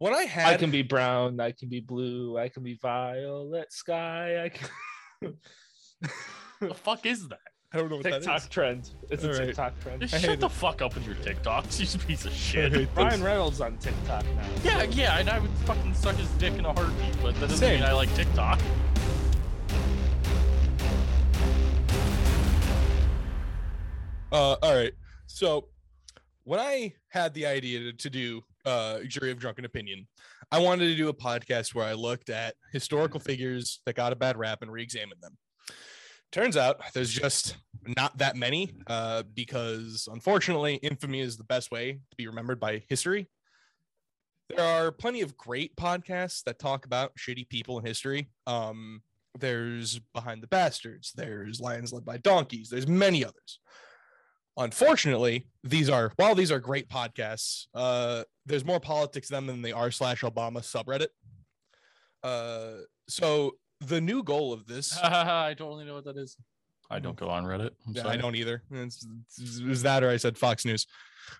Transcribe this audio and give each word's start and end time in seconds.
when 0.00 0.14
I 0.14 0.22
had 0.22 0.54
I 0.54 0.56
can 0.56 0.70
be 0.70 0.82
brown. 0.82 1.38
I 1.40 1.52
can 1.52 1.68
be 1.68 1.80
blue. 1.80 2.38
I 2.38 2.48
can 2.48 2.62
be 2.62 2.78
violet 2.80 3.70
sky. 3.72 4.44
I 4.44 4.48
can. 4.48 5.36
the 6.60 6.74
fuck 6.74 7.04
is 7.04 7.28
that? 7.28 7.38
I 7.72 7.76
don't 7.76 7.90
know 7.90 7.96
what 7.96 8.04
that 8.04 8.14
TikTok 8.22 8.38
is. 8.38 8.48
trend. 8.48 8.90
It's 9.10 9.22
a 9.22 9.28
All 9.30 9.38
right. 9.38 9.46
TikTok 9.46 9.78
trend. 9.80 10.00
Just 10.00 10.14
I 10.14 10.18
hate 10.18 10.26
shut 10.26 10.40
the 10.40 10.46
it. 10.46 10.52
fuck 10.52 10.80
up 10.80 10.94
with 10.94 11.06
your 11.06 11.16
TikToks, 11.16 11.78
you 11.92 11.98
piece 12.00 12.24
of 12.24 12.32
shit. 12.32 12.72
hate 12.72 12.88
Ryan 12.96 13.22
Reynolds 13.22 13.60
on 13.60 13.76
TikTok 13.76 14.24
now. 14.24 14.42
Yeah, 14.64 14.82
yeah, 14.84 15.18
and 15.18 15.28
I 15.28 15.38
would 15.38 15.50
fucking 15.66 15.94
suck 15.94 16.16
his 16.16 16.28
dick 16.30 16.54
in 16.54 16.64
a 16.64 16.72
heartbeat, 16.72 17.16
but 17.22 17.34
that 17.34 17.40
doesn't 17.42 17.58
Same. 17.58 17.80
mean 17.80 17.88
I 17.88 17.92
like 17.92 18.12
TikTok. 18.14 18.58
Uh, 24.32 24.56
all 24.62 24.74
right. 24.74 24.92
So 25.26 25.66
when 26.44 26.58
I 26.58 26.94
had 27.10 27.34
the 27.34 27.46
idea 27.46 27.80
to, 27.80 27.92
to 27.92 28.10
do 28.10 28.42
uh, 28.64 29.00
jury 29.06 29.30
of 29.30 29.38
drunken 29.38 29.64
opinion, 29.64 30.06
I 30.50 30.58
wanted 30.58 30.86
to 30.86 30.96
do 30.96 31.08
a 31.08 31.14
podcast 31.14 31.74
where 31.74 31.86
I 31.86 31.94
looked 31.94 32.30
at 32.30 32.54
historical 32.72 33.20
figures 33.20 33.80
that 33.86 33.94
got 33.94 34.12
a 34.12 34.16
bad 34.16 34.36
rap 34.36 34.62
and 34.62 34.70
re-examined 34.70 35.20
them. 35.20 35.36
Turns 36.32 36.56
out 36.56 36.80
there's 36.94 37.12
just 37.12 37.56
not 37.96 38.16
that 38.18 38.36
many 38.36 38.72
uh, 38.86 39.24
because 39.34 40.08
unfortunately, 40.12 40.76
infamy 40.76 41.20
is 41.20 41.36
the 41.36 41.44
best 41.44 41.70
way 41.70 41.92
to 41.92 42.16
be 42.16 42.28
remembered 42.28 42.60
by 42.60 42.82
history. 42.88 43.28
There 44.48 44.64
are 44.64 44.90
plenty 44.92 45.22
of 45.22 45.36
great 45.36 45.74
podcasts 45.76 46.42
that 46.44 46.58
talk 46.58 46.86
about 46.86 47.12
shitty 47.16 47.48
people 47.48 47.78
in 47.78 47.84
history. 47.84 48.30
Um, 48.46 49.02
there's 49.38 50.00
Behind 50.12 50.42
the 50.42 50.48
Bastards, 50.48 51.12
there's 51.14 51.60
Lions 51.60 51.92
Led 51.92 52.04
by 52.04 52.16
Donkeys, 52.18 52.68
there's 52.68 52.88
many 52.88 53.24
others 53.24 53.60
unfortunately 54.60 55.46
these 55.64 55.88
are 55.88 56.12
while 56.16 56.34
these 56.34 56.52
are 56.52 56.60
great 56.60 56.88
podcasts 56.88 57.66
uh 57.74 58.22
there's 58.46 58.64
more 58.64 58.78
politics 58.78 59.28
to 59.28 59.32
them 59.34 59.46
than 59.46 59.62
the 59.62 59.72
r 59.72 59.90
slash 59.90 60.20
obama 60.22 60.58
subreddit 60.60 61.08
uh 62.22 62.82
so 63.08 63.52
the 63.80 64.00
new 64.00 64.22
goal 64.22 64.52
of 64.52 64.66
this 64.66 64.96
I 65.02 65.54
don't 65.54 65.68
really 65.70 65.86
know 65.86 65.94
what 65.94 66.04
that 66.04 66.16
is. 66.18 66.36
I 66.90 66.98
don't 66.98 67.16
go 67.16 67.28
on 67.30 67.44
Reddit. 67.44 67.70
I'm 67.86 67.94
yeah, 67.94 68.02
sorry. 68.02 68.14
i 68.14 68.16
don't 68.20 68.34
either 68.36 68.62
it's, 68.70 69.06
it's, 69.38 69.58
is 69.58 69.82
that 69.82 70.02
or 70.04 70.10
i 70.10 70.16
said 70.16 70.36
fox 70.36 70.64
news 70.64 70.86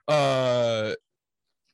uh 0.09 0.93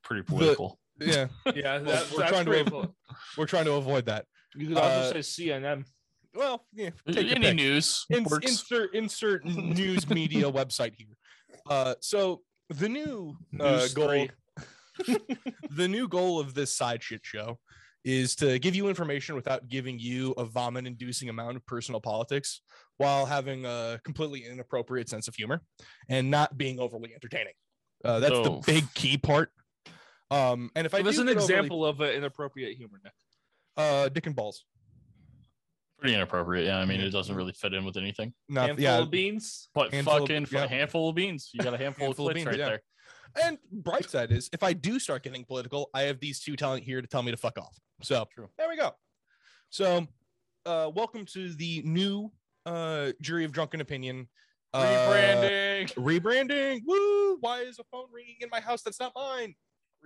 Pretty 0.03 0.23
political. 0.23 0.79
yeah 1.01 1.27
Yeah, 1.55 1.79
that, 1.79 2.11
we're 2.11 2.19
that's 2.19 2.31
trying 2.33 2.47
to 2.47 2.65
cool. 2.71 2.95
we're 3.37 3.47
trying 3.47 3.65
to 3.67 3.73
avoid 3.75 4.07
that 4.07 4.25
You 4.55 4.69
could 4.69 4.79
also 4.79 5.19
uh, 5.19 5.23
say 5.23 5.51
CNN. 5.51 5.85
well 6.35 6.65
yeah 6.73 6.91
take 7.11 7.31
Any 7.31 7.41
pick. 7.41 7.57
news 7.57 8.07
Ins- 8.11 8.31
works. 8.31 8.47
insert 8.51 8.95
insert 8.95 9.45
news 9.81 10.09
media 10.09 10.51
website 10.51 10.95
here 10.97 11.09
uh 11.69 11.95
so 12.01 12.43
the 12.71 12.89
new 12.89 13.37
uh, 13.61 13.87
goal, 13.95 14.27
the 15.71 15.89
new 15.89 16.09
goal 16.09 16.41
of 16.41 16.55
this 16.55 16.75
side 16.75 17.03
shit 17.03 17.21
show 17.23 17.59
is 18.05 18.37
to 18.37 18.59
give 18.59 18.75
you 18.75 18.89
information 18.89 19.35
without 19.35 19.69
giving 19.69 19.99
you 19.99 20.33
a 20.39 20.45
vomit 20.45 20.87
inducing 20.87 21.29
amount 21.29 21.57
of 21.57 21.67
personal 21.67 22.01
politics 22.01 22.61
while 22.99 23.27
having 23.27 23.67
a 23.67 24.01
completely 24.05 24.45
inappropriate 24.45 25.09
sense 25.09 25.27
of 25.27 25.35
humor 25.35 25.61
and 26.09 26.31
not 26.31 26.57
being 26.57 26.79
overly 26.79 27.13
entertaining. 27.13 27.53
Uh, 28.05 28.21
that's 28.21 28.33
the 28.33 28.63
big 28.65 28.85
key 28.95 29.19
part. 29.19 29.51
Um, 30.31 30.71
and 30.77 30.87
if 30.87 30.95
I 30.95 31.01
us 31.01 31.19
an 31.19 31.27
get 31.27 31.37
overly- 31.37 31.45
example 31.45 31.85
of 31.85 32.01
an 32.01 32.11
inappropriate 32.15 32.77
humor, 32.77 33.01
Nick. 33.03 33.13
uh, 33.77 34.09
dick 34.09 34.27
and 34.27 34.37
balls. 34.37 34.65
Pretty 36.07 36.15
inappropriate. 36.15 36.67
Yeah, 36.67 36.79
I 36.79 36.85
mean, 36.85 37.01
it 37.01 37.11
doesn't 37.11 37.35
really 37.35 37.51
fit 37.51 37.75
in 37.75 37.85
with 37.85 37.97
anything. 37.97 38.33
Not, 38.49 38.67
Handful 38.67 38.85
yeah, 38.85 38.99
of 38.99 39.11
beans. 39.11 39.69
But 39.75 39.93
Handful 39.93 40.15
of- 40.15 40.21
fucking 40.21 40.47
yeah. 40.53 40.63
a 40.63 40.69
handful 40.69 41.09
of 41.09 41.17
beans. 41.17 41.51
You 41.53 41.65
got 41.65 41.75
a 41.75 41.77
handful, 41.77 42.07
Handful 42.07 42.29
of 42.29 42.31
of 42.31 42.37
clits 42.37 42.45
beans, 42.45 42.47
right 42.47 42.59
yeah. 42.59 42.69
there. 42.69 42.83
and 43.43 43.59
bright 43.73 44.09
side 44.09 44.31
is 44.31 44.49
if 44.53 44.63
I 44.63 44.73
do 44.73 45.01
start 45.01 45.25
getting 45.25 45.45
political, 45.45 45.91
I 45.93 46.03
have 46.03 46.21
these 46.21 46.39
two 46.39 46.55
telling 46.55 46.85
here 46.85 47.03
to 47.03 47.09
tell 47.09 47.25
me 47.25 47.33
to 47.33 47.37
fuck 47.37 47.59
off. 47.59 47.77
So 48.05 48.25
True. 48.33 48.49
there 48.57 48.69
we 48.69 48.77
go. 48.77 48.93
So 49.71 50.07
uh, 50.65 50.93
welcome 50.95 51.27
to 51.33 51.53
the 51.55 51.83
new 51.85 52.31
uh, 52.67 53.11
jury 53.21 53.45
of 53.45 53.51
drunken 53.51 53.81
opinion. 53.81 54.29
Uh, 54.73 54.85
Rebranding. 54.85 55.93
rebranding. 55.95 56.83
Woo! 56.87 57.39
Why 57.41 57.63
is 57.63 57.81
a 57.81 57.85
phone 57.91 58.07
ringing 58.13 58.37
in 58.43 58.49
my 58.53 58.61
house 58.61 58.83
that's 58.83 59.01
not 59.01 59.11
mine? 59.17 59.57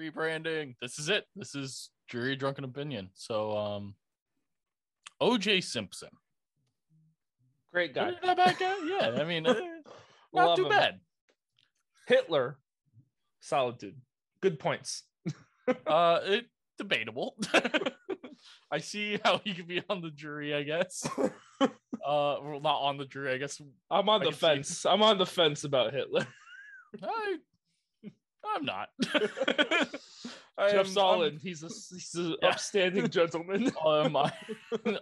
Rebranding. 0.00 0.77
This 0.81 0.99
is 0.99 1.11
it. 1.11 1.27
This 1.37 1.55
is 1.55 1.91
jury 2.09 2.37
drunken 2.37 2.65
opinion. 2.65 3.11
So, 3.12 3.55
um, 3.55 3.94
OJ 5.21 5.62
Simpson. 5.65 6.11
Great 7.72 7.94
guy. 7.94 8.12
Not 8.22 8.37
bad 8.37 8.59
guy. 8.59 8.75
Yeah, 8.87 9.16
I 9.21 9.25
mean, 9.25 9.47
uh, 9.47 9.55
not 10.33 10.56
too 10.56 10.65
him. 10.65 10.71
bad. 10.71 11.00
Hitler, 12.09 12.59
solid 13.41 13.78
dude. 13.78 13.97
Good 14.41 14.59
points. 14.59 15.05
Uh, 15.87 16.19
it 16.25 16.47
debatable. 16.78 17.37
I 18.72 18.78
see 18.78 19.21
how 19.22 19.38
he 19.44 19.55
could 19.55 19.69
be 19.69 19.83
on 19.88 20.00
the 20.00 20.11
jury. 20.11 20.53
I 20.53 20.65
guess. 20.65 21.06
Uh, 21.61 21.69
well, 22.03 22.61
not 22.61 22.81
on 22.81 22.97
the 22.97 23.05
jury. 23.05 23.32
I 23.32 23.37
guess. 23.37 23.61
I'm 23.88 24.09
on 24.09 24.22
I 24.22 24.25
the 24.25 24.31
can 24.31 24.38
see- 24.41 24.47
fence. 24.47 24.87
I'm 24.87 25.03
on 25.03 25.19
the 25.19 25.27
fence 25.27 25.62
about 25.62 25.93
Hitler. 25.93 26.27
I, 27.05 27.37
I'm 28.45 28.65
not. 28.65 28.89
Jeff 29.12 29.95
I 30.59 30.69
am- 30.71 30.77
I'm- 30.78 30.87
Solid. 30.87 31.39
He's 31.43 31.62
a 31.62 31.69
he's 31.69 32.15
an 32.15 32.37
Yeah. 32.43 32.49
upstanding 32.51 33.09
gentleman. 33.11 33.71
um, 33.84 34.17
I, 34.17 34.33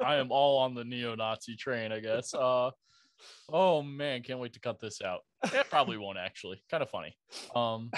I 0.00 0.16
am 0.16 0.30
all 0.30 0.58
on 0.58 0.74
the 0.74 0.84
neo-Nazi 0.84 1.56
train, 1.56 1.90
I 1.92 2.00
guess. 2.00 2.34
Uh, 2.34 2.70
oh 3.48 3.82
man, 3.82 4.22
can't 4.22 4.38
wait 4.38 4.52
to 4.54 4.60
cut 4.60 4.78
this 4.80 5.02
out. 5.02 5.20
It 5.44 5.66
probably 5.70 5.96
won't 5.98 6.18
actually. 6.18 6.62
Kind 6.70 6.82
of 6.82 6.90
funny. 6.90 7.16
Um, 7.54 7.90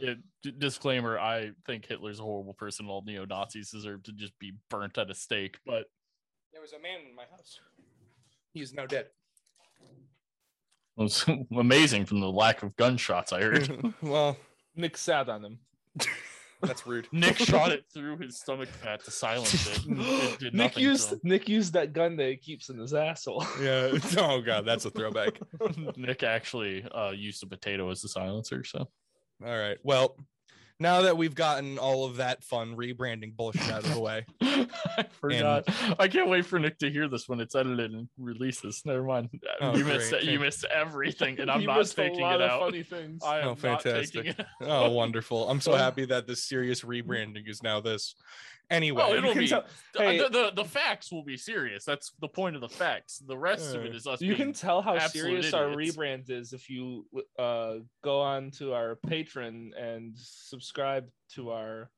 it- 0.00 0.18
d- 0.42 0.54
disclaimer: 0.56 1.18
I 1.18 1.50
think 1.66 1.86
Hitler's 1.86 2.20
a 2.20 2.22
horrible 2.22 2.54
person. 2.54 2.84
and 2.86 2.90
All 2.90 3.02
neo-Nazis 3.06 3.70
deserve 3.70 4.02
to 4.04 4.12
just 4.12 4.38
be 4.38 4.52
burnt 4.70 4.96
at 4.98 5.10
a 5.10 5.14
stake. 5.14 5.58
But 5.66 5.86
There 6.52 6.62
was 6.62 6.72
a 6.72 6.78
man 6.80 7.00
in 7.08 7.14
my 7.14 7.24
house. 7.30 7.60
He 8.54 8.60
is 8.62 8.72
now 8.72 8.86
dead. 8.86 9.08
it 10.98 11.02
was 11.02 11.26
amazing 11.58 12.06
from 12.06 12.20
the 12.20 12.30
lack 12.30 12.62
of 12.62 12.74
gunshots 12.76 13.32
I 13.32 13.42
heard. 13.42 13.94
well, 14.00 14.36
Nick 14.76 14.96
sat 14.96 15.28
on 15.28 15.44
him. 15.44 15.58
that's 16.62 16.86
rude. 16.86 17.08
Nick 17.12 17.36
shot 17.38 17.72
it 17.72 17.84
through 17.92 18.18
his 18.18 18.38
stomach 18.38 18.68
fat 18.68 19.04
to 19.04 19.10
silence 19.10 19.66
it. 19.66 19.84
it 19.88 20.38
did 20.38 20.54
Nick 20.54 20.72
nothing 20.72 20.74
to 20.74 20.80
used. 20.80 21.24
Nick 21.24 21.48
used 21.48 21.72
that 21.72 21.92
gun 21.92 22.16
that 22.16 22.28
he 22.28 22.36
keeps 22.36 22.68
in 22.68 22.78
his 22.78 22.94
asshole. 22.94 23.44
Yeah. 23.60 23.98
Oh 24.18 24.40
god, 24.40 24.66
that's 24.66 24.84
a 24.84 24.90
throwback. 24.90 25.40
Nick 25.96 26.22
actually 26.22 26.84
uh, 26.84 27.10
used 27.10 27.42
a 27.42 27.46
potato 27.46 27.90
as 27.90 28.02
the 28.02 28.08
silencer. 28.08 28.64
So 28.64 28.88
All 29.44 29.58
right. 29.58 29.78
Well, 29.82 30.16
now 30.78 31.02
that 31.02 31.16
we've 31.16 31.34
gotten 31.34 31.78
all 31.78 32.04
of 32.04 32.16
that 32.16 32.44
fun 32.44 32.76
rebranding 32.76 33.34
bullshit 33.36 33.70
out 33.70 33.84
of 33.84 33.94
the 33.94 34.00
way, 34.00 34.26
I 34.42 35.04
forgot. 35.20 35.64
I 35.98 36.08
can't 36.08 36.28
wait 36.28 36.44
for 36.46 36.58
Nick 36.58 36.78
to 36.80 36.90
hear 36.90 37.08
this 37.08 37.28
when 37.28 37.40
it's 37.40 37.54
edited 37.54 37.92
and 37.92 38.08
releases. 38.18 38.82
Never 38.84 39.02
mind. 39.02 39.30
Oh, 39.60 39.76
you 39.76 39.84
missed 39.84 40.10
great. 40.10 40.24
it. 40.24 40.28
You 40.30 40.38
missed 40.40 40.64
everything, 40.66 41.40
and 41.40 41.50
I'm 41.50 41.60
You 41.62 41.66
not 41.68 41.78
missed 41.78 41.96
taking 41.96 42.20
it 42.20 42.42
out. 42.42 42.60
Funny 42.60 42.82
things. 42.82 43.22
I 43.24 43.38
am 43.38 43.44
Oh, 43.44 43.48
not 43.50 43.60
fantastic. 43.60 44.24
taking 44.24 44.40
it. 44.40 44.46
oh 44.62 44.90
wonderful! 44.90 45.48
I'm 45.48 45.60
so 45.60 45.72
happy 45.76 46.04
that 46.06 46.26
this 46.26 46.44
serious 46.44 46.82
rebranding 46.82 47.48
is 47.48 47.62
now 47.62 47.80
this. 47.80 48.14
Anyway, 48.68 49.00
Oh, 49.04 49.14
it'll 49.14 49.32
be 49.34 49.46
tell- 49.46 49.64
the- 49.94 50.00
hey- 50.02 50.18
the, 50.18 50.28
the 50.28 50.50
the 50.56 50.64
facts 50.64 51.12
will 51.12 51.22
be 51.22 51.36
serious. 51.36 51.84
That's 51.84 52.10
the 52.20 52.26
point 52.28 52.56
of 52.56 52.60
the 52.62 52.68
facts. 52.68 53.18
The 53.18 53.38
rest 53.38 53.74
of 53.76 53.84
it 53.84 53.94
Uh, 54.06 54.10
us. 54.10 54.20
you 54.20 54.34
can 54.34 54.52
tell 54.52 54.82
how 54.82 54.96
absolute 54.96 55.42
serious 55.44 55.54
our 55.54 55.66
rebrand 55.68 56.30
is 56.30 56.52
if 56.52 56.68
you 56.68 57.06
uh, 57.38 57.76
go 58.02 58.20
on 58.20 58.50
to 58.58 58.72
our 58.74 58.96
patron 59.06 59.72
and 59.78 60.14
subscribe 60.18 61.08
to 61.34 61.50
our 61.52 61.90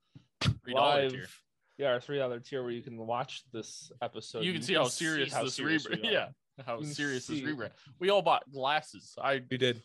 $3 0.43 0.73
live 0.75 1.13
tier. 1.13 1.27
yeah 1.79 1.87
our 1.89 2.01
three 2.01 2.19
dollar 2.19 2.39
tier 2.39 2.63
where 2.63 2.71
you 2.73 2.83
can 2.83 2.97
watch 2.99 3.45
this 3.53 3.91
episode 4.03 4.45
you 4.45 4.53
can 4.53 4.63
see 4.63 4.75
how 4.75 4.85
serious 4.85 5.33
how 5.33 5.45
this 5.45 5.55
serious 5.55 5.87
rebrand. 5.87 6.05
Yeah, 6.13 6.29
how 6.67 6.77
You 6.77 6.85
can 6.85 6.95
serious 6.95 7.27
this 7.29 7.41
rebrand. 7.41 7.71
We 7.99 8.11
all 8.11 8.21
bought 8.23 8.43
glasses. 8.53 9.15
I 9.21 9.41
you 9.51 9.57
did. 9.59 9.83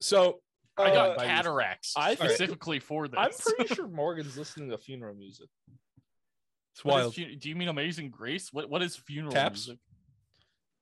So 0.00 0.40
I 0.78 0.90
got 0.90 1.18
Uh, 1.18 1.22
cataracts 1.24 1.94
I 1.96 2.14
think- 2.14 2.30
specifically 2.30 2.78
for 2.80 3.08
this. 3.08 3.18
I'm 3.18 3.30
pretty 3.56 3.74
sure 3.74 3.88
Morgan's 3.88 4.36
listening 4.38 4.70
to 4.70 4.78
funeral 4.78 5.14
music. 5.14 5.48
it's 6.74 6.84
What 6.84 6.98
is 6.98 7.02
wild. 7.04 7.14
fu- 7.14 7.36
do 7.36 7.48
you 7.48 7.56
mean 7.56 7.68
Amazing 7.68 8.10
Grace? 8.10 8.52
What 8.52 8.70
what 8.70 8.82
is 8.82 8.96
funeral 8.96 9.32
Taps? 9.32 9.66
music? 9.68 9.78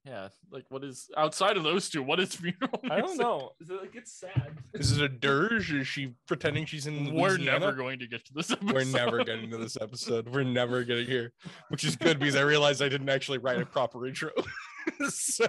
Yeah, 0.06 0.28
like 0.50 0.64
what 0.70 0.82
is 0.82 1.10
outside 1.14 1.58
of 1.58 1.62
those 1.62 1.90
two? 1.90 2.02
What 2.02 2.20
is 2.20 2.34
funeral? 2.36 2.80
I 2.90 3.00
don't 3.02 3.18
know. 3.18 3.50
Is 3.60 3.68
it 3.68 3.80
like 3.82 3.94
it's 3.96 4.12
sad? 4.18 4.56
Is 4.72 4.96
it 4.96 5.02
a 5.02 5.08
dirge? 5.10 5.72
Is 5.74 5.86
she 5.86 6.14
pretending 6.26 6.64
she's 6.64 6.86
in? 6.86 7.12
We're 7.14 7.30
Louisiana? 7.32 7.58
never 7.60 7.72
going 7.72 7.98
to 7.98 8.06
get 8.06 8.24
to 8.26 8.32
this 8.32 8.50
episode. 8.50 8.72
We're 8.72 8.84
never 8.84 9.24
getting 9.24 9.50
to 9.50 9.58
this 9.58 9.76
episode. 9.78 10.28
We're 10.28 10.44
never 10.44 10.84
getting 10.84 11.06
here, 11.06 11.32
which 11.68 11.84
is 11.84 11.96
good 11.96 12.18
because 12.18 12.34
I 12.36 12.40
realized 12.42 12.80
I 12.80 12.88
didn't 12.88 13.10
actually 13.10 13.38
write 13.38 13.60
a 13.60 13.66
proper 13.66 14.06
intro. 14.06 14.30
so 15.10 15.46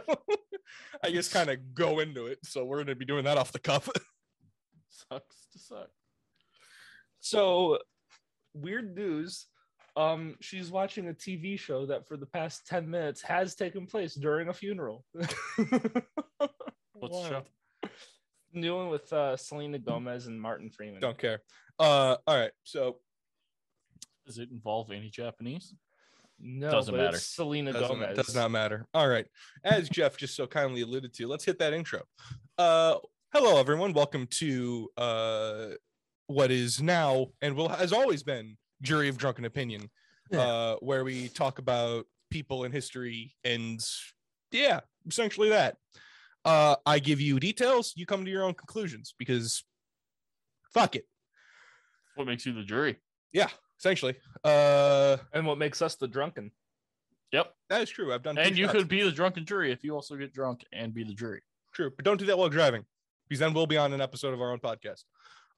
I 1.01 1.11
just 1.11 1.31
kind 1.31 1.49
of 1.49 1.73
go 1.73 1.99
into 1.99 2.25
it. 2.25 2.39
So 2.43 2.65
we're 2.65 2.77
going 2.77 2.87
to 2.87 2.95
be 2.95 3.05
doing 3.05 3.23
that 3.23 3.37
off 3.37 3.53
the 3.53 3.59
cuff. 3.59 3.87
Sucks 5.11 5.47
to 5.51 5.59
suck. 5.59 5.89
So 7.19 7.79
weird 8.53 8.95
news. 8.95 9.47
Um, 9.97 10.35
she's 10.39 10.71
watching 10.71 11.09
a 11.09 11.13
TV 11.13 11.59
show 11.59 11.85
that 11.87 12.07
for 12.07 12.15
the 12.15 12.25
past 12.25 12.65
10 12.67 12.89
minutes 12.89 13.21
has 13.23 13.55
taken 13.55 13.85
place 13.85 14.15
during 14.15 14.47
a 14.47 14.53
funeral. 14.53 15.03
What's 15.13 15.33
the 17.23 17.29
show? 17.29 17.43
New 18.53 18.75
one 18.75 18.89
with 18.89 19.11
uh, 19.11 19.35
Selena 19.35 19.79
Gomez 19.79 20.27
and 20.27 20.41
Martin 20.41 20.69
Freeman. 20.69 21.01
Don't 21.01 21.17
care. 21.17 21.41
Uh, 21.77 22.15
all 22.25 22.37
right. 22.37 22.51
So 22.63 22.97
Does 24.25 24.37
it 24.37 24.49
involve 24.49 24.91
any 24.91 25.09
Japanese? 25.09 25.73
No, 26.39 26.71
Doesn't 26.71 26.93
but 26.93 27.01
matter. 27.01 27.17
It's 27.17 27.25
Selena 27.25 27.73
Doesn't, 27.73 27.87
Gomez. 27.99 28.15
does 28.15 28.33
not 28.35 28.49
matter. 28.49 28.87
All 28.93 29.07
right. 29.07 29.25
As 29.63 29.89
Jeff 29.89 30.17
just 30.17 30.35
so 30.35 30.47
kindly 30.47 30.81
alluded 30.81 31.13
to, 31.15 31.27
let's 31.27 31.43
hit 31.45 31.59
that 31.59 31.73
intro. 31.73 32.01
Uh, 32.57 32.95
hello, 33.33 33.59
everyone. 33.59 33.93
Welcome 33.93 34.27
to 34.27 34.89
uh, 34.97 35.65
what 36.27 36.51
is 36.51 36.81
now 36.81 37.27
and 37.41 37.55
will 37.55 37.69
has 37.69 37.93
always 37.93 38.23
been 38.23 38.57
Jury 38.81 39.09
of 39.09 39.17
Drunken 39.17 39.45
Opinion, 39.45 39.89
Yeah. 40.31 40.39
uh, 40.41 40.75
where 40.77 41.03
we 41.03 41.27
talk 41.29 41.59
about 41.59 42.05
people 42.29 42.63
in 42.63 42.71
history 42.71 43.35
and 43.43 43.79
yeah, 44.51 44.81
essentially 45.07 45.49
that. 45.49 45.77
Uh, 46.43 46.75
I 46.85 46.99
give 46.99 47.21
you 47.21 47.39
details, 47.39 47.93
you 47.95 48.05
come 48.05 48.25
to 48.25 48.31
your 48.31 48.43
own 48.43 48.53
conclusions 48.53 49.13
because 49.17 49.63
fuck 50.73 50.95
it. 50.95 51.05
What 52.15 52.27
makes 52.27 52.45
you 52.45 52.53
the 52.53 52.63
jury? 52.63 52.97
Yeah, 53.31 53.47
essentially. 53.79 54.15
Uh, 54.43 55.17
And 55.33 55.45
what 55.45 55.57
makes 55.57 55.81
us 55.81 55.95
the 55.95 56.07
drunken? 56.07 56.51
Yep. 57.31 57.53
that 57.69 57.81
is 57.81 57.89
true. 57.89 58.13
I've 58.13 58.23
done 58.23 58.35
two 58.35 58.41
And 58.41 58.57
you 58.57 58.65
shots. 58.65 58.77
could 58.77 58.87
be 58.89 59.03
the 59.03 59.11
drunken 59.11 59.45
jury 59.45 59.71
if 59.71 59.85
you 59.85 59.95
also 59.95 60.17
get 60.17 60.33
drunk 60.33 60.65
and 60.73 60.93
be 60.93 61.05
the 61.05 61.13
jury. 61.13 61.41
True, 61.73 61.89
but 61.95 62.03
don't 62.03 62.17
do 62.17 62.25
that 62.25 62.37
while 62.37 62.49
driving, 62.49 62.83
because 63.31 63.39
then 63.39 63.53
we'll 63.53 63.65
be 63.65 63.77
on 63.77 63.93
an 63.93 64.01
episode 64.01 64.33
of 64.33 64.41
our 64.41 64.51
own 64.51 64.59
podcast. 64.59 65.05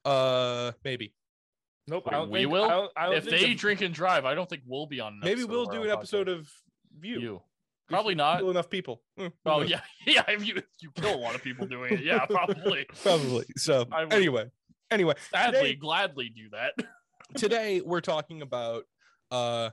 Uh, 0.04 0.70
maybe, 0.84 1.12
Nope. 1.88 2.04
Wait, 2.06 2.14
I 2.14 2.18
don't 2.18 2.30
we 2.30 2.38
think, 2.40 2.52
will? 2.52 2.64
I 2.64 2.68
don't, 2.70 2.92
I 2.96 3.04
don't 3.06 3.14
If 3.16 3.24
they 3.24 3.44
the- 3.46 3.54
drink 3.56 3.80
and 3.80 3.92
drive, 3.92 4.24
I 4.24 4.36
don't 4.36 4.48
think 4.48 4.62
we'll 4.64 4.86
be 4.86 5.00
on. 5.00 5.14
An 5.14 5.20
maybe 5.24 5.42
we'll 5.42 5.64
of 5.64 5.72
do 5.72 5.78
our 5.80 5.84
an 5.86 5.90
episode 5.90 6.28
podcast. 6.28 6.38
of 6.38 6.52
View. 7.00 7.18
you. 7.20 7.42
Probably 7.88 8.14
not. 8.14 8.38
Kill 8.38 8.50
enough 8.50 8.70
people. 8.70 9.02
Who 9.16 9.30
Oh 9.44 9.58
knows? 9.60 9.70
yeah, 9.70 9.80
yeah. 10.06 10.22
If 10.28 10.46
you 10.46 10.62
you 10.80 10.92
kill 10.92 11.16
a 11.16 11.18
lot 11.18 11.34
of 11.34 11.42
people 11.42 11.66
doing 11.66 11.94
it, 11.94 12.04
yeah, 12.04 12.24
probably. 12.26 12.86
probably. 13.02 13.44
So 13.56 13.84
would- 13.90 14.12
anyway, 14.12 14.50
anyway, 14.92 15.14
Sadly, 15.32 15.58
Today- 15.58 15.74
gladly 15.74 16.28
do 16.28 16.48
that. 16.52 16.74
today 17.36 17.80
we're 17.84 18.00
talking 18.00 18.40
about 18.40 18.84
uh 19.32 19.70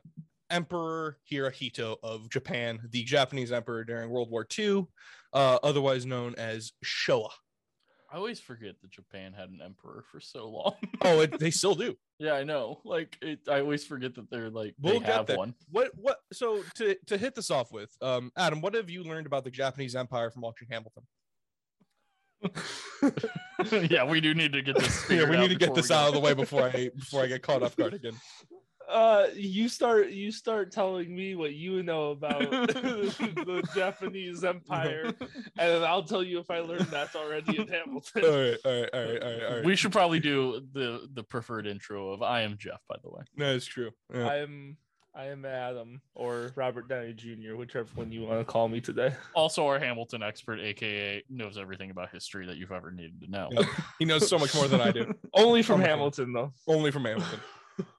Emperor 0.50 1.18
Hirohito 1.32 1.98
of 2.04 2.30
Japan, 2.30 2.80
the 2.90 3.04
Japanese 3.04 3.52
emperor 3.54 3.86
during 3.86 4.10
World 4.10 4.30
War 4.32 4.46
II, 4.58 4.86
uh, 5.34 5.60
otherwise 5.64 6.06
known 6.06 6.36
as 6.36 6.74
Showa. 6.84 7.30
I 8.12 8.18
always 8.18 8.42
forget 8.42 8.76
that 8.82 8.92
Japan 8.92 9.32
had 9.32 9.50
an 9.50 9.60
emperor 9.64 10.04
for 10.12 10.20
so 10.20 10.50
long. 10.50 10.76
Oh, 11.02 11.22
it, 11.22 11.32
they 11.40 11.50
still 11.50 11.76
do. 11.76 11.96
yeah, 12.20 12.34
I 12.34 12.44
know. 12.44 12.82
Like, 12.84 13.18
it, 13.22 13.40
I 13.50 13.62
always 13.62 13.86
forget 13.86 14.16
that 14.16 14.30
they're 14.30 14.50
like 14.50 14.76
We'll 14.82 15.00
they 15.00 15.06
have 15.06 15.28
there. 15.28 15.38
one. 15.38 15.56
What 15.70 15.92
what 15.96 16.18
so 16.34 16.62
to 16.76 16.96
to 17.08 17.18
hit 17.18 17.36
this 17.36 17.50
off 17.50 17.72
with, 17.72 17.96
um, 18.02 18.32
Adam, 18.38 18.60
what 18.60 18.74
have 18.74 18.90
you 18.90 19.04
learned 19.04 19.28
about 19.28 19.46
the 19.46 19.52
Japanese 19.52 19.96
Empire 19.96 20.30
from 20.30 20.42
watching 20.42 20.68
Hamilton? 20.70 21.04
yeah, 23.90 24.04
we 24.04 24.20
do 24.20 24.34
need 24.34 24.52
to 24.54 24.62
get 24.62 24.78
this. 24.78 25.06
yeah, 25.10 25.30
we 25.30 25.36
out 25.38 25.42
need 25.42 25.50
to 25.50 25.56
get 25.56 25.74
this 25.74 25.92
out 25.92 26.08
of 26.08 26.14
the 26.14 26.20
way 26.20 26.34
before 26.34 26.64
I 26.64 26.90
before 26.96 27.24
I 27.24 27.28
get 27.28 27.42
caught 27.42 27.64
off 27.64 27.76
guard 27.76 27.94
again. 27.94 28.20
Uh, 28.92 29.28
you 29.36 29.70
start. 29.70 30.10
You 30.10 30.32
start 30.32 30.72
telling 30.72 31.16
me 31.16 31.36
what 31.36 31.54
you 31.54 31.82
know 31.84 32.12
about 32.12 32.40
the 32.52 33.70
Japanese 33.76 34.44
Empire, 34.44 35.06
and 35.06 35.18
then 35.58 35.84
I'll 35.84 36.04
tell 36.04 36.24
you 36.24 36.40
if 36.40 36.52
I 36.52 36.60
learned 36.60 36.88
that 36.88 37.16
already 37.16 37.58
in 37.60 37.68
Hamilton. 37.68 38.24
All 38.26 38.30
right, 38.32 38.58
all 38.66 38.82
right, 38.82 38.90
all 38.94 39.00
right, 39.04 39.24
all 39.24 39.30
right, 39.32 39.44
all 39.44 39.56
right. 39.58 39.66
We 39.66 39.76
should 39.76 39.92
probably 39.92 40.20
do 40.20 40.62
the 40.74 41.08
the 41.14 41.24
preferred 41.24 41.68
intro 41.68 42.10
of 42.12 42.22
I 42.22 42.42
am 42.42 42.58
Jeff, 42.58 42.82
by 42.90 42.96
the 43.04 43.10
way. 43.10 43.22
no, 43.38 43.56
it's 43.56 43.66
true. 43.66 43.92
Yeah. 44.14 44.28
I 44.28 44.38
am. 44.38 44.78
I 45.14 45.26
am 45.26 45.44
Adam 45.44 46.02
or 46.16 46.54
Robert 46.56 46.88
Downey 46.88 47.12
Jr., 47.14 47.58
whichever 47.58 47.90
one 47.96 48.14
you 48.14 48.22
want 48.22 48.40
to 48.40 48.46
call 48.46 48.70
me 48.70 48.80
today. 48.80 49.14
Also, 49.36 49.68
our 49.68 49.78
Hamilton 49.78 50.24
expert, 50.24 50.62
aka 50.62 51.22
knows 51.30 51.58
everything 51.58 51.92
about 51.92 52.12
history 52.12 52.46
that 52.48 52.56
you've 52.56 52.72
ever 52.72 52.92
needed 52.92 53.20
to 53.22 53.30
know. 53.30 53.50
Yep. 53.52 53.66
He 54.00 54.06
knows 54.06 54.30
so 54.30 54.40
much 54.40 54.56
more 54.56 54.70
than 54.70 54.80
I 54.80 54.92
do. 54.92 55.14
Only 55.34 55.64
from 55.64 55.82
much- 55.82 55.90
Hamilton, 55.90 56.32
though. 56.32 56.54
Only 56.66 56.92
from 56.92 57.04
Hamilton. 57.04 57.42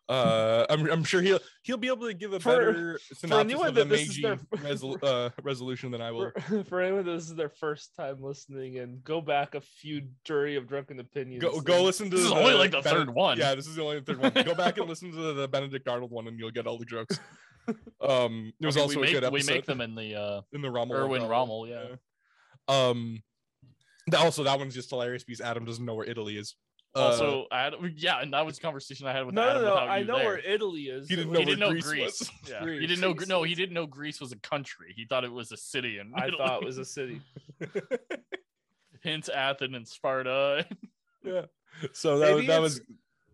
Uh, 0.08 0.67
I'm, 0.69 0.90
I'm 0.90 1.05
sure 1.05 1.23
he'll 1.23 1.38
he'll 1.62 1.76
be 1.79 1.88
able 1.88 2.06
to 2.06 2.14
give 2.14 2.32
a 2.32 2.40
For- 2.40 2.50
better 2.50 3.00
synopsis 3.14 3.40
anyone 3.40 3.69
of 3.69 3.75
the 3.75 3.84
that 3.84 3.90
Meiji 3.90 4.23
their- 4.23 4.37
resol- 4.37 5.02
uh, 5.02 5.31
resolution 5.43 5.90
than 5.90 6.02
I 6.02 6.11
will. 6.11 6.32
For, 6.49 6.64
for 6.69 6.81
anyone 6.81 7.05
that 7.06 7.12
this 7.12 7.25
is 7.31 7.34
their 7.34 7.49
first 7.49 7.96
time 7.96 8.17
listening, 8.20 8.79
and 8.79 9.02
go 9.05 9.20
back 9.20 9.55
a 9.55 9.61
few 9.61 10.02
jury 10.25 10.56
of 10.56 10.67
drunken 10.69 11.00
opinions. 11.00 11.43
Go 11.43 11.61
go 11.61 11.82
listen 11.82 12.11
to 12.11 12.17
This 12.17 12.25
is 12.26 12.31
the 12.31 12.37
only 12.37 12.55
like 12.55 12.70
the 12.73 12.81
Benedict- 12.82 13.06
third 13.06 13.14
one. 13.14 13.38
Yeah, 13.38 13.55
this 13.55 13.67
is 13.67 13.76
the 13.76 13.82
only 13.82 14.00
third 14.02 14.19
one. 14.20 14.32
Go 14.44 14.55
back 14.55 14.76
and 14.79 14.88
listen 14.88 15.11
to 15.12 15.32
the 15.32 15.49
Benedict 15.49 15.88
Arnold 15.88 16.11
one, 16.11 16.26
and 16.29 16.38
you'll 16.38 16.50
get 16.50 16.67
all 16.67 16.79
the 16.79 16.84
jokes. 16.87 17.19
Um, 18.00 18.52
there 18.58 18.67
was 18.67 18.76
I 18.76 18.81
mean, 18.81 18.82
also 18.88 18.96
we 18.96 19.02
a 19.02 19.06
make, 19.06 19.14
good 19.14 19.25
episode 19.25 19.49
we 19.50 19.55
make 19.56 19.67
them 19.67 19.81
in 19.81 19.94
the 19.94 20.17
uh, 20.17 20.40
in 20.52 20.62
the 20.62 20.69
Rommel. 20.70 20.96
Erwin 20.96 21.23
novel. 21.23 21.29
Rommel, 21.29 21.69
yeah. 21.69 21.94
Um, 22.67 23.23
that 24.08 24.19
also 24.20 24.43
that 24.43 24.58
one's 24.58 24.75
just 24.75 24.90
hilarious 24.90 25.23
because 25.23 25.40
Adam 25.40 25.64
doesn't 25.64 25.84
know 25.84 25.94
where 25.94 26.05
Italy 26.08 26.37
is. 26.37 26.56
Uh, 26.94 27.00
Also, 27.06 27.46
Adam, 27.50 27.90
yeah, 27.96 28.20
and 28.20 28.32
that 28.34 28.44
was 28.44 28.58
a 28.58 28.60
conversation 28.60 29.06
I 29.06 29.12
had 29.12 29.24
with 29.24 29.34
No, 29.34 29.48
Adam 29.48 29.62
no, 29.62 29.68
no. 29.68 29.76
I 29.80 30.02
know 30.02 30.16
there. 30.18 30.26
where 30.26 30.38
Italy 30.38 30.82
is. 30.82 31.08
He 31.08 31.16
didn't 31.16 31.32
know 31.32 31.38
he 31.38 31.44
didn't 31.46 31.60
know 31.60 31.70
Greece 31.70 31.86
Greece. 31.86 32.20
was. 32.20 32.30
Yeah, 32.50 32.64
he 32.66 32.86
didn't 32.86 33.00
know. 33.00 33.14
No, 33.26 33.42
he 33.44 33.54
didn't 33.54 33.72
know 33.74 33.86
Greece 33.86 34.20
was 34.20 34.32
a 34.32 34.36
country. 34.36 34.92
He 34.94 35.06
thought 35.06 35.24
it 35.24 35.32
was 35.32 35.52
a 35.52 35.56
city. 35.56 35.98
and 35.98 36.12
I 36.14 36.26
Italy. 36.26 36.38
thought 36.38 36.62
it 36.62 36.66
was 36.66 36.76
a 36.78 36.84
city. 36.84 37.20
Hence 39.02 39.28
Athens 39.28 39.74
and 39.74 39.88
Sparta. 39.88 40.66
yeah. 41.24 41.42
So 41.92 42.18
that 42.18 42.30
was 42.34 42.36
Maybe 42.42 42.46
that 42.48 42.52
it's- 42.58 42.62
was 42.62 42.80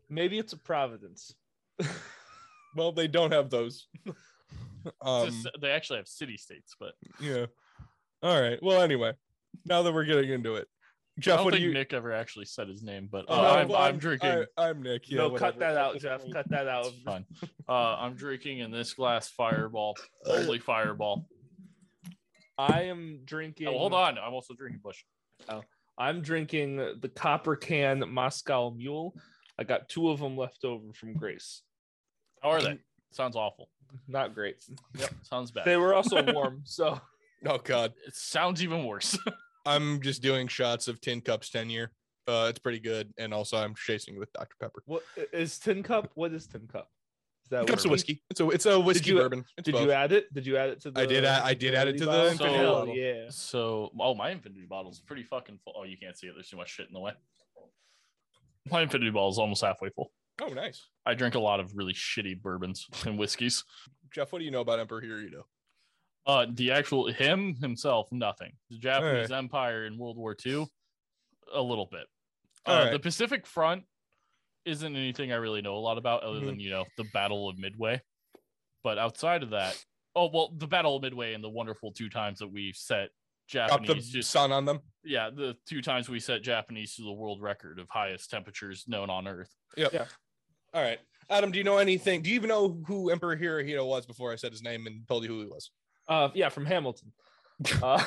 Maybe 0.09 0.39
it's 0.39 0.53
a 0.55 0.57
Providence. 0.57 1.35
well, 2.75 2.93
they 2.93 3.09
don't 3.09 3.33
have 3.33 3.51
those. 3.51 3.89
um, 5.03 5.27
Just- 5.27 5.49
they 5.61 5.71
actually 5.71 5.99
have 5.99 6.09
city 6.09 6.37
states, 6.39 6.75
but 6.79 6.95
yeah. 7.21 7.47
All 8.23 8.41
right. 8.41 8.59
Well, 8.63 8.81
anyway, 8.81 9.13
now 9.67 9.83
that 9.83 9.93
we're 9.93 10.05
getting 10.05 10.31
into 10.31 10.55
it, 10.55 10.67
I 11.19 11.21
Jeff, 11.21 11.37
don't 11.39 11.45
what 11.47 11.51
do 11.51 11.57
think 11.59 11.67
you? 11.67 11.75
Nick 11.75 11.93
ever 11.93 12.13
actually 12.13 12.45
said 12.45 12.69
his 12.69 12.83
name. 12.83 13.09
But 13.11 13.25
Oh, 13.29 13.35
uh, 13.35 13.55
I'm, 13.57 13.69
well, 13.69 13.83
I'm 13.83 13.99
drinking. 13.99 14.45
I, 14.57 14.69
am 14.69 14.83
Nick. 14.83 15.11
Yeah, 15.11 15.19
no, 15.19 15.29
whatever. 15.31 15.51
cut 15.53 15.59
that 15.59 15.77
out, 15.77 15.99
Jeff. 15.99 16.23
Cut 16.33 16.49
that 16.51 16.69
out. 16.69 16.87
It's 16.87 17.03
fine. 17.03 17.25
Uh, 17.69 17.97
I'm 18.01 18.15
drinking 18.15 18.61
in 18.61 18.71
this 18.71 18.95
glass 18.95 19.29
Fireball, 19.29 19.95
holy 20.25 20.59
Fireball. 20.59 21.29
I 22.57 22.85
am 22.85 23.21
drinking. 23.27 23.67
Oh, 23.69 23.77
hold 23.77 23.93
on, 23.93 24.17
I'm 24.17 24.33
also 24.33 24.55
drinking 24.55 24.81
Busch. 24.83 25.03
Oh, 25.51 25.61
I'm 25.99 26.23
drinking 26.23 26.77
the 26.77 27.11
Copper 27.15 27.57
Can 27.57 28.03
Moscow 28.11 28.71
Mule. 28.71 29.15
I 29.59 29.65
got 29.65 29.91
two 29.91 30.09
of 30.09 30.19
them 30.19 30.35
left 30.35 30.65
over 30.65 30.95
from 30.95 31.13
Grace. 31.13 31.61
How 32.43 32.49
are 32.53 32.63
they? 32.63 32.79
Sounds 33.11 33.37
awful. 33.37 33.69
Not 34.07 34.35
great. 34.35 34.65
Yep, 34.97 35.11
sounds 35.25 35.51
bad. 35.51 35.67
They 35.67 35.77
were 35.77 35.93
also 35.93 36.23
warm, 36.33 36.63
so 36.65 36.99
Oh 37.47 37.59
God, 37.59 37.93
It 38.07 38.17
sounds 38.17 38.63
even 38.63 38.85
worse. 38.87 39.19
I'm 39.69 40.01
just 40.01 40.23
doing 40.23 40.49
shots 40.49 40.89
of 40.89 41.01
Tin 41.01 41.21
Cup's 41.21 41.51
ten 41.51 41.69
year. 41.71 41.93
Uh, 42.27 42.47
it's 42.51 42.59
pretty 42.59 42.81
good, 42.81 43.13
and 43.19 43.33
also 43.33 43.57
I'm 43.57 43.75
chasing 43.75 44.19
with 44.19 44.33
Dr 44.33 44.55
Pepper. 44.61 44.83
what 44.87 45.03
is 45.33 45.59
Tin 45.59 45.83
Cup? 45.83 46.11
What 46.15 46.33
is 46.33 46.47
Tin 46.47 46.67
Cup? 46.71 46.91
Is 47.45 47.51
that 47.51 47.67
Cups 47.67 47.85
of 47.87 47.91
whiskey? 47.91 48.15
whiskey. 48.15 48.23
It's 48.31 48.41
a 48.41 48.49
it's 48.51 48.67
a 48.67 48.79
whiskey 48.81 49.11
you- 49.11 49.17
bourbon. 49.17 49.45
It's 49.57 49.65
Did 49.65 49.73
both. 49.73 49.83
you 49.87 49.93
add 49.93 50.13
it? 50.13 50.33
Did 50.35 50.47
you 50.47 50.57
add 50.59 50.69
it 50.71 50.81
to 50.83 50.91
the? 50.91 51.01
I 51.01 51.07
did 51.07 51.25
add- 51.25 51.43
I 51.43 51.55
did 51.55 51.75
add 51.75 51.89
it 51.89 51.97
to 51.99 52.05
the 52.07 52.27
infinity 52.33 52.57
Hell 52.57 52.73
bottle. 52.81 52.95
Yeah. 52.95 53.27
so, 53.31 53.91
oh, 53.99 54.15
my 54.15 54.31
infinity 54.31 54.67
bottle's 54.69 55.01
pretty 55.01 55.23
fucking 55.23 55.59
full. 55.65 55.73
Oh, 55.77 55.85
you 55.85 55.97
can't 55.97 56.17
see 56.19 56.27
it. 56.27 56.33
There's 56.35 56.49
too 56.51 56.57
much 56.59 56.69
shit 56.71 56.87
in 56.89 56.93
the 56.93 57.01
way. 57.01 57.13
My 58.71 58.83
infinity 58.83 59.11
bottle 59.11 59.31
is 59.31 59.39
almost 59.39 59.63
halfway 59.65 59.89
full. 59.91 60.13
Oh, 60.43 60.49
nice. 60.49 60.87
I 61.07 61.15
drink 61.15 61.35
a 61.35 61.39
lot 61.41 61.59
of 61.61 61.75
really 61.75 61.95
shitty 61.95 62.41
bourbons 62.43 62.87
and 63.07 63.19
whiskeys. 63.19 63.65
Jeff, 64.13 64.31
what 64.33 64.39
do 64.41 64.45
you 64.45 64.51
know 64.51 64.61
about 64.61 64.79
Emperor 64.79 65.01
Hirohito? 65.01 65.43
Uh, 66.29 66.47
the 66.53 66.71
actual 66.71 67.07
him 67.11 67.55
himself, 67.57 68.07
nothing. 68.13 68.53
The 68.71 68.77
Japanese 68.79 69.31
Alright. 69.31 69.45
Empire 69.45 69.87
in 69.87 69.97
World 69.97 70.19
War 70.19 70.37
II, 70.45 70.67
a 71.55 71.61
little 71.63 71.89
bit. 71.91 72.07
Uh, 72.67 72.71
Alright. 72.71 72.93
The 72.93 72.99
Pacific 72.99 73.47
Front 73.47 73.85
isn't 74.67 74.95
anything 74.95 75.33
I 75.33 75.37
really 75.37 75.63
know 75.63 75.77
a 75.77 75.81
lot 75.81 75.97
about, 75.97 76.23
other 76.23 76.41
Mhm. 76.41 76.47
than 76.47 76.61
you 76.61 76.69
know 76.69 76.85
the 76.99 77.05
Battle 77.15 77.49
of 77.49 77.57
Midway. 77.59 78.03
But 78.85 78.99
outside 78.99 79.43
of 79.43 79.51
that, 79.51 79.83
oh 80.15 80.29
well, 80.33 80.51
the 80.55 80.67
Battle 80.67 80.97
of 80.97 81.03
Midway 81.03 81.33
and 81.33 81.43
the 81.43 81.49
wonderful 81.49 81.93
two 81.93 82.11
times 82.11 82.41
that 82.41 82.49
we 82.49 82.73
set 82.75 83.09
Drop 83.49 83.71
the 83.81 83.87
Japanese, 83.87 84.11
just 84.11 84.31
sun 84.31 84.53
on 84.53 84.67
them. 84.67 84.81
yeah, 85.05 85.31
the 85.31 85.57
two 85.65 85.81
times 85.81 86.11
we 86.11 86.21
set 86.21 86.43
Japanese 86.43 86.95
to 86.97 87.03
the 87.03 87.13
world 87.13 87.41
record 87.41 87.79
of 87.79 87.89
highest 87.89 88.29
temperatures 88.31 88.85
known 88.87 89.09
on 89.09 89.27
Earth. 89.27 89.57
Yep. 89.79 90.11
All 90.75 90.83
right, 90.83 91.01
Adam, 91.31 91.51
do 91.51 91.57
you 91.57 91.65
know 91.65 91.79
anything? 91.79 92.21
Do 92.21 92.29
you 92.29 92.35
even 92.37 92.49
know 92.49 92.83
who 92.87 93.09
Emperor 93.09 93.35
Hirohito 93.39 93.87
was 93.87 94.05
before 94.05 94.31
I 94.31 94.37
said 94.37 94.53
his 94.53 94.63
name 94.63 94.87
and 94.87 95.09
told 95.09 95.23
you 95.25 95.31
who 95.31 95.41
he 95.41 95.47
was? 95.47 95.71
Uh, 96.09 96.31
yeah, 96.35 96.49
from 96.49 96.67
Hamilton. 96.67 97.13
Uh, 97.83 98.03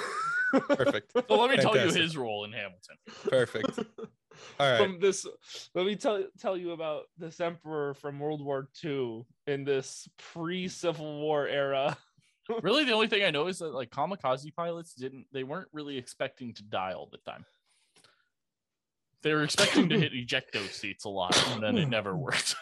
Perfect. 0.53 1.11
So 1.29 1.35
let 1.37 1.49
me 1.49 1.57
tell 1.57 1.77
you 1.77 1.91
his 1.91 2.17
role 2.17 2.43
in 2.43 2.51
Hamilton. 2.51 2.97
Perfect. 3.29 3.79
All 4.59 4.69
right. 4.69 4.77
From 4.77 4.99
this, 4.99 5.25
let 5.75 5.85
me 5.85 5.95
tell 5.95 6.23
tell 6.39 6.57
you 6.57 6.71
about 6.71 7.03
this 7.17 7.39
emperor 7.39 7.93
from 7.93 8.19
World 8.19 8.43
War 8.43 8.69
II 8.83 9.23
in 9.47 9.63
this 9.63 10.07
pre-Civil 10.17 11.21
War 11.21 11.47
era. 11.47 11.97
really 12.63 12.83
the 12.83 12.91
only 12.91 13.07
thing 13.07 13.23
i 13.23 13.29
know 13.29 13.47
is 13.47 13.59
that 13.59 13.73
like 13.73 13.89
kamikaze 13.91 14.53
pilots 14.53 14.93
didn't 14.93 15.25
they 15.31 15.43
weren't 15.43 15.69
really 15.71 15.97
expecting 15.97 16.53
to 16.53 16.63
die 16.63 16.91
all 16.91 17.07
the 17.09 17.17
time 17.19 17.45
they 19.21 19.33
were 19.33 19.43
expecting 19.43 19.87
to 19.87 19.97
hit 19.97 20.11
ejecto 20.11 20.67
seats 20.69 21.05
a 21.05 21.09
lot 21.09 21.37
and 21.53 21.63
then 21.63 21.77
it 21.77 21.87
never 21.87 22.13
worked 22.17 22.55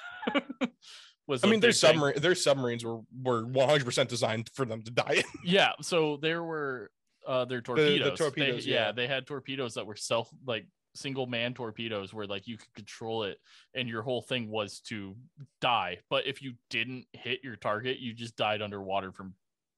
was 1.30 1.44
I 1.46 1.48
mean, 1.48 1.62
their 1.62 1.72
submarine, 1.72 2.20
their 2.20 2.36
submarines 2.36 2.84
were 2.84 3.00
were 3.24 3.46
100 3.46 3.86
percent 3.86 4.10
designed 4.10 4.50
for 4.54 4.66
them 4.66 4.82
to 4.82 4.92
die. 4.92 5.14
in. 5.18 5.24
yeah 5.46 5.72
so 5.82 6.18
there 6.22 6.44
were 6.44 6.92
uh 7.28 7.46
their 7.46 7.62
torpedoes, 7.62 8.10
They- 8.10 8.16
torpedoes, 8.16 8.66
yeah. 8.68 8.88
yeah. 8.88 8.92
they 8.92 9.08
had 9.08 9.26
torpedoes 9.28 9.76
that 9.76 9.86
were 9.86 9.96
self 9.96 10.30
like 10.46 10.66
single 10.96 11.28
man 11.28 11.54
torpedoes 11.54 12.14
where 12.14 12.26
like 12.26 12.48
you 12.48 12.58
could 12.58 12.74
control 12.74 13.24
it 13.24 13.38
and 13.76 13.88
your 13.88 14.02
whole 14.02 14.24
thing 14.24 14.50
was 14.50 14.80
to 14.82 15.16
die. 15.62 16.00
But 16.10 16.26
if 16.26 16.42
you 16.42 16.54
didn't 16.72 17.06
hit 17.14 17.44
your 17.44 17.56
target, 17.58 18.00
you 18.00 18.12
just 18.14 18.36
died 18.36 18.62
underwater 18.64 19.12
from 19.12 19.36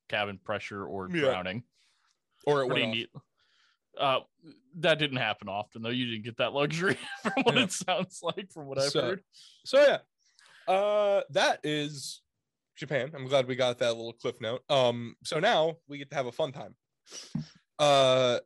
cabin 0.08 0.40
pressure 0.44 0.86
or 0.86 1.10
Yeah. 1.12 1.22
drowning. 1.22 1.64
Or 2.48 2.64
it 2.64 2.70
Pretty 2.70 2.88
neat. 2.88 3.10
Uh, 4.00 4.20
that 4.80 5.00
didn't 5.00 5.18
happen 5.18 5.50
often 5.50 5.82
though. 5.82 5.90
You 5.90 6.06
didn't 6.06 6.24
get 6.24 6.38
that 6.38 6.54
luxury 6.54 6.98
from 7.24 7.44
what 7.44 7.56
Yeah. 7.56 7.64
it 7.64 7.72
sounds 7.74 8.22
like 8.24 8.50
from 8.54 8.68
what 8.68 8.80
I've 8.80 8.92
So- 8.92 9.02
heard. 9.02 9.24
So 9.66 9.82
yeah, 9.82 9.98
uh, 10.72 11.22
that 11.32 11.60
is 11.64 12.22
Japan. 12.78 13.12
I'm 13.16 13.28
glad 13.28 13.48
we 13.48 13.56
got 13.56 13.78
that 13.80 13.94
little 13.96 14.14
cliff 14.14 14.36
note. 14.42 14.62
Um, 14.70 15.16
so 15.24 15.40
now 15.40 15.78
we 15.88 15.98
get 15.98 16.10
to 16.12 16.16
have 16.16 16.26
a 16.28 16.32
fun 16.32 16.52
time. 16.52 16.76
Uh, 17.80 18.40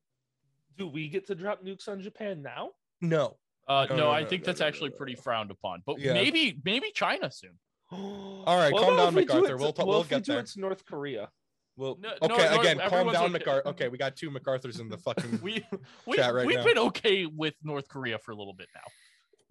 Do 0.77 0.88
we 0.88 1.08
get 1.10 1.27
to 1.27 1.36
drop 1.36 1.63
nukes 1.63 1.88
on 1.88 2.01
Japan 2.01 2.41
now? 2.41 2.72
no. 3.01 3.38
Uh, 3.67 3.88
No, 3.89 3.96
no, 3.96 4.03
no, 4.03 4.12
I 4.12 4.22
no, 4.22 4.27
think 4.29 4.44
no, 4.44 4.46
that's 4.46 4.60
no, 4.60 4.65
no, 4.65 4.67
actually 4.67 4.89
no, 4.91 4.96
pretty 4.98 5.15
no. 5.15 5.22
frowned 5.22 5.50
upon. 5.51 5.82
But 5.86 6.00
Yeah. 6.00 6.13
maybe 6.13 6.62
maybe 6.63 6.91
China 6.94 7.32
soon. 7.32 7.58
All 7.91 8.46
right, 8.58 8.72
calm 8.72 8.96
down, 8.96 9.13
MacArthur. 9.15 9.58
We'll 9.58 9.74
ta- 9.74 9.86
we'll 9.86 10.01
if 10.01 10.10
we 10.10 10.15
get 10.17 10.24
do 10.24 10.32
there. 10.34 10.41
it 10.41 10.48
to 10.48 10.60
North 10.60 10.86
Korea. 10.86 11.29
Well, 11.75 11.98
No- 12.00 12.10
no, 12.22 12.36
okay, 12.36 12.50
no, 12.55 12.60
again, 12.62 12.77
calm 12.88 13.12
down, 13.12 13.24
okay. 13.25 13.34
MacArthur. 13.34 13.67
Okay, 13.70 13.88
we 13.89 13.98
got 13.98 14.15
two 14.15 14.29
MacArthurs 14.29 14.79
in 14.79 14.88
the 14.89 14.98
fucking. 15.00 15.39
we, 15.41 15.65
we 16.05 16.15
Chat 16.15 16.34
right 16.34 16.46
we've 16.46 16.58
now. 16.60 16.63
been 16.63 16.77
okay 16.77 17.25
with 17.25 17.55
North 17.63 17.88
Korea 17.89 18.20
for 18.20 18.32
a 18.32 18.36
little 18.36 18.53
bit 18.53 18.67
now. 18.75 18.82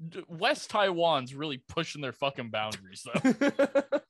D- 0.08 0.24
West 0.28 0.70
Taiwan's 0.70 1.34
really 1.34 1.62
pushing 1.68 2.00
their 2.00 2.12
fucking 2.12 2.50
boundaries 2.50 3.04
though. 3.04 3.32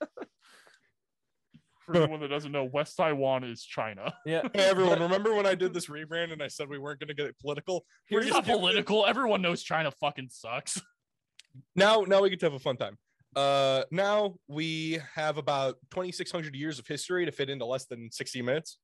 For 1.86 1.96
anyone 1.96 2.20
that 2.20 2.28
doesn't 2.28 2.50
know, 2.50 2.64
West 2.64 2.96
Taiwan 2.96 3.44
is 3.44 3.62
China. 3.62 4.14
yeah. 4.24 4.40
Hey 4.54 4.64
everyone, 4.70 5.00
remember 5.02 5.34
when 5.34 5.44
I 5.44 5.54
did 5.54 5.74
this 5.74 5.86
rebrand 5.88 6.32
and 6.32 6.42
I 6.42 6.48
said 6.48 6.68
we 6.70 6.78
weren't 6.78 6.98
going 6.98 7.08
to 7.08 7.14
get 7.14 7.26
it 7.26 7.38
political? 7.38 7.84
We're 8.10 8.22
Here's 8.22 8.32
not 8.32 8.46
the- 8.46 8.54
political. 8.54 9.04
Everyone 9.04 9.42
knows 9.42 9.62
China 9.62 9.90
fucking 9.90 10.28
sucks. 10.30 10.80
now 11.76 12.00
now 12.00 12.20
we 12.22 12.30
get 12.30 12.40
to 12.40 12.46
have 12.46 12.54
a 12.54 12.58
fun 12.58 12.76
time 12.76 12.98
uh 13.36 13.84
now 13.92 14.34
we 14.48 14.98
have 15.14 15.38
about 15.38 15.76
2600 15.92 16.52
years 16.56 16.80
of 16.80 16.86
history 16.88 17.24
to 17.24 17.30
fit 17.30 17.48
into 17.48 17.64
less 17.64 17.86
than 17.86 18.10
60 18.10 18.42
minutes 18.42 18.78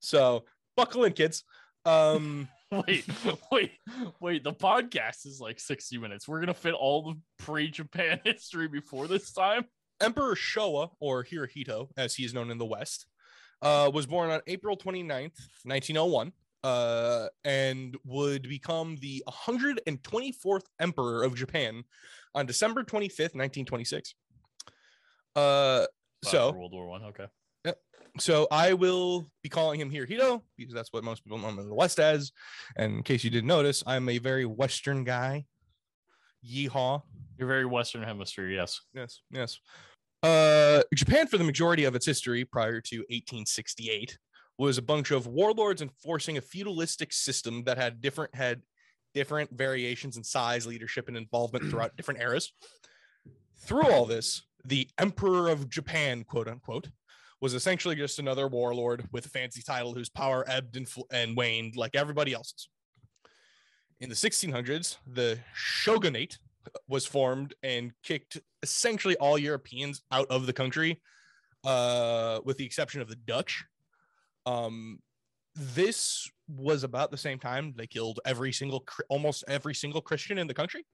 so 0.00 0.42
buckle 0.74 1.04
in 1.04 1.12
kids 1.12 1.44
um 1.84 2.48
Wait, 2.86 3.04
wait, 3.52 3.72
wait. 4.20 4.44
The 4.44 4.52
podcast 4.52 5.26
is 5.26 5.40
like 5.40 5.60
60 5.60 5.98
minutes. 5.98 6.26
We're 6.26 6.40
gonna 6.40 6.54
fit 6.54 6.74
all 6.74 7.02
the 7.12 7.20
pre-Japan 7.38 8.20
history 8.24 8.68
before 8.68 9.06
this 9.06 9.32
time. 9.32 9.64
emperor 10.00 10.34
showa 10.34 10.90
or 11.00 11.24
hirohito 11.24 11.88
as 11.96 12.14
he 12.14 12.24
is 12.24 12.34
known 12.34 12.50
in 12.50 12.58
the 12.58 12.64
west 12.64 13.06
uh 13.62 13.88
was 13.94 14.06
born 14.06 14.28
on 14.28 14.40
april 14.48 14.76
29th 14.76 15.38
1901 15.64 16.32
uh 16.64 17.28
and 17.44 17.96
would 18.04 18.42
become 18.48 18.96
the 19.00 19.22
124th 19.28 20.64
emperor 20.80 21.22
of 21.22 21.36
japan 21.36 21.84
on 22.34 22.44
december 22.44 22.82
25th 22.82 23.36
1926 23.36 24.14
uh 25.36 25.86
so 26.24 26.50
World 26.52 26.72
War 26.72 26.86
One. 26.88 27.04
Okay. 27.04 27.26
So 28.18 28.46
I 28.50 28.74
will 28.74 29.26
be 29.42 29.48
calling 29.48 29.80
him 29.80 29.90
Hirohito 29.90 30.42
because 30.56 30.74
that's 30.74 30.92
what 30.92 31.04
most 31.04 31.24
people 31.24 31.38
know 31.38 31.48
him 31.48 31.58
in 31.58 31.68
the 31.68 31.74
West 31.74 31.98
as. 31.98 32.32
And 32.76 32.94
in 32.94 33.02
case 33.02 33.24
you 33.24 33.30
didn't 33.30 33.48
notice, 33.48 33.82
I'm 33.86 34.08
a 34.08 34.18
very 34.18 34.44
Western 34.44 35.04
guy. 35.04 35.46
Yeehaw. 36.48 37.02
You're 37.38 37.48
very 37.48 37.64
Western 37.64 38.02
Hemisphere. 38.02 38.48
Yes. 38.48 38.80
Yes, 38.94 39.20
yes. 39.30 39.58
Uh, 40.22 40.82
Japan, 40.94 41.26
for 41.26 41.38
the 41.38 41.44
majority 41.44 41.84
of 41.84 41.94
its 41.94 42.06
history 42.06 42.44
prior 42.44 42.80
to 42.80 42.98
1868, 42.98 44.18
was 44.58 44.78
a 44.78 44.82
bunch 44.82 45.10
of 45.10 45.26
warlords 45.26 45.82
enforcing 45.82 46.38
a 46.38 46.40
feudalistic 46.40 47.12
system 47.12 47.64
that 47.64 47.76
had 47.76 48.00
different 48.00 48.34
had 48.34 48.62
different 49.12 49.50
variations 49.50 50.16
in 50.16 50.24
size, 50.24 50.66
leadership, 50.66 51.08
and 51.08 51.16
involvement 51.16 51.68
throughout 51.70 51.96
different 51.96 52.20
eras. 52.20 52.52
Through 53.66 53.88
all 53.88 54.04
this, 54.04 54.42
the 54.64 54.88
Emperor 54.98 55.48
of 55.48 55.68
Japan, 55.68 56.24
quote 56.24 56.48
unquote, 56.48 56.88
was 57.44 57.52
essentially 57.52 57.94
just 57.94 58.18
another 58.18 58.48
warlord 58.48 59.06
with 59.12 59.26
a 59.26 59.28
fancy 59.28 59.60
title 59.60 59.92
whose 59.92 60.08
power 60.08 60.46
ebbed 60.48 60.78
and, 60.78 60.88
fl- 60.88 61.02
and 61.12 61.36
waned 61.36 61.76
like 61.76 61.94
everybody 61.94 62.32
else's. 62.32 62.70
In 64.00 64.08
the 64.08 64.14
1600s, 64.14 64.96
the 65.06 65.38
shogunate 65.52 66.38
was 66.88 67.04
formed 67.04 67.52
and 67.62 67.92
kicked 68.02 68.40
essentially 68.62 69.14
all 69.18 69.36
Europeans 69.36 70.00
out 70.10 70.26
of 70.30 70.46
the 70.46 70.54
country, 70.54 71.02
uh, 71.64 72.40
with 72.46 72.56
the 72.56 72.64
exception 72.64 73.02
of 73.02 73.08
the 73.08 73.16
Dutch. 73.16 73.62
Um, 74.46 75.00
this 75.54 76.26
was 76.48 76.82
about 76.82 77.10
the 77.10 77.18
same 77.18 77.38
time 77.38 77.74
they 77.76 77.86
killed 77.86 78.20
every 78.24 78.52
single, 78.52 78.86
almost 79.10 79.44
every 79.48 79.74
single 79.74 80.00
Christian 80.00 80.38
in 80.38 80.46
the 80.46 80.54
country. 80.54 80.86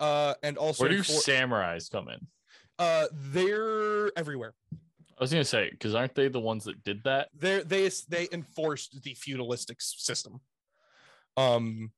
Uh, 0.00 0.34
and 0.42 0.58
also, 0.58 0.82
Where 0.82 0.90
do 0.90 1.04
for- 1.04 1.12
samurais 1.12 1.88
come 1.88 2.08
in? 2.08 2.26
uh, 2.80 3.06
they're 3.12 4.10
everywhere. 4.18 4.54
I 5.22 5.24
was 5.24 5.30
gonna 5.30 5.44
say 5.44 5.70
because 5.70 5.94
aren't 5.94 6.16
they 6.16 6.26
the 6.26 6.40
ones 6.40 6.64
that 6.64 6.82
did 6.82 7.04
that? 7.04 7.28
They're, 7.32 7.62
they 7.62 7.88
they 8.08 8.26
enforced 8.32 9.00
the 9.04 9.14
feudalistic 9.14 9.76
system. 9.80 10.40
Um. 11.36 11.92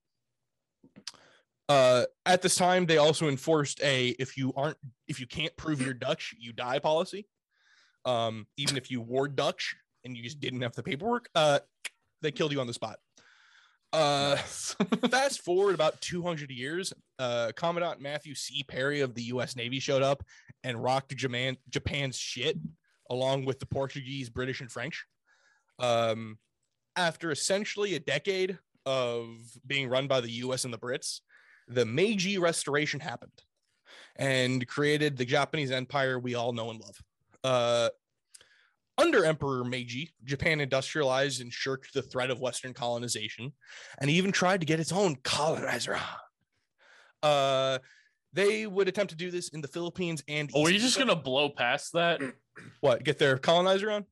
Uh, 1.66 2.04
at 2.26 2.43
this 2.43 2.57
time, 2.57 2.85
they 2.85 2.99
also 2.99 3.28
enforced 3.28 3.83
a 3.83 4.09
if 4.19 4.37
you 4.37 4.52
aren't 4.54 4.76
if 5.09 5.21
you 5.21 5.26
can't 5.26 5.57
prove 5.57 5.81
you're 5.81 5.95
Dutch, 5.95 6.35
you 6.38 6.52
die 6.52 6.78
policy. 6.78 7.26
Um, 8.04 8.47
even 8.59 8.76
if 8.76 8.90
you 8.90 9.00
were 9.00 9.26
Dutch 9.26 9.75
and 10.04 10.14
you 10.14 10.23
just 10.23 10.38
didn't 10.38 10.61
have 10.61 10.75
the 10.75 10.83
paperwork, 10.83 11.31
uh, 11.35 11.61
they 12.21 12.31
killed 12.31 12.52
you 12.52 12.61
on 12.61 12.66
the 12.66 12.75
spot. 12.75 12.99
Uh, 13.95 14.37
fast 15.11 15.40
forward 15.40 15.75
about 15.75 15.99
200 16.02 16.50
years, 16.50 16.93
uh, 17.19 17.52
Commandant 17.57 18.02
Matthew 18.02 18.35
C. 18.35 18.62
Perry 18.69 19.00
of 19.00 19.14
the 19.14 19.23
U.S. 19.23 19.57
Navy 19.57 19.81
showed 19.81 20.02
up 20.02 20.23
and 20.62 20.83
rocked 20.83 21.16
Japan, 21.16 21.57
Japan's 21.71 22.19
shit, 22.19 22.59
along 23.11 23.44
with 23.44 23.61
the 23.61 23.66
Portuguese, 23.66 24.28
British, 24.30 24.61
and 24.61 24.70
French. 24.70 25.04
Um, 25.78 26.38
after 26.96 27.30
essentially 27.30 27.94
a 27.94 28.00
decade 28.00 28.58
of 28.87 29.26
being 29.66 29.88
run 29.88 30.06
by 30.06 30.20
the 30.20 30.30
U.S. 30.30 30.64
and 30.64 30.73
the 30.73 30.78
Brits, 30.78 31.20
the 31.68 31.84
Meiji 31.84 32.38
Restoration 32.38 33.00
happened 33.00 33.42
and 34.16 34.66
created 34.66 35.16
the 35.16 35.25
Japanese 35.25 35.70
empire 35.70 36.18
we 36.18 36.34
all 36.34 36.52
know 36.52 36.70
and 36.70 36.80
love. 36.80 36.96
Uh, 37.42 37.88
under 38.96 39.25
Emperor 39.25 39.64
Meiji, 39.64 40.14
Japan 40.25 40.61
industrialized 40.61 41.40
and 41.40 41.52
shirked 41.52 41.92
the 41.94 42.02
threat 42.02 42.30
of 42.30 42.40
Western 42.40 42.73
colonization 42.73 43.52
and 43.99 44.08
even 44.08 44.30
tried 44.30 44.61
to 44.61 44.66
get 44.66 44.78
its 44.78 44.92
own 44.92 45.16
colonizer. 45.25 45.99
Uh, 47.23 47.78
they 48.32 48.66
would 48.66 48.87
attempt 48.88 49.11
to 49.11 49.16
do 49.16 49.30
this 49.30 49.49
in 49.49 49.61
the 49.61 49.68
Philippines 49.68 50.23
and 50.28 50.50
Oh, 50.54 50.66
are 50.66 50.70
you 50.70 50.78
just 50.78 50.99
gonna 50.99 51.16
blow 51.16 51.49
past 51.49 51.92
that? 51.94 52.20
what 52.80 53.04
get 53.04 53.18
their 53.18 53.38
colonizer 53.38 53.90
on? 53.90 54.04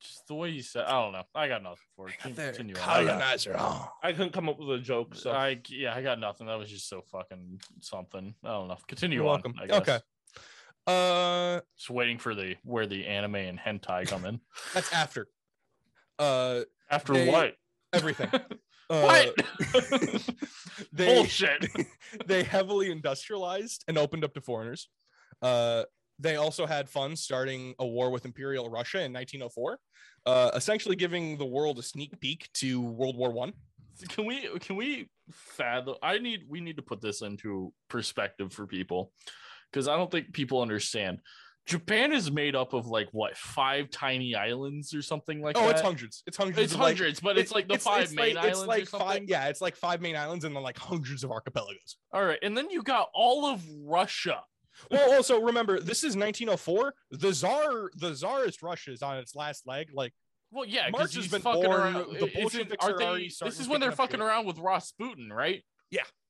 Just 0.00 0.26
the 0.28 0.34
way 0.34 0.48
you 0.48 0.62
said. 0.62 0.84
I 0.86 0.92
don't 1.02 1.12
know. 1.12 1.24
I 1.34 1.46
got 1.46 1.62
nothing 1.62 1.78
for 1.94 2.08
it. 2.08 2.14
Con- 2.18 2.32
Their 2.32 2.52
Continue 2.52 2.74
on. 2.76 2.80
colonizer 2.80 3.54
on. 3.56 3.86
I 4.02 4.12
couldn't 4.12 4.32
come 4.32 4.48
up 4.48 4.58
with 4.58 4.70
a 4.70 4.78
joke, 4.82 5.14
so 5.14 5.30
I 5.32 5.60
yeah, 5.68 5.94
I 5.94 6.00
got 6.02 6.18
nothing. 6.18 6.46
That 6.46 6.58
was 6.58 6.70
just 6.70 6.88
so 6.88 7.02
fucking 7.12 7.60
something. 7.80 8.34
I 8.42 8.48
don't 8.48 8.68
know. 8.68 8.78
Continue 8.88 9.18
You're 9.18 9.26
on. 9.26 9.42
welcome. 9.42 9.54
I 9.60 9.66
guess. 9.66 9.80
Okay. 9.80 9.98
Uh, 10.86 11.60
Just 11.76 11.90
waiting 11.90 12.18
for 12.18 12.34
the 12.34 12.56
where 12.62 12.86
the 12.86 13.06
anime 13.06 13.36
and 13.36 13.58
hentai 13.58 14.06
come 14.06 14.24
in. 14.24 14.40
that's 14.74 14.92
after. 14.92 15.26
Uh, 16.18 16.60
After 16.90 17.12
They- 17.14 17.28
what? 17.30 17.54
everything. 17.92 18.28
Uh, 18.90 19.00
what? 19.32 19.82
they 20.92 21.14
Bullshit. 21.14 21.66
they 22.26 22.42
heavily 22.42 22.90
industrialized 22.90 23.82
and 23.88 23.96
opened 23.96 24.24
up 24.24 24.34
to 24.34 24.42
foreigners. 24.42 24.90
Uh, 25.40 25.84
they 26.24 26.36
also 26.36 26.66
had 26.66 26.88
fun 26.90 27.14
starting 27.14 27.74
a 27.78 27.86
war 27.86 28.10
with 28.10 28.24
Imperial 28.24 28.68
Russia 28.68 28.98
in 29.04 29.12
1904, 29.12 29.78
uh, 30.26 30.50
essentially 30.54 30.96
giving 30.96 31.38
the 31.38 31.44
world 31.46 31.78
a 31.78 31.82
sneak 31.82 32.18
peek 32.20 32.48
to 32.54 32.80
World 32.80 33.16
War 33.16 33.30
One. 33.30 33.52
can 34.08 34.26
we 34.26 34.48
can 34.58 34.74
we 34.76 35.08
fathom 35.30 35.94
i 36.02 36.18
need 36.18 36.40
we 36.48 36.60
need 36.60 36.76
to 36.76 36.82
put 36.82 37.00
this 37.00 37.22
into 37.22 37.72
perspective 37.88 38.52
for 38.52 38.66
people 38.66 39.12
because 39.70 39.86
i 39.88 39.96
don't 39.96 40.10
think 40.10 40.32
people 40.32 40.60
understand 40.60 41.18
japan 41.64 42.12
is 42.12 42.30
made 42.30 42.54
up 42.56 42.74
of 42.74 42.86
like 42.88 43.08
what 43.12 43.36
five 43.36 43.88
tiny 43.90 44.34
islands 44.34 44.92
or 44.92 45.00
something 45.00 45.40
like 45.40 45.56
Oh, 45.56 45.60
that 45.60 45.66
Oh, 45.66 45.70
it's 45.70 45.80
hundreds. 45.80 46.22
It's 46.26 46.36
hundreds. 46.36 46.58
it's 46.58 46.74
of, 46.74 46.80
like- 46.80 46.96
hundreds 46.98 47.20
but 47.20 47.38
it's, 47.38 47.52
like 47.52 47.68
the 47.68 47.78
five 47.78 48.12
main 48.12 48.34
like, 48.34 48.44
islands 48.44 48.82
It's 48.82 48.92
like 48.92 49.02
five. 49.02 49.22
Yeah, 49.28 49.46
it's 49.46 49.60
like 49.62 49.76
five 49.76 50.00
main 50.02 50.16
islands 50.16 50.44
and 50.44 50.54
then 50.56 50.62
like 50.70 50.76
hundreds 50.78 51.22
of 51.24 51.30
archipelagos. 51.30 51.90
all 52.12 52.24
right 52.24 52.40
and 52.42 52.56
then 52.56 52.68
you 52.70 52.82
got 52.82 53.08
all 53.14 53.46
of 53.46 53.62
russia 53.86 54.38
Well, 54.90 55.14
also 55.14 55.40
remember 55.40 55.80
this 55.80 55.98
is 56.04 56.16
1904. 56.16 56.94
The 57.12 57.32
czar, 57.32 57.90
the 57.96 58.14
czarist 58.14 58.62
Russia 58.62 58.92
is 58.92 59.02
on 59.02 59.18
its 59.18 59.34
last 59.34 59.66
leg. 59.66 59.90
Like 59.92 60.12
well 60.50 60.64
yeah 60.66 60.88
because 60.90 61.14
has 61.14 61.28
been 61.28 61.40
fucking 61.42 61.62
born, 61.62 61.80
around 61.80 61.94
the 62.20 62.30
Bolsheviks 62.34 62.84
aren't 62.84 63.02
are 63.02 63.14
they- 63.16 63.24
this 63.42 63.58
is 63.60 63.66
when 63.68 63.80
they're 63.80 63.90
fucking 63.92 64.14
shit. 64.18 64.20
around 64.20 64.46
with 64.46 64.58
rasputin 64.58 65.32
right 65.32 65.62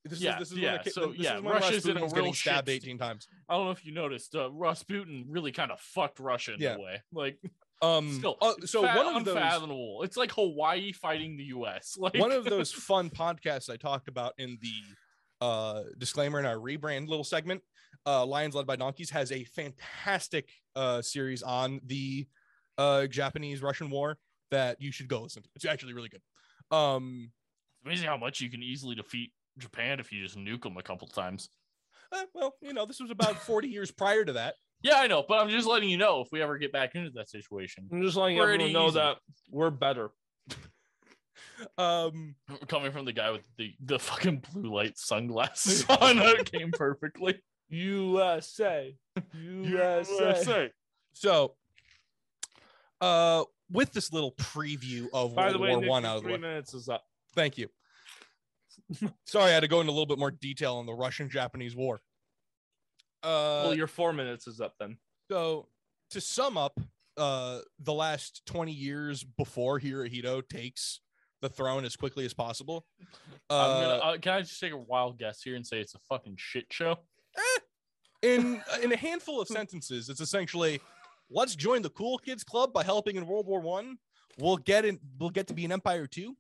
This 0.07 0.21
Yeah, 0.21 0.35
is 0.35 0.39
this 0.39 0.53
is 0.53 0.59
yeah, 0.59 0.73
when 0.83 0.93
so, 0.93 1.07
this 1.09 1.19
yeah, 1.19 1.41
Russia's 1.43 1.87
in 1.87 1.97
a 1.99 2.07
real 2.09 2.27
shit 2.33 2.37
stabbed 2.53 2.69
18 2.71 2.97
times. 2.97 3.27
i 3.49 3.55
don't 3.55 3.67
know 3.67 3.71
if 3.71 3.85
you 3.85 3.93
noticed 3.93 4.35
uh, 4.35 4.51
rasputin 4.51 5.27
really 5.29 5.53
kind 5.53 5.71
of 5.71 5.79
fucked 5.81 6.21
russia 6.21 6.55
in 6.55 6.61
Yeah. 6.61 6.77
a 6.77 6.79
way 6.81 7.03
like 7.13 7.39
Um, 7.83 8.13
Still, 8.19 8.39
uh, 8.41 8.55
so 8.65 8.81
one 8.83 8.97
of 9.17 9.25
those 9.27 9.35
unfathomable. 9.37 10.05
It's 10.05 10.17
like 10.17 10.33
Hawaii 10.33 10.93
fighting 10.93 11.37
the 11.37 11.45
U.S. 11.59 11.97
Like 11.99 12.15
one 12.15 12.33
of 12.33 12.45
those 12.47 12.73
fun 12.73 13.11
podcasts 13.11 13.69
I 13.69 13.77
talked 13.77 14.09
about 14.09 14.33
in 14.39 14.57
the 14.63 15.45
uh, 15.45 15.83
disclaimer 15.99 16.39
in 16.39 16.47
our 16.47 16.57
rebrand 16.57 17.09
little 17.09 17.25
segment, 17.25 17.61
uh, 18.07 18.25
Lions 18.27 18.55
Led 18.55 18.67
by 18.67 18.77
Donkeys, 18.77 19.11
has 19.11 19.33
a 19.33 19.45
fantastic 19.45 20.49
uh, 20.77 21.01
series 21.03 21.43
on 21.43 21.81
the 21.87 22.27
uh, 22.79 23.07
Japanese 23.07 23.63
Russian 23.63 23.91
War 23.91 24.19
that 24.51 24.81
you 24.81 24.93
should 24.93 25.09
go 25.09 25.23
listen 25.23 25.43
to. 25.43 25.49
It's 25.57 25.65
actually 25.65 25.95
really 25.95 26.09
good. 26.11 26.77
Um, 26.77 27.31
It's 27.81 27.87
amazing 27.87 28.07
how 28.09 28.17
much 28.17 28.41
you 28.41 28.51
can 28.51 28.63
easily 28.63 28.95
defeat 28.95 29.33
Japan 29.59 30.01
if 30.01 30.13
you 30.13 30.23
just 30.23 30.37
nuke 30.37 30.63
them 30.63 30.77
a 30.77 30.83
couple 30.83 31.07
times. 31.09 31.49
eh, 32.13 32.25
well, 32.35 32.55
you 32.61 32.73
know, 32.73 32.87
this 32.87 33.01
was 33.01 33.11
about 33.11 33.37
40 33.47 33.69
years 33.69 33.91
prior 33.91 34.25
to 34.25 34.33
that. 34.35 34.55
Yeah, 34.83 34.97
I 34.97 35.07
know, 35.07 35.25
but 35.27 35.39
I'm 35.39 35.49
just 35.49 35.67
letting 35.67 35.89
you 35.89 35.97
know 35.97 36.21
if 36.21 36.29
we 36.31 36.43
ever 36.43 36.59
get 36.59 36.71
back 36.73 36.95
into 36.95 37.11
that 37.13 37.31
situation. 37.31 37.89
I'm 37.91 38.03
just 38.03 38.17
letting 38.17 38.37
Pretty 38.37 38.53
everyone 38.65 38.73
know 38.73 38.89
easy. 38.89 38.99
that 38.99 39.17
we're 39.51 39.71
better. 39.71 40.11
Um, 41.79 42.35
Coming 42.69 42.93
from 42.93 43.05
the 43.05 43.13
guy 43.13 43.31
with 43.31 43.43
the, 43.57 43.73
the 43.81 43.99
fucking 43.99 44.43
blue 44.53 44.75
light 44.75 44.99
sunglasses 44.99 45.85
on, 45.89 46.17
that 46.17 46.51
came 46.51 46.71
perfectly. 46.73 47.41
USA. 47.75 48.97
USA. 49.35 50.71
so, 51.13 51.55
uh, 53.01 53.45
with 53.71 53.93
this 53.93 54.13
little 54.13 54.33
preview 54.33 55.07
of 55.13 55.35
By 55.35 55.45
World 55.47 55.55
the 55.55 55.59
way, 55.59 55.71
War 55.71 55.81
Nick, 55.81 55.91
One 55.91 56.05
out 56.05 56.17
of 56.19 56.23
the 56.23 56.27
three 56.29 56.33
way, 56.35 56.41
minutes 56.41 56.75
is 56.75 56.89
up. 56.89 57.05
Thank 57.35 57.59
you. 57.59 57.69
Sorry, 59.27 59.51
I 59.51 59.55
had 59.55 59.61
to 59.61 59.69
go 59.69 59.81
into 59.81 59.91
a 59.91 59.95
little 59.95 60.07
bit 60.07 60.19
more 60.19 60.31
detail 60.31 60.77
on 60.77 60.87
the 60.87 60.93
Russian-Japanese 60.95 61.75
War. 61.75 62.01
Uh, 63.23 63.63
well, 63.65 63.75
your 63.75 63.87
four 63.87 64.13
minutes 64.13 64.47
is 64.47 64.61
up 64.61 64.75
then. 64.79 64.99
so 65.31 65.67
to 66.11 66.21
sum 66.21 66.57
up, 66.59 66.79
uh, 67.17 67.61
the 67.79 67.93
last 67.93 68.43
20 68.47 68.73
years 68.73 69.25
before 69.25 69.81
Hirohito 69.81 70.47
takes 70.49 71.01
the 71.41 71.49
throne 71.49 71.85
as 71.85 71.97
quickly 71.97 72.25
as 72.25 72.35
possible. 72.35 72.85
I'm 73.51 73.57
Uh, 73.57 73.81
gonna, 73.81 73.95
uh, 74.15 74.19
can 74.19 74.33
I 74.35 74.41
just 74.43 74.61
take 74.61 74.73
a 74.73 74.77
wild 74.79 75.19
guess 75.19 75.43
here 75.43 75.57
and 75.57 75.67
say 75.67 75.81
it's 75.81 75.95
a 75.95 75.99
fucking 76.09 76.35
shit 76.39 76.67
show? 76.71 76.97
In 78.23 78.63
in 78.83 78.93
a 78.93 78.97
handful 78.97 79.41
of 79.41 79.49
sentences, 79.49 80.09
it's 80.09 80.21
essentially, 80.21 80.81
let's 81.31 81.55
join 81.55 81.83
the 81.83 81.91
cool 81.91 82.19
kids 82.19 82.45
club 82.45 82.73
by 82.73 82.83
helping 82.83 83.17
in 83.17 83.27
World 83.27 83.47
War 83.47 83.61
One. 83.61 83.99
We'll 84.39 84.57
get 84.57 84.85
in. 84.85 84.99
We'll 85.19 85.31
get 85.31 85.47
to 85.49 85.55
be 85.55 85.65
an 85.65 85.73
empire 85.73 86.07
too. 86.07 86.37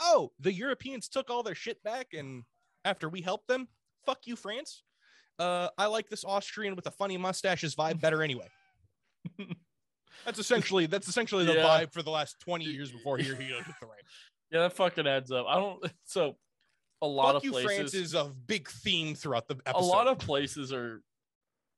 Oh, 0.00 0.32
the 0.38 0.52
Europeans 0.52 1.08
took 1.08 1.30
all 1.30 1.42
their 1.42 1.54
shit 1.54 1.82
back, 1.82 2.08
and 2.12 2.44
after 2.84 3.08
we 3.08 3.20
helped 3.20 3.48
them, 3.48 3.68
fuck 4.04 4.26
you, 4.26 4.36
France. 4.36 4.82
Uh, 5.38 5.68
I 5.78 5.86
like 5.86 6.08
this 6.08 6.24
Austrian 6.24 6.74
with 6.76 6.86
a 6.86 6.90
funny 6.90 7.16
mustache's 7.16 7.74
vibe 7.74 8.00
better 8.00 8.22
anyway. 8.22 8.48
that's 10.24 10.38
essentially 10.38 10.86
that's 10.86 11.08
essentially 11.08 11.44
the 11.44 11.54
Yeah. 11.54 11.64
vibe 11.64 11.92
for 11.92 12.02
the 12.02 12.10
last 12.10 12.36
twenty 12.40 12.64
years 12.64 12.90
before 12.90 13.18
Hirohito 13.18 13.58
took 13.64 13.78
the 13.80 13.86
reign. 13.86 14.04
Yeah, 14.50 14.60
that 14.60 14.72
fucking 14.72 15.06
adds 15.06 15.30
up. 15.30 15.46
I 15.48 15.56
don't. 15.56 15.84
So, 16.04 16.36
a 17.02 17.06
lot 17.06 17.34
Fuck 17.34 17.36
of 17.36 17.44
you, 17.44 17.50
places. 17.52 17.76
France 17.76 17.94
is 17.94 18.14
a 18.14 18.24
big 18.46 18.68
theme 18.68 19.14
throughout 19.14 19.46
the 19.48 19.56
episode. 19.66 19.78
a 19.78 19.84
lot 19.84 20.06
of 20.08 20.18
places 20.18 20.72
are 20.72 21.02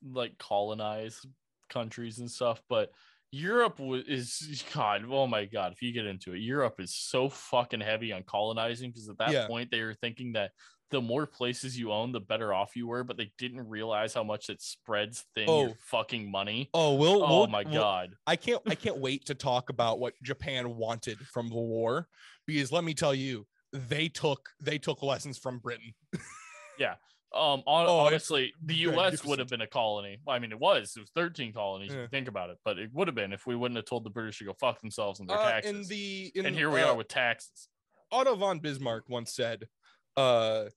like 0.08 0.38
colonized 0.38 1.26
countries 1.68 2.18
and 2.18 2.30
stuff, 2.30 2.62
but 2.68 2.90
Europe 3.32 3.78
is 3.80 4.64
God. 4.74 5.04
Oh 5.08 5.26
my 5.26 5.44
God! 5.44 5.72
If 5.72 5.82
you 5.82 5.92
get 5.92 6.06
into 6.06 6.32
it, 6.34 6.38
Europe 6.38 6.80
is 6.80 6.94
so 6.94 7.28
fucking 7.28 7.80
heavy 7.80 8.12
on 8.12 8.24
colonizing 8.24 8.90
because 8.90 9.08
at 9.08 9.18
that 9.18 9.30
Yeah. 9.32 9.46
point 9.46 9.70
they 9.70 9.82
were 9.82 9.94
thinking 9.94 10.32
that 10.32 10.50
the 10.90 11.00
more 11.00 11.24
places 11.24 11.78
you 11.78 11.92
own, 11.92 12.10
the 12.10 12.18
better 12.18 12.52
off 12.52 12.74
you 12.74 12.88
were, 12.88 13.04
but 13.04 13.16
they 13.16 13.30
didn't 13.38 13.68
realize 13.68 14.12
how 14.12 14.24
much 14.24 14.50
it 14.50 14.60
spreads 14.60 15.24
thin 15.36 15.44
Oh. 15.48 15.60
your 15.66 15.74
fucking 15.86 16.28
money. 16.28 16.68
oh, 16.74 16.96
we'll, 16.96 17.22
Oh 17.22 17.38
we'll- 17.40 17.46
my 17.46 17.62
we'll- 17.62 17.74
God! 17.74 18.16
I 18.26 18.34
can't 18.34 18.60
I 18.66 18.74
can't 18.74 18.98
wait 18.98 19.26
to 19.26 19.36
talk 19.36 19.68
about 19.70 20.00
what 20.00 20.14
Japan 20.24 20.74
wanted 20.76 21.18
from 21.28 21.48
the 21.48 21.54
war 21.54 22.08
because 22.48 22.72
let 22.72 22.82
me 22.82 22.94
tell 22.94 23.14
you 23.14 23.46
they 23.72 24.08
took 24.08 24.48
they 24.60 24.78
took 24.78 25.02
lessons 25.02 25.38
from 25.38 25.58
Britain. 25.58 25.92
Yeah. 26.78 26.94
Um, 27.34 27.62
hon- 27.66 27.86
Oh, 27.86 27.98
honestly, 27.98 28.54
the 28.64 28.74
U.S. 28.74 29.22
would 29.24 29.38
have 29.38 29.48
been 29.48 29.60
a 29.60 29.66
colony. 29.66 30.18
Well, 30.24 30.34
I 30.34 30.38
mean, 30.38 30.50
it 30.50 30.58
was. 30.58 30.94
It 30.96 31.00
was 31.00 31.10
13 31.14 31.52
colonies. 31.52 31.90
If 31.90 31.96
Yeah. 31.96 32.02
you 32.04 32.08
think 32.08 32.26
about 32.26 32.48
it, 32.48 32.56
but 32.64 32.78
it 32.78 32.90
would 32.94 33.06
have 33.06 33.14
been 33.14 33.34
if 33.34 33.46
we 33.46 33.54
wouldn't 33.54 33.76
have 33.76 33.84
told 33.84 34.04
the 34.04 34.08
British 34.10 34.38
to 34.38 34.44
go 34.46 34.54
fuck 34.58 34.80
themselves 34.80 35.20
and 35.20 35.28
their 35.28 35.36
Uh, 35.38 35.50
taxes. 35.50 35.70
in 35.70 35.82
the 35.88 36.32
in, 36.34 36.46
and 36.46 36.56
here 36.56 36.70
we 36.70 36.80
uh, 36.80 36.86
are 36.88 36.96
with 36.96 37.08
taxes. 37.08 37.68
Otto 38.10 38.34
von 38.34 38.60
Bismarck 38.60 39.10
once 39.10 39.34
said, 39.34 39.68
uh, 40.16 40.70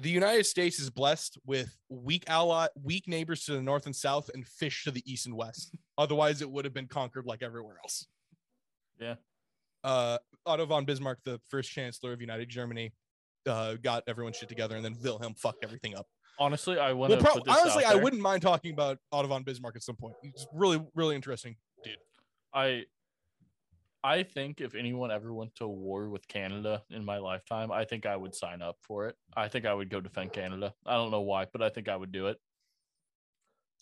"The 0.00 0.10
United 0.10 0.44
States 0.44 0.78
is 0.78 0.90
blessed 0.90 1.38
with 1.46 1.74
weak 1.88 2.24
ally, 2.28 2.66
weak 2.80 3.08
neighbors 3.08 3.44
to 3.46 3.52
the 3.52 3.62
north 3.62 3.86
and 3.86 3.96
south, 3.96 4.28
and 4.34 4.46
fish 4.46 4.84
to 4.84 4.90
the 4.90 5.02
east 5.10 5.24
and 5.24 5.34
west. 5.34 5.74
Otherwise, 5.96 6.42
it 6.42 6.50
would 6.50 6.66
have 6.66 6.74
been 6.74 6.88
conquered 6.88 7.24
like 7.24 7.42
everywhere 7.42 7.78
else." 7.82 8.06
Yeah. 9.00 9.14
Uh, 9.82 10.18
Otto 10.46 10.66
von 10.66 10.84
Bismarck, 10.84 11.18
the 11.24 11.40
first 11.48 11.70
Chancellor 11.70 12.12
of 12.12 12.20
United 12.20 12.48
Germany, 12.48 12.92
uh, 13.46 13.74
got 13.82 14.02
everyone 14.06 14.32
shit 14.32 14.48
together, 14.48 14.76
and 14.76 14.84
then 14.84 14.96
Wilhelm 15.02 15.34
fucked 15.34 15.64
everything 15.64 15.96
up. 15.96 16.06
Honestly, 16.38 16.78
I 16.78 16.92
want 16.92 17.10
Well, 17.10 17.18
to 17.18 17.24
prob- 17.24 17.36
put 17.38 17.44
this 17.46 17.56
honestly, 17.58 17.84
I 17.84 17.94
wouldn't 17.94 18.20
mind 18.20 18.42
talking 18.42 18.72
about 18.72 18.98
Otto 19.10 19.28
von 19.28 19.42
Bismarck 19.42 19.76
at 19.76 19.82
some 19.82 19.96
point. 19.96 20.14
He's 20.22 20.46
really, 20.52 20.82
really 20.94 21.14
interesting. 21.16 21.56
Dude. 21.82 21.96
I 22.52 22.84
I 24.04 24.22
think 24.22 24.60
if 24.60 24.74
anyone 24.76 25.10
ever 25.10 25.32
went 25.34 25.54
to 25.56 25.66
war 25.66 26.08
with 26.10 26.28
Canada 26.28 26.82
in 26.90 27.04
my 27.04 27.18
lifetime, 27.18 27.72
I 27.72 27.84
think 27.84 28.06
I 28.06 28.16
would 28.16 28.36
sign 28.36 28.62
up 28.62 28.76
for 28.82 29.08
it. 29.08 29.16
I 29.36 29.48
think 29.48 29.66
I 29.66 29.74
would 29.74 29.90
go 29.90 30.00
defend 30.00 30.32
Canada. 30.32 30.72
I 30.86 30.94
don't 30.94 31.10
know 31.10 31.22
why, 31.22 31.46
but 31.52 31.60
I 31.60 31.70
think 31.70 31.88
I 31.88 31.96
would 31.96 32.12
do 32.12 32.28
it. 32.28 32.38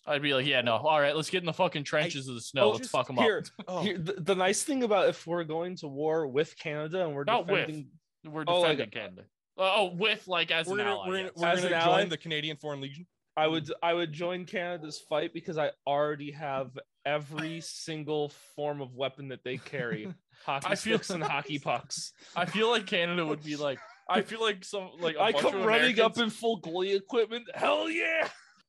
I'd 0.07 0.21
be 0.21 0.33
like, 0.33 0.45
yeah, 0.45 0.61
no, 0.61 0.75
all 0.75 0.99
right, 1.01 1.15
let's 1.15 1.29
get 1.29 1.39
in 1.39 1.45
the 1.47 1.53
fucking 1.53 1.83
trenches 1.83 2.27
of 2.27 2.35
the 2.35 2.41
snow. 2.41 2.65
Oh, 2.65 2.69
let's 2.69 2.79
just 2.81 2.91
fuck 2.91 3.07
them 3.07 3.15
here, 3.17 3.43
up. 3.59 3.65
Oh, 3.67 3.81
Here, 3.81 3.97
the, 3.97 4.13
the 4.13 4.35
nice 4.35 4.61
thing 4.63 4.83
about 4.83 5.09
if 5.09 5.25
we're 5.25 5.43
going 5.43 5.75
to 5.77 5.87
war 5.87 6.27
with 6.27 6.55
Canada 6.59 7.03
and 7.05 7.15
we're 7.15 7.23
Not 7.23 7.47
with. 7.47 7.67
defending, 7.67 7.87
We're 8.25 8.43
Oh, 8.47 8.61
like- 8.61 8.77
defending 8.77 8.89
Canada. 9.01 9.21
Oh, 9.57 9.71
oh, 9.77 9.95
with 9.95 10.27
like 10.27 10.51
as 10.51 10.67
we're 10.67 10.73
an 10.79 10.85
gonna, 10.85 10.89
ally. 10.97 11.07
we're 11.07 11.17
gonna, 11.17 11.23
yes. 11.23 11.33
we're 11.37 11.47
As 11.47 11.61
gonna 11.63 11.75
an 11.75 11.81
join 11.81 11.89
ally? 12.01 12.05
the 12.05 12.17
Canadian 12.17 12.57
Foreign 12.57 12.81
Legion. 12.81 13.07
I 13.37 13.47
would 13.47 13.71
I 13.81 13.93
would 13.93 14.11
join 14.13 14.45
Canada's 14.45 14.99
fight 15.09 15.33
because 15.33 15.57
I 15.57 15.71
already 15.87 16.31
have 16.31 16.77
every 17.05 17.61
single 17.61 18.29
form 18.55 18.81
of 18.81 18.93
weapon 18.95 19.29
that 19.29 19.43
they 19.43 19.57
carry: 19.57 20.13
hockey 20.45 20.67
I 20.67 20.75
feel- 20.75 20.97
sticks 20.97 21.09
and 21.09 21.23
hockey 21.23 21.57
pucks. 21.59 22.11
I 22.35 22.45
feel 22.45 22.69
like 22.69 22.85
Canada 22.85 23.25
would 23.25 23.43
be 23.43 23.55
like. 23.55 23.79
I 24.09 24.21
feel 24.21 24.39
like 24.41 24.63
some 24.63 24.89
like 24.99 25.15
a 25.15 25.21
I 25.21 25.31
bunch 25.31 25.43
come 25.43 25.55
of 25.55 25.65
running 25.65 25.99
up 25.99 26.17
in 26.19 26.29
full 26.29 26.61
goalie 26.61 26.95
equipment. 26.95 27.45
Hell 27.55 27.89
yeah! 27.89 28.27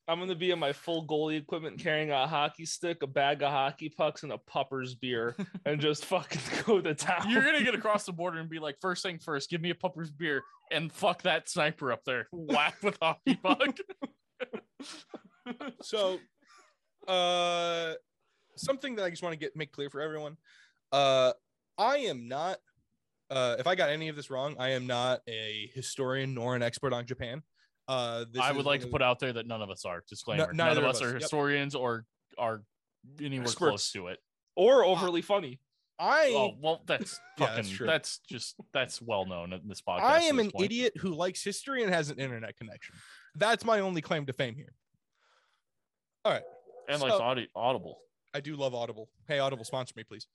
I'm 0.09 0.21
gonna 0.21 0.37
be 0.37 0.53
in 0.53 0.59
my 0.59 0.73
full 0.73 1.07
goalie 1.07 1.39
equipment, 1.39 1.79
carrying 1.79 2.13
a 2.13 2.27
hockey 2.27 2.65
stick, 2.65 3.03
a 3.03 3.07
bag 3.07 3.43
of 3.43 3.51
hockey 3.51 3.89
pucks, 3.89 4.23
and 4.23 4.33
a 4.33 4.39
pupper's 4.39 4.95
beer, 4.95 5.35
and 5.67 5.81
just 5.81 6.05
fucking 6.05 6.41
go 6.67 6.81
to 6.81 6.95
town. 6.95 7.29
You're 7.29 7.43
gonna 7.43 7.65
get 7.65 7.75
across 7.75 8.07
the 8.07 8.13
border 8.13 8.39
and 8.39 8.49
be 8.49 8.59
like, 8.59 8.77
first 8.81 9.03
thing 9.03 9.19
first, 9.19 9.51
give 9.51 9.61
me 9.61 9.71
a 9.71 9.75
pupper's 9.75 10.11
beer 10.11 10.43
and 10.71 10.93
fuck 10.93 11.23
that 11.23 11.49
sniper 11.49 11.93
up 11.93 12.05
there. 12.05 12.29
Whack 12.33 12.77
with 12.83 12.99
hockey 13.01 13.35
puck. 13.43 13.77
So, 15.83 16.19
uh, 17.09 17.95
something 18.57 18.97
that 18.97 19.05
I 19.05 19.11
just 19.11 19.23
want 19.23 19.33
to 19.33 19.39
get 19.39 19.57
make 19.57 19.73
clear 19.73 19.91
for 19.91 20.01
everyone. 20.01 20.37
Uh, 20.93 21.33
I 21.79 21.99
am 21.99 22.29
not. 22.29 22.59
Uh, 23.29 23.57
if 23.59 23.67
I 23.67 23.75
got 23.75 23.91
any 23.91 24.09
of 24.09 24.15
this 24.15 24.31
wrong, 24.31 24.55
I 24.59 24.71
am 24.71 24.87
not 24.87 25.21
a 25.29 25.69
historian 25.75 26.35
nor 26.35 26.55
an 26.55 26.63
expert 26.63 26.93
on 26.93 27.07
Japan. 27.07 27.43
Uh, 27.89 28.25
this 28.33 28.43
I 28.43 28.53
would 28.53 28.67
like 28.67 28.81
to 28.81 28.89
put 28.89 29.03
out 29.03 29.19
there 29.21 29.33
that 29.33 29.47
none 29.47 29.63
of 29.63 29.71
us 29.71 29.85
are. 29.85 30.03
Disclaimer. 30.09 30.53
none 30.53 30.69
of 30.71 30.79
of 30.79 30.85
us 30.85 30.97
us, 30.97 31.03
are 31.03 31.13
yep. 31.13 31.23
historians 31.23 31.75
or 31.75 32.05
are 32.37 32.63
anywhere 33.21 33.45
Experts. 33.45 33.59
close 33.71 33.93
to 33.93 34.09
it. 34.09 34.19
or 34.57 34.85
overly 34.85 35.23
funny. 35.23 35.61
I 35.99 36.33
Oh 36.35 36.55
well, 36.61 36.83
that's 36.87 37.19
Yeah, 37.39 37.47
fucking. 37.47 37.57
that's 37.65 37.79
that's, 37.81 38.19
true. 38.19 38.37
just 38.39 38.55
that's 38.75 39.01
well 39.01 39.25
known 39.25 39.53
in 39.53 39.67
this 39.67 39.81
podcast. 39.81 40.01
I 40.03 40.21
am 40.23 40.39
an 40.41 40.51
point. 40.51 40.65
idiot 40.67 40.93
who 40.99 41.15
likes 41.15 41.43
history 41.43 41.83
and 41.85 41.93
has 41.95 42.11
an 42.11 42.19
internet 42.19 42.57
connection. 42.59 42.97
That's 43.35 43.65
my 43.65 43.81
only 43.81 44.03
claim 44.03 44.27
to 44.27 44.33
fame 44.35 44.55
here. 44.57 44.75
All 46.25 46.33
right, 46.33 46.43
and 46.89 47.01
like 47.01 47.13
so- 47.13 47.23
audi- 47.23 47.49
Audible. 47.55 47.99
I 48.35 48.41
do 48.41 48.57
love 48.57 48.75
Audible. 48.75 49.09
Hey, 49.29 49.39
Audible, 49.39 49.65
sponsor 49.65 49.95
me, 49.97 50.03
please. 50.05 50.27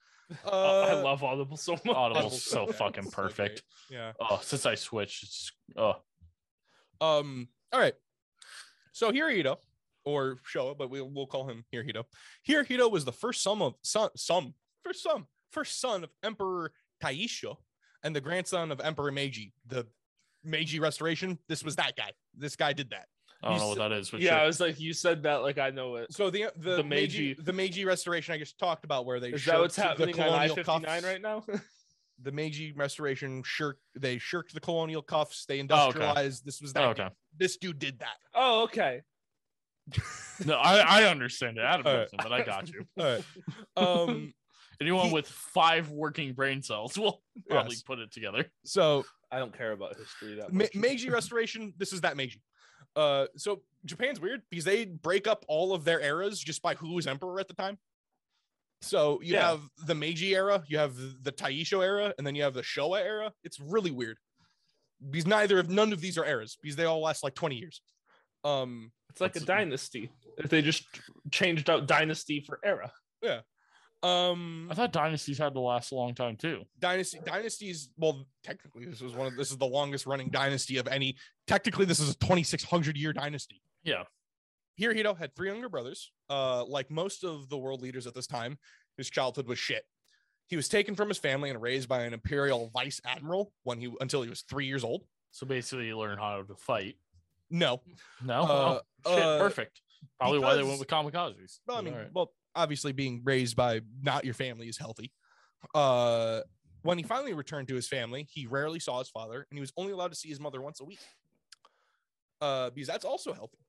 Oh, 0.45 0.81
I 0.87 0.91
Uh, 0.93 1.03
love 1.03 1.23
Audible 1.23 1.57
so 1.57 1.73
much. 1.73 1.95
Audible's 1.95 2.17
Audible's 2.23 2.43
so 2.43 2.65
fucking 2.67 3.03
It's 3.05 3.13
so 3.15 3.21
perfect. 3.21 3.63
Yeah. 3.91 4.13
Oh, 4.19 4.39
since 4.41 4.65
I 4.65 4.73
switched, 4.75 5.23
it's 5.23 5.51
oh 5.77 5.95
Um. 7.01 7.47
All 7.73 7.79
right. 7.79 7.93
So 8.93 9.11
Hirohito, 9.11 9.57
or 10.05 10.37
Showa, 10.53 10.77
but 10.77 10.89
we'll 10.89 11.09
we'll 11.09 11.27
call 11.27 11.49
him 11.49 11.65
Hirohito. 11.73 12.03
Hirohito 12.47 12.91
was 12.91 13.05
the 13.05 13.11
first 13.11 13.41
son 13.41 13.61
of 13.61 13.75
son, 13.81 14.09
son 14.15 14.53
first 14.83 15.03
son, 15.03 15.25
first 15.51 15.79
son 15.79 16.03
of 16.03 16.09
Emperor 16.23 16.71
Taisho, 17.03 17.55
and 18.03 18.15
the 18.15 18.21
grandson 18.21 18.71
of 18.71 18.79
Emperor 18.79 19.11
Meiji. 19.11 19.53
The 19.67 19.87
Meiji 20.43 20.79
Restoration. 20.79 21.37
This 21.47 21.63
was 21.63 21.75
that 21.77 21.95
guy. 21.95 22.11
This 22.37 22.55
guy 22.55 22.73
did 22.73 22.89
that. 22.91 23.05
I 23.43 23.47
don't 23.49 23.55
You 23.55 23.61
know 23.61 23.67
what 23.69 23.77
that 23.79 23.91
is. 23.93 24.09
But 24.09 24.21
yeah, 24.21 24.35
I 24.35 24.45
was 24.45 24.59
like, 24.59 24.79
you 24.79 24.93
said 24.93 25.23
that 25.23 25.37
like 25.37 25.57
I 25.57 25.71
know 25.71 25.95
it. 25.95 26.13
So 26.13 26.29
the 26.29 26.51
the, 26.57 26.77
The 26.77 26.83
Meiji, 26.83 27.29
Meiji- 27.29 27.41
the 27.41 27.53
Meiji 27.53 27.85
Restoration 27.85 28.35
I 28.35 28.37
just 28.37 28.59
talked 28.59 28.83
about, 28.85 29.05
where 29.05 29.19
they 29.19 29.29
Is 29.31 29.43
that 29.45 29.59
what's 29.59 29.75
shirked 29.75 29.97
the 29.97 30.05
happening 30.05 30.19
on 30.19 30.39
I 30.39 30.47
fifty 30.47 30.79
nine 30.79 31.03
right 31.03 31.21
now? 31.21 31.43
The 32.23 32.31
Meiji 32.31 32.71
Restoration 32.73 33.41
shirked. 33.43 33.81
They 33.95 34.17
shirked 34.17 34.53
the 34.53 34.60
colonial 34.60 35.01
cuffs. 35.01 35.45
They 35.45 35.55
Oh, 35.55 35.55
okay. 35.55 35.62
industrialized. 35.62 36.45
This 36.45 36.62
was 36.62 36.73
that. 36.73 36.84
Oh, 36.84 36.89
okay. 36.89 37.03
dude. 37.03 37.12
This 37.38 37.57
dude 37.57 37.79
did 37.79 37.99
that. 37.99 38.17
oh, 38.34 38.63
okay. 38.63 39.01
No, 40.45 40.55
I, 40.55 40.79
I 40.79 41.03
understand 41.10 41.57
it. 41.57 41.62
Adam 41.63 41.86
All 41.86 41.93
right. 41.93 42.01
doesn't, 42.03 42.17
but 42.23 42.31
I 42.34 42.41
got 42.43 42.69
you. 42.69 42.86
All 42.99 43.05
right. 43.05 43.23
Um. 43.77 44.34
Anyone 44.81 45.07
He- 45.10 45.13
with 45.13 45.27
five 45.27 45.89
working 45.91 46.34
brain 46.34 46.63
cells 46.63 46.97
will 46.97 47.21
probably 47.47 47.75
Yes. 47.75 47.84
put 47.84 47.99
it 47.99 48.12
together. 48.12 48.45
So 48.65 49.05
I 49.31 49.38
don't 49.38 49.55
care 49.55 49.73
about 49.73 49.95
history 49.95 50.36
that 50.38 50.51
Ma- 50.51 50.63
much. 50.63 50.73
Meiji 50.75 51.10
Restoration. 51.12 51.73
This 51.77 51.93
is 51.93 52.01
that 52.01 52.17
Meiji. 52.17 52.41
Uh, 52.95 53.27
so 53.38 53.62
Japan's 53.86 54.19
weird 54.19 54.41
because 54.49 54.65
they 54.65 54.86
break 54.86 55.27
up 55.27 55.45
all 55.47 55.73
of 55.75 55.84
their 55.86 55.99
eras 55.99 56.39
just 56.39 56.63
by 56.63 56.73
who 56.73 56.95
was 56.95 57.05
emperor 57.05 57.39
at 57.39 57.47
the 57.47 57.53
time. 57.53 57.77
So 58.82 59.22
you 59.22 59.36
Yeah. 59.36 59.52
have 59.52 59.62
the 59.86 59.96
Meiji 59.96 60.34
era, 60.36 60.63
you 60.67 60.78
have 60.78 60.96
the 60.96 61.32
Taisho 61.32 61.84
era, 61.84 62.13
and 62.17 62.26
then 62.26 62.36
you 62.36 62.44
have 62.44 62.54
the 62.54 62.63
Showa 62.63 63.00
era. 63.02 63.32
It's 63.44 63.60
really 63.60 63.91
weird 63.91 64.17
because 65.10 65.28
neither 65.28 65.60
of 65.60 65.70
none 65.70 65.94
of 65.94 66.02
these 66.02 66.17
are 66.17 66.26
eras 66.26 66.58
because 66.62 66.76
they 66.76 66.86
all 66.86 67.02
last 67.02 67.24
like 67.24 67.36
twenty 67.36 67.58
years. 67.58 67.82
Um, 68.44 68.91
It's 69.12 69.22
like 69.22 69.36
a 69.36 69.39
dynasty. 69.41 70.10
If 70.38 70.50
they 70.50 70.62
just 70.63 70.84
changed 71.32 71.70
out 71.70 71.86
dynasty 71.88 72.39
for 72.39 72.60
era. 72.63 72.91
Yeah. 73.22 73.41
Um, 74.04 74.67
I 74.72 74.74
thought 74.74 74.91
dynasties 74.91 75.38
had 75.38 75.54
to 75.54 75.60
last 75.60 75.91
a 75.91 75.96
long 75.96 76.15
time 76.15 76.36
too. 76.36 76.63
dynasty 76.80 77.20
dynasties. 77.24 77.89
Well, 77.98 78.26
technically, 78.44 78.86
this 78.86 79.00
is 79.02 79.13
one 79.13 79.28
of 79.28 79.36
this 79.38 79.52
is 79.52 79.58
the 79.58 79.67
longest 79.67 80.08
running 80.08 80.30
dynasty 80.30 80.78
of 80.78 80.88
any. 80.88 81.17
Technically, 81.46 81.86
this 81.86 82.00
is 82.00 82.10
a 82.10 82.17
twenty 82.17 82.41
six 82.41 82.63
hundred 82.63 82.98
year 82.98 83.13
dynasty. 83.13 83.62
Yeah. 83.84 84.06
Hirohito 84.82 85.17
had 85.17 85.36
three 85.36 85.50
younger 85.50 85.70
brothers. 85.70 86.12
Uh, 86.30 86.65
like 86.65 86.89
most 86.89 87.24
of 87.24 87.50
the 87.50 87.58
world 87.58 87.82
leaders 87.82 88.08
at 88.08 88.15
this 88.15 88.28
time, 88.28 88.58
his 88.98 89.10
childhood 89.10 89.48
was 89.48 89.60
shit. 89.60 89.84
He 90.48 90.56
was 90.56 90.67
taken 90.67 90.96
from 90.96 91.08
his 91.08 91.17
family 91.17 91.50
and 91.50 91.62
raised 91.62 91.88
by 91.88 92.02
an 92.02 92.13
imperial 92.13 92.72
vice 92.74 93.00
admiral 93.06 93.54
when 93.63 93.80
he 93.80 93.94
until 94.02 94.22
he 94.22 94.30
was 94.30 94.41
three 94.41 94.65
years 94.65 94.84
old. 94.84 95.04
So 95.32 95.46
basically, 95.46 95.88
you 95.88 95.98
learn 95.98 96.17
how 96.17 96.41
to 96.41 96.56
fight. 96.56 96.98
No, 97.50 97.82
No, 98.24 98.41
Uh, 98.44 98.80
oh, 99.06 99.15
shit, 99.15 99.24
uh, 99.24 99.39
perfect. 99.39 99.82
Probably 100.20 100.39
why 100.39 100.56
they 100.56 100.63
went 100.63 100.80
with 100.80 100.88
kamikazes. 100.88 101.60
well, 101.67 101.78
I 101.78 101.82
mean, 101.82 101.94
right. 101.94 102.08
well, 102.13 102.32
obviously 102.56 102.91
being 102.91 103.22
raised 103.24 103.56
by 103.56 103.82
not 104.02 104.26
your 104.26 104.34
family 104.34 104.67
is 104.67 104.78
healthy. 104.78 105.12
Uh, 105.76 106.41
when 106.84 106.98
he 106.98 107.04
finally 107.04 107.34
returned 107.34 107.67
to 107.67 107.76
his 107.76 107.88
family, 107.88 108.28
he 108.32 108.48
rarely 108.48 108.80
saw 108.80 109.00
his 109.00 109.10
father, 109.10 109.46
and 109.50 109.58
he 109.58 109.62
was 109.62 109.72
only 109.78 109.91
allowed 109.91 110.10
to 110.12 110.17
see 110.17 110.30
his 110.30 110.39
mother 110.39 110.62
once 110.62 110.80
a 110.80 110.86
week. 110.86 111.00
Uh, 112.39 112.72
because 112.72 112.88
that's 112.88 113.06
also 113.06 113.34
healthy. 113.34 113.60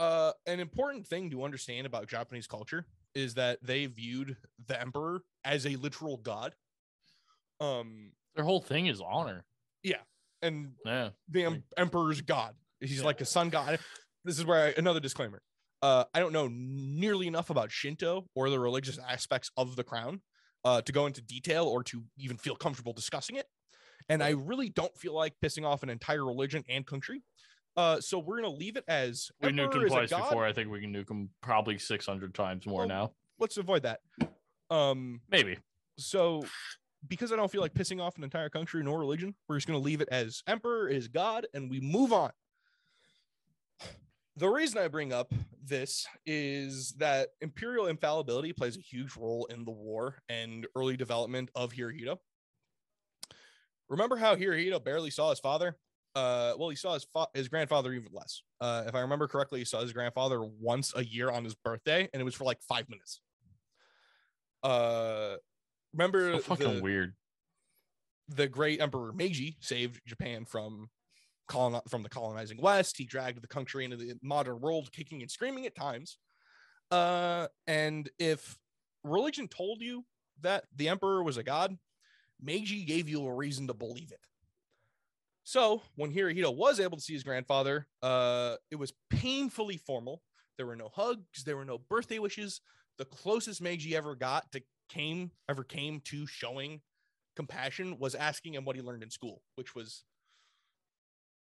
Uh, 0.00 0.32
an 0.46 0.60
important 0.60 1.06
thing 1.06 1.30
to 1.30 1.44
understand 1.44 1.86
about 1.86 2.08
Japanese 2.08 2.46
culture 2.46 2.86
is 3.14 3.34
that 3.34 3.58
they 3.62 3.84
viewed 3.84 4.34
the 4.66 4.80
emperor 4.80 5.22
as 5.44 5.66
a 5.66 5.76
literal 5.76 6.16
god. 6.16 6.54
Um, 7.60 8.12
their 8.34 8.44
whole 8.44 8.62
thing 8.62 8.86
is 8.86 9.02
honor. 9.02 9.44
Yeah, 9.82 9.98
and 10.40 10.72
Yeah, 10.86 11.10
the 11.28 11.44
em- 11.44 11.64
emperor's 11.76 12.22
god. 12.22 12.54
He's 12.80 13.04
like 13.04 13.20
a 13.20 13.26
sun 13.26 13.50
god. 13.50 13.78
This 14.24 14.38
is 14.38 14.46
where 14.46 14.68
I, 14.68 14.74
another 14.78 15.00
disclaimer. 15.00 15.42
Uh, 15.82 16.04
I 16.14 16.20
don't 16.20 16.32
know 16.32 16.48
nearly 16.50 17.26
enough 17.26 17.50
about 17.50 17.70
Shinto 17.70 18.26
or 18.34 18.48
the 18.48 18.58
religious 18.58 18.98
aspects 18.98 19.50
of 19.56 19.76
the 19.76 19.84
crown 19.84 20.22
uh, 20.64 20.80
to 20.82 20.92
go 20.92 21.06
into 21.06 21.20
detail 21.20 21.66
or 21.66 21.82
to 21.84 22.04
even 22.18 22.38
feel 22.38 22.56
comfortable 22.56 22.92
discussing 22.94 23.36
it. 23.36 23.46
And 24.08 24.22
I 24.22 24.30
really 24.30 24.70
don't 24.70 24.96
feel 24.96 25.14
like 25.14 25.34
pissing 25.42 25.64
off 25.64 25.82
an 25.82 25.90
entire 25.90 26.24
religion 26.24 26.64
and 26.68 26.86
country. 26.86 27.22
Uh, 27.76 28.00
so 28.00 28.18
we're 28.18 28.40
gonna 28.40 28.54
leave 28.54 28.76
it 28.76 28.84
as 28.88 29.30
we 29.40 29.50
nuked 29.50 29.74
him 29.74 29.88
twice 29.88 30.10
before. 30.10 30.44
I 30.44 30.52
think 30.52 30.70
we 30.70 30.80
can 30.80 30.92
nuke 30.92 31.10
him 31.10 31.30
probably 31.40 31.78
six 31.78 32.06
hundred 32.06 32.34
times 32.34 32.66
more 32.66 32.80
Well, 32.80 32.88
now. 32.88 33.12
Let's 33.38 33.56
avoid 33.56 33.84
that. 33.84 34.00
Um, 34.70 35.20
Maybe. 35.30 35.58
so 35.98 36.42
because 37.08 37.32
I 37.32 37.36
don't 37.36 37.50
feel 37.50 37.62
like 37.62 37.74
pissing 37.74 38.00
off 38.00 38.16
an 38.18 38.24
entire 38.24 38.48
country 38.48 38.82
nor 38.82 38.98
religion, 38.98 39.34
we're 39.48 39.56
just 39.56 39.66
going 39.66 39.78
to 39.78 39.84
leave 39.84 40.00
it 40.00 40.08
as 40.10 40.42
emperor 40.46 40.88
is 40.88 41.08
God 41.08 41.46
and 41.54 41.70
we 41.70 41.80
move 41.80 42.12
on. 42.12 42.30
The 44.36 44.48
reason 44.48 44.78
I 44.78 44.88
bring 44.88 45.12
up 45.12 45.32
this 45.64 46.06
is 46.24 46.92
that 46.98 47.28
imperial 47.40 47.86
infallibility 47.86 48.52
plays 48.52 48.76
a 48.76 48.80
huge 48.80 49.16
role 49.16 49.46
in 49.46 49.64
the 49.64 49.70
war 49.70 50.16
and 50.28 50.66
early 50.76 50.96
development 50.96 51.50
of 51.54 51.72
Hirohito. 51.72 52.18
Remember 53.88 54.16
how 54.16 54.36
Hirohito 54.36 54.82
barely 54.82 55.10
saw 55.10 55.30
his 55.30 55.40
father? 55.40 55.76
Uh, 56.14 56.54
well, 56.58 56.68
he 56.70 56.76
saw 56.76 56.94
his 56.94 57.06
fa- 57.12 57.28
his 57.34 57.48
grandfather 57.48 57.92
even 57.92 58.12
less. 58.12 58.42
Uh, 58.60 58.84
if 58.86 58.94
I 58.94 59.00
remember 59.00 59.28
correctly, 59.28 59.60
he 59.60 59.64
saw 59.64 59.80
his 59.80 59.92
grandfather 59.92 60.42
once 60.42 60.92
a 60.96 61.04
year 61.04 61.30
on 61.30 61.44
his 61.44 61.54
birthday, 61.54 62.08
and 62.12 62.20
it 62.20 62.24
was 62.24 62.34
for 62.34 62.44
like 62.44 62.60
five 62.62 62.88
minutes. 62.88 63.20
Uh, 64.62 65.36
remember 65.92 66.32
So 66.34 66.40
fucking 66.40 66.76
the- 66.76 66.82
weird. 66.82 67.14
the 68.28 68.48
great 68.48 68.80
emperor 68.80 69.12
Meiji 69.12 69.56
saved 69.60 70.00
Japan 70.06 70.44
from 70.44 70.90
colon 71.48 71.80
from 71.88 72.02
the 72.02 72.08
colonizing 72.08 72.60
West. 72.60 72.96
He 72.96 73.04
dragged 73.06 73.40
the 73.42 73.48
country 73.48 73.84
into 73.84 73.96
the 73.96 74.14
modern 74.22 74.60
world, 74.60 74.92
kicking 74.92 75.22
and 75.22 75.30
screaming 75.30 75.66
at 75.66 75.74
times. 75.74 76.18
Uh, 76.90 77.46
and 77.66 78.10
if 78.18 78.58
religion 79.04 79.48
told 79.48 79.80
you 79.80 80.04
that 80.40 80.64
the 80.74 80.88
emperor 80.88 81.22
was 81.22 81.36
a 81.36 81.42
god, 81.42 81.76
Meiji 82.40 82.84
gave 82.84 83.08
you 83.08 83.24
a 83.26 83.34
reason 83.34 83.66
to 83.68 83.74
believe 83.74 84.12
it. 84.12 84.20
So 85.44 85.82
when 85.96 86.12
Hirohito 86.12 86.54
was 86.54 86.80
able 86.80 86.96
to 86.96 87.02
see 87.02 87.14
his 87.14 87.24
grandfather, 87.24 87.86
uh, 88.02 88.56
it 88.70 88.76
was 88.76 88.92
painfully 89.10 89.76
formal. 89.76 90.22
There 90.56 90.66
were 90.66 90.76
no 90.76 90.90
hugs, 90.92 91.44
there 91.44 91.56
were 91.56 91.64
no 91.64 91.78
birthday 91.78 92.18
wishes. 92.18 92.60
The 92.98 93.06
closest 93.06 93.62
Meiji 93.62 93.96
ever 93.96 94.14
got 94.14 94.50
to 94.52 94.62
came 94.90 95.30
ever 95.48 95.64
came 95.64 96.00
to 96.00 96.26
showing 96.26 96.80
compassion 97.36 97.96
was 97.98 98.14
asking 98.14 98.54
him 98.54 98.64
what 98.64 98.76
he 98.76 98.82
learned 98.82 99.02
in 99.02 99.10
school, 99.10 99.40
which 99.54 99.74
was 99.74 100.04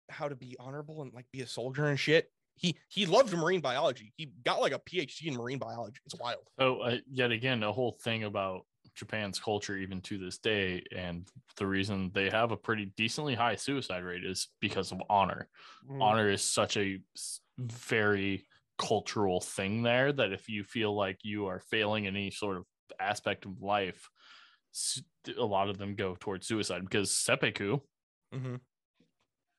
how 0.09 0.27
to 0.27 0.35
be 0.35 0.55
honorable 0.59 1.01
and 1.01 1.13
like 1.13 1.25
be 1.31 1.41
a 1.41 1.47
soldier 1.47 1.85
and 1.85 1.99
shit. 1.99 2.29
He 2.55 2.77
he 2.89 3.05
loved 3.05 3.33
marine 3.33 3.61
biology. 3.61 4.13
He 4.17 4.31
got 4.43 4.59
like 4.59 4.73
a 4.73 4.79
PhD 4.79 5.27
in 5.27 5.35
marine 5.35 5.59
biology. 5.59 5.99
It's 6.05 6.19
wild. 6.19 6.41
So 6.59 6.81
uh, 6.81 6.97
yet 7.09 7.31
again, 7.31 7.63
a 7.63 7.71
whole 7.71 7.97
thing 8.03 8.25
about 8.25 8.65
Japan's 8.99 9.39
culture, 9.39 9.77
even 9.77 10.01
to 10.01 10.17
this 10.17 10.37
day, 10.37 10.83
and 10.95 11.27
the 11.55 11.65
reason 11.65 12.11
they 12.13 12.29
have 12.29 12.51
a 12.51 12.57
pretty 12.57 12.91
decently 12.97 13.33
high 13.33 13.55
suicide 13.55 14.03
rate 14.03 14.25
is 14.25 14.49
because 14.59 14.91
of 14.91 15.01
honor. 15.09 15.47
Mm. 15.89 16.03
Honor 16.03 16.29
is 16.29 16.41
such 16.43 16.75
a 16.77 16.99
very 17.57 18.45
cultural 18.77 19.39
thing 19.41 19.81
there 19.83 20.11
that 20.11 20.31
if 20.33 20.49
you 20.49 20.63
feel 20.63 20.93
like 20.95 21.17
you 21.23 21.47
are 21.47 21.59
failing 21.59 22.05
in 22.05 22.15
any 22.15 22.31
sort 22.31 22.57
of 22.57 22.65
aspect 22.99 23.45
of 23.45 23.61
life, 23.61 24.09
a 25.37 25.43
lot 25.43 25.69
of 25.69 25.77
them 25.77 25.95
go 25.95 26.15
towards 26.19 26.45
suicide 26.47 26.81
because 26.83 27.11
seppuku 27.11 27.79
Mm-hmm. 28.33 28.55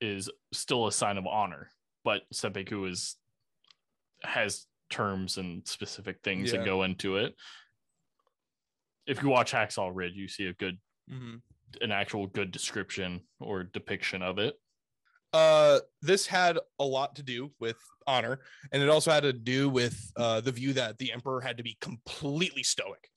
is 0.00 0.31
still 0.53 0.87
a 0.87 0.92
sign 0.92 1.18
of 1.18 1.26
honor, 1.26 1.68
but 2.05 2.22
seppuku 2.33 2.85
is 2.85 3.16
has 4.22 4.66
terms 4.90 5.38
and 5.38 5.66
specific 5.66 6.18
things 6.22 6.53
Yeah. 6.53 6.59
that 6.59 6.64
go 6.66 6.83
into 6.83 7.16
it. 7.16 7.35
If 9.11 9.23
you 9.23 9.29
watch 9.29 9.51
Hacksaw 9.53 9.90
Ridge, 9.92 10.14
you 10.14 10.29
see 10.29 10.46
a 10.46 10.53
good, 10.55 10.79
Mm-hmm. 11.11 11.38
an 11.81 11.90
actual 11.90 12.29
good 12.29 12.53
description 12.53 13.23
or 13.40 13.64
depiction 13.64 14.23
of 14.23 14.38
it. 14.38 14.55
Uh, 15.33 15.81
this 16.03 16.25
had 16.25 16.57
a 16.79 16.85
lot 16.85 17.16
to 17.16 17.25
do 17.25 17.51
with 17.59 17.77
honor, 18.07 18.38
and 18.70 18.81
it 18.81 18.88
also 18.88 19.11
had 19.11 19.25
to 19.25 19.33
do 19.33 19.68
with 19.68 20.12
uh, 20.16 20.40
the 20.40 20.53
view 20.53 20.73
that 20.75 20.99
the 20.99 21.11
emperor 21.11 21.40
had 21.40 21.57
to 21.57 21.64
be 21.64 21.77
completely 21.81 22.62
stoic, 22.62 23.11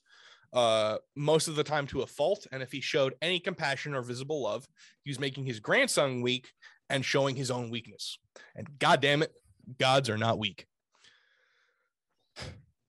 uh, 0.53 0.97
most 1.15 1.47
of 1.47 1.55
the 1.55 1.63
time 1.63 1.85
to 1.85 2.01
a 2.01 2.07
fault. 2.07 2.47
And 2.51 2.63
if 2.63 2.71
he 2.71 2.81
showed 2.81 3.13
any 3.21 3.39
compassion 3.39 3.93
or 3.93 4.01
visible 4.01 4.41
love, 4.41 4.65
he 5.03 5.11
was 5.11 5.19
making 5.19 5.45
his 5.45 5.59
grandson 5.59 6.21
weak 6.23 6.51
and 6.89 7.05
showing 7.05 7.35
his 7.35 7.51
own 7.51 7.69
weakness. 7.69 8.17
And 8.55 8.67
god 8.79 9.01
damn 9.01 9.21
it, 9.21 9.31
gods 9.79 10.09
are 10.09 10.17
not 10.17 10.39
weak. 10.39 10.65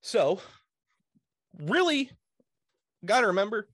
So, 0.00 0.40
really, 1.58 2.10
gotta 3.04 3.28
remember 3.28 3.68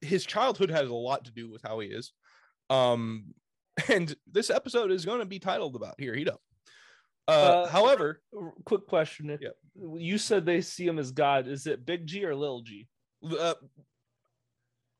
his 0.00 0.24
childhood 0.26 0.70
has 0.70 0.88
a 0.88 0.94
lot 0.94 1.24
to 1.24 1.32
do 1.32 1.50
with 1.50 1.62
how 1.62 1.80
he 1.80 1.88
is. 1.88 2.12
Um, 2.70 3.34
and 3.88 4.14
this 4.30 4.50
episode 4.50 4.90
is 4.90 5.04
going 5.04 5.20
to 5.20 5.26
be 5.26 5.38
titled 5.38 5.76
about 5.76 5.94
here. 5.98 6.14
He 6.14 6.26
up. 6.28 6.40
Uh, 7.28 7.30
Uh, 7.32 7.66
however, 7.68 8.20
Quick 8.64 8.86
question. 8.86 9.36
Yeah. 9.40 9.48
You 9.96 10.16
said 10.18 10.46
they 10.46 10.60
see 10.60 10.86
him 10.86 10.98
as 10.98 11.10
God. 11.10 11.48
Is 11.48 11.66
it 11.66 11.84
Big 11.84 12.06
G 12.06 12.24
or 12.24 12.34
Little 12.34 12.62
G? 12.62 12.86
uh, 13.38 13.54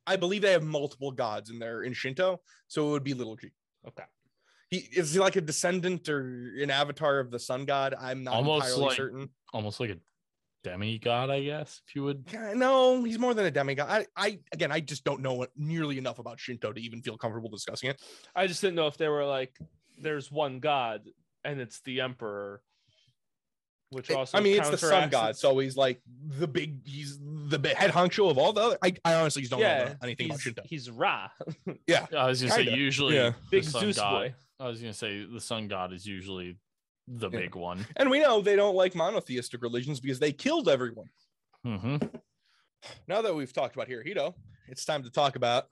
I 0.07 0.17
believe 0.17 0.43
they 0.43 0.53
have 0.53 0.63
multiple 0.65 1.11
gods 1.13 1.51
in 1.51 1.59
there 1.59 1.83
in 1.83 1.93
Shinto, 1.93 2.41
so 2.69 2.89
it 2.89 2.91
would 2.93 3.05
be 3.05 3.15
Little 3.15 3.37
G. 3.37 3.51
Okay. 3.87 4.05
He 4.71 4.79
is 4.79 5.13
he 5.15 5.21
like 5.21 5.37
a 5.37 5.41
descendant 5.41 6.09
or 6.09 6.53
an 6.61 6.71
avatar 6.71 7.21
of 7.21 7.31
the 7.31 7.39
sun 7.39 7.65
god? 7.65 7.95
I'm 7.99 8.25
not 8.25 8.35
Almost 8.35 8.67
entirely 8.67 8.83
like- 8.87 8.97
certain. 8.97 9.29
Almost 9.53 9.79
like 9.81 9.91
a 9.91 9.97
demigod, 10.71 11.31
I 11.31 11.43
guess, 11.43 11.81
if 11.87 11.95
you 11.95 12.03
would. 12.05 12.25
No, 12.55 13.03
he's 13.05 13.19
more 13.19 13.35
than 13.35 13.47
a 13.47 13.51
demigod. 13.51 13.89
I, 13.89 14.07
I 14.17 14.39
again, 14.53 14.73
I 14.73 14.81
just 14.81 15.05
don't 15.05 15.21
know 15.23 15.47
nearly 15.57 15.99
enough 15.99 16.19
about 16.19 16.41
Shinto 16.41 16.73
to 16.73 16.81
even 16.81 17.03
feel 17.03 17.17
comfortable 17.17 17.49
discussing 17.49 17.91
it. 17.91 18.03
I 18.35 18.47
just 18.47 18.61
didn't 18.61 18.75
know 18.77 18.87
if 18.89 18.97
they 18.97 19.09
were 19.09 19.25
like, 19.25 19.57
there's 19.99 20.31
one 20.31 20.59
God 20.61 21.03
and 21.45 21.61
it's 21.61 21.81
the 21.83 22.01
Emperor, 22.01 22.63
which 23.91 24.11
It- 24.11 24.17
also 24.17 24.37
I 24.37 24.41
mean, 24.41 24.59
it's 24.59 24.71
the 24.71 24.79
sun 24.79 25.09
god, 25.09 25.31
it. 25.31 25.37
so 25.37 25.57
he's 25.59 25.77
like 25.77 26.01
the 26.41 26.49
big. 26.49 26.87
He's 26.87 27.19
the 27.23 27.59
big 27.59 27.77
head 27.77 27.93
honcho 27.93 28.29
of 28.31 28.37
all 28.39 28.53
the 28.53 28.61
other. 28.63 28.79
I, 28.83 28.93
I 29.05 29.15
honestly 29.15 29.43
just 29.43 29.53
don't 29.53 29.61
yeah, 29.61 29.85
know 29.85 29.95
anything 30.03 30.27
about 30.27 30.41
Shinto. 30.41 30.63
he's 30.65 30.91
Ra, 30.91 31.29
yeah, 31.87 32.07
I 32.17 32.27
was 32.27 32.41
gonna 32.43 32.53
say 32.55 32.65
Kinda. 32.65 32.79
usually 32.79 33.15
Yeah. 33.15 33.31
the 33.31 33.37
big 33.51 33.65
sun 33.65 33.81
Zeus 33.83 33.97
god. 33.99 34.11
boy. 34.11 34.35
I 34.59 34.67
was 34.69 34.81
gonna 34.81 34.93
say 34.95 35.25
the 35.25 35.41
sun 35.41 35.69
god 35.69 35.93
is 35.93 36.05
usually 36.07 36.57
the 37.09 37.31
Yeah. 37.31 37.39
big 37.39 37.55
one. 37.55 37.87
And 37.97 38.11
we 38.11 38.19
know 38.21 38.41
they 38.41 38.57
don't 38.57 38.75
like 38.75 38.95
monotheistic 38.95 39.63
religions 39.63 40.01
because 40.01 40.19
they 40.19 40.33
killed 40.33 40.69
everyone. 40.69 41.09
hmm 41.65 41.97
Now 43.09 43.23
that 43.23 43.35
we've 43.35 43.53
talked 43.53 43.75
about 43.75 43.89
Hirohito, 43.89 44.35
it's 44.69 44.85
time 44.85 45.03
to 45.05 45.11
talk 45.11 45.37
about 45.37 45.69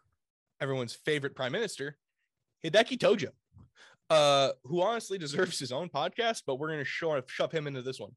everyone's 0.60 0.94
favorite 0.94 1.34
prime 1.34 1.52
minister, 1.52 1.96
Hideki 2.64 2.98
Tojo, 2.98 3.30
uh, 4.10 4.52
who 4.64 4.80
honestly 4.82 5.18
deserves 5.18 5.58
his 5.58 5.72
own 5.72 5.88
podcast, 5.88 6.42
but 6.46 6.56
we're 6.56 6.68
going 6.68 6.84
to 6.84 7.22
shove 7.26 7.52
him 7.52 7.66
into 7.66 7.82
this 7.82 8.00
one. 8.00 8.12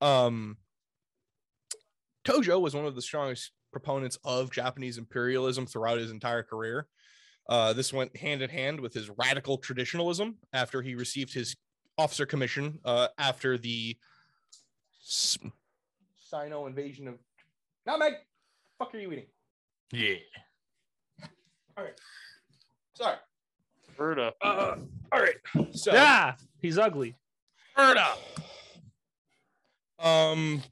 Um, 0.00 0.58
Tojo 2.24 2.60
was 2.60 2.74
one 2.74 2.84
of 2.86 2.94
the 2.94 3.02
strongest 3.02 3.52
proponents 3.72 4.18
of 4.24 4.50
Japanese 4.50 4.98
imperialism 4.98 5.66
throughout 5.66 5.98
his 5.98 6.10
entire 6.10 6.42
career. 6.42 6.86
Uh, 7.48 7.72
this 7.72 7.92
went 7.92 8.16
hand 8.16 8.42
in 8.42 8.50
hand 8.50 8.80
with 8.80 8.92
his 8.92 9.10
radical 9.10 9.58
traditionalism 9.58 10.36
after 10.52 10.82
he 10.82 10.94
received 10.94 11.32
his 11.32 11.56
officer 11.98 12.24
commission 12.24 12.78
uh, 12.84 13.08
after 13.18 13.58
the 13.58 13.96
Sino 15.00 16.66
invasion 16.66 17.08
of. 17.08 17.14
Now, 17.86 17.96
Meg, 17.96 18.14
fuck 18.78 18.94
are 18.94 18.98
you 18.98 19.12
eating? 19.12 19.26
Yeah. 19.92 20.14
All 21.76 21.84
right. 21.84 22.00
Sorry. 22.94 23.16
Ferda. 23.98 24.32
Uh, 24.40 24.76
all 25.12 25.20
right. 25.20 25.34
So, 25.72 25.92
Yeah, 25.92 26.34
he's 26.60 26.78
ugly. 26.78 27.16
Ferda. 27.76 28.16
um, 29.98 30.62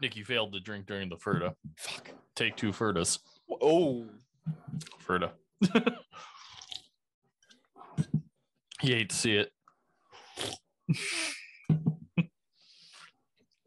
Nick, 0.00 0.16
you 0.16 0.24
failed 0.24 0.52
to 0.52 0.60
drink 0.60 0.86
during 0.86 1.08
the 1.08 1.16
Ferda. 1.16 1.54
fuck. 1.76 2.10
Take 2.36 2.56
two 2.56 2.70
Ferdas. 2.72 3.18
Oh, 3.60 4.06
Ferda. 5.06 5.30
you 8.82 8.94
hate 8.96 9.10
to 9.10 9.16
see 9.16 9.36
it. 9.36 9.50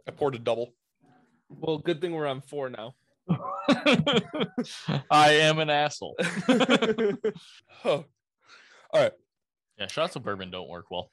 I 0.07 0.11
poured 0.11 0.35
a 0.35 0.39
double. 0.39 0.73
Well, 1.49 1.77
good 1.77 2.01
thing 2.01 2.13
we're 2.13 2.27
on 2.27 2.41
four 2.41 2.69
now. 2.69 2.93
I 5.09 5.33
am 5.33 5.59
an 5.59 5.69
asshole. 5.69 6.17
Huh. 7.67 8.03
All 8.93 9.01
right. 9.01 9.11
Yeah, 9.77 9.87
shots 9.87 10.15
of 10.15 10.23
bourbon 10.23 10.51
don't 10.51 10.69
work 10.69 10.85
well. 10.91 11.09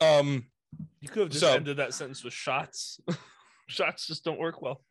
Um, 0.00 0.44
You 1.00 1.08
could 1.08 1.20
have 1.22 1.28
just 1.30 1.40
So- 1.44 1.52
ended 1.54 1.76
that 1.78 1.94
sentence 1.94 2.22
with 2.24 2.32
shots. 2.34 3.00
shots 3.68 4.06
just 4.06 4.24
don't 4.24 4.38
work 4.38 4.60
well. 4.60 4.82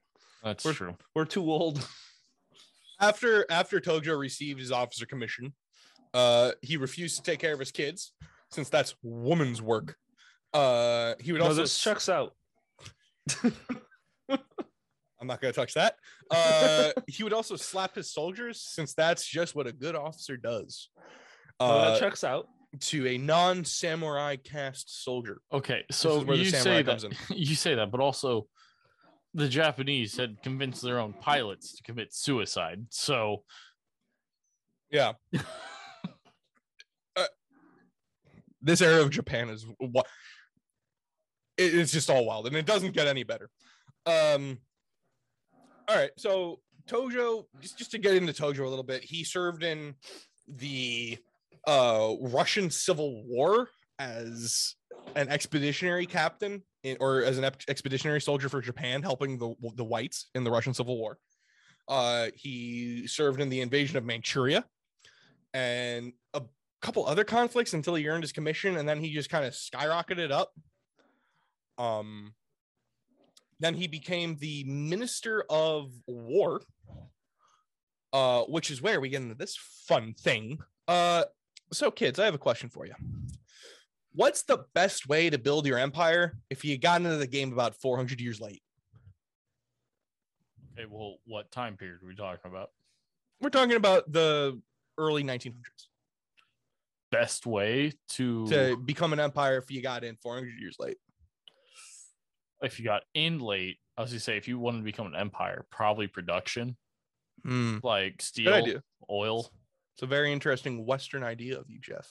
That's 0.44 0.64
We're- 0.66 0.76
true. 0.76 0.98
We're 1.16 1.26
too 1.26 1.44
old. 1.52 1.88
after 3.00 3.46
after 3.50 3.80
Tojo 3.80 4.18
received 4.18 4.60
his 4.60 4.72
officer 4.72 5.06
commission, 5.06 5.54
uh, 6.14 6.52
he 6.62 6.78
refused 6.78 7.18
to 7.18 7.24
take 7.24 7.40
care 7.40 7.54
of 7.54 7.60
his 7.60 7.72
kids 7.72 8.14
since 8.52 8.70
that's 8.70 8.96
woman's 9.02 9.62
work. 9.62 9.96
Uh, 10.54 11.16
he 11.20 11.32
would 11.32 11.40
No, 11.42 11.48
also. 11.48 11.62
this 11.62 11.78
checks 11.80 12.08
out. 12.10 12.34
I'm 14.30 15.28
not 15.28 15.40
gonna 15.42 15.54
touch 15.54 15.74
that. 15.76 15.96
Uh, 16.30 16.92
he 17.08 17.24
would 17.24 17.34
also 17.34 17.56
slap 17.56 17.96
his 17.96 18.12
soldiers 18.12 18.62
since 18.62 18.94
that's 18.94 19.26
just 19.26 19.56
what 19.56 19.68
a 19.68 19.72
good 19.72 19.96
officer 19.96 20.36
does. 20.38 20.90
No, 21.60 21.66
Uh, 21.68 21.92
that 21.92 22.00
checks 22.00 22.24
out. 22.24 22.48
to 22.82 23.08
a 23.08 23.18
non-samurai 23.18 24.36
caste 24.38 25.04
soldier. 25.04 25.40
Okay, 25.52 25.84
so 25.92 26.20
is 26.20 26.26
where 26.26 26.36
the 26.38 26.44
you 26.44 26.50
say 26.50 26.82
that 26.82 27.04
you 27.30 27.56
say 27.56 27.76
that, 27.76 27.90
but 27.92 28.02
also 28.02 28.48
the 29.34 29.48
Japanese 29.48 30.18
had 30.18 30.42
convinced 30.44 30.82
their 30.82 31.00
own 31.00 31.14
pilots 31.14 31.76
to 31.78 31.84
commit 31.84 32.14
suicide. 32.14 32.86
So 32.90 33.44
Yeah. 34.92 35.14
This 38.64 38.82
era 38.82 39.02
of 39.02 39.10
Japan 39.10 39.50
is 39.50 39.66
what 39.78 40.08
it's 41.58 41.92
just 41.92 42.10
all 42.10 42.26
wild 42.26 42.48
and 42.48 42.56
it 42.56 42.66
doesn't 42.66 42.94
get 42.94 43.08
any 43.08 43.24
better. 43.24 43.50
Um 44.06 44.58
all 45.88 45.98
right, 45.98 46.12
so 46.18 46.62
Tojo, 46.88 47.46
just, 47.60 47.78
just 47.78 47.92
to 47.92 47.98
get 47.98 48.16
into 48.16 48.34
Tojo 48.34 48.66
a 48.66 48.70
little 48.70 48.84
bit, 48.84 49.04
he 49.04 49.24
served 49.24 49.64
in 49.64 49.96
the 50.48 51.18
uh 51.68 52.14
Russian 52.22 52.70
Civil 52.70 53.24
War 53.26 53.70
as 54.00 54.76
an 55.16 55.30
expeditionary 55.30 56.06
captain 56.06 56.64
in, 56.84 56.98
or 57.00 57.24
as 57.24 57.38
an 57.38 57.44
expeditionary 57.68 58.22
soldier 58.22 58.50
for 58.50 58.62
Japan 58.62 59.04
helping 59.04 59.38
the 59.38 59.54
the 59.76 59.84
whites 59.84 60.30
in 60.36 60.44
the 60.44 60.52
Russian 60.52 60.74
Civil 60.74 60.98
War. 60.98 61.18
Uh 61.88 62.28
he 62.36 63.08
served 63.08 63.42
in 63.42 63.50
the 63.50 63.62
invasion 63.62 63.98
of 63.98 64.06
Manchuria 64.06 64.66
and 65.54 66.14
a 66.34 66.42
couple 66.84 67.06
other 67.06 67.24
conflicts 67.24 67.74
until 67.74 67.96
he 67.96 68.08
earned 68.10 68.24
his 68.24 68.34
commission 68.34 68.76
and 68.78 68.88
then 68.88 69.00
he 69.00 69.14
just 69.14 69.30
kind 69.30 69.46
of 69.46 69.54
skyrocketed 69.54 70.32
up. 70.32 70.54
Um 71.78 72.34
then 73.60 73.74
he 73.74 73.88
became 73.88 74.36
the 74.36 74.66
minister 74.66 75.46
of 75.50 75.92
war 76.08 76.62
uh 78.12 78.42
which 78.44 78.70
is 78.70 78.82
where 78.82 79.00
we 79.00 79.08
get 79.08 79.22
into 79.22 79.36
this 79.36 79.58
fun 79.88 80.14
thing. 80.14 80.60
Uh 80.88 81.24
so 81.72 81.90
kids 81.90 82.20
i 82.20 82.26
have 82.26 82.36
a 82.36 82.40
question 82.40 82.70
for 82.70 82.86
you. 82.86 82.94
What's 84.12 84.44
the 84.44 84.66
best 84.76 85.08
way 85.08 85.30
to 85.30 85.40
build 85.40 85.66
your 85.66 85.80
empire 85.80 86.38
if 86.50 86.66
you 86.66 86.78
got 86.78 87.02
into 87.02 87.18
the 87.18 87.26
game 87.26 87.52
about 87.52 87.76
400 87.82 88.22
years 88.22 88.40
late? 88.40 88.62
Okay, 90.78 90.86
well, 90.88 91.16
what 91.26 91.50
time 91.50 91.78
period 91.78 92.04
are 92.04 92.08
we 92.08 92.16
talking 92.16 92.52
about? 92.52 92.70
we're 93.42 93.50
talking 93.50 93.76
about 93.76 94.10
the 94.12 94.60
early 94.98 95.24
1900s 95.24 95.88
Best 97.14 97.46
way 97.46 97.94
to, 98.10 98.48
to 98.48 98.78
become 98.78 99.14
an 99.14 99.20
empire 99.20 99.58
if 99.58 99.70
you 99.72 99.82
got 99.82 100.04
in 100.04 100.16
400 100.18 100.50
years 100.60 100.76
late 100.80 100.98
if 102.62 102.80
you 102.80 102.86
got 102.86 103.04
in 103.14 103.40
late, 103.40 103.78
I 103.98 104.02
was 104.02 104.12
gonna 104.12 104.22
say 104.22 104.38
if 104.38 104.48
you 104.48 104.58
wanted 104.58 104.78
to 104.80 104.84
become 104.86 105.06
an 105.06 105.16
empire, 105.16 105.66
probably 105.70 106.08
production, 106.08 106.78
Hmm, 107.44 107.80
like 107.84 108.22
steel, 108.22 108.66
oil. 109.10 109.52
It's 109.96 110.04
a 110.04 110.06
very 110.06 110.32
interesting 110.32 110.86
Western 110.86 111.24
idea 111.24 111.60
of 111.60 111.70
you, 111.70 111.80
Jeff. 111.82 112.10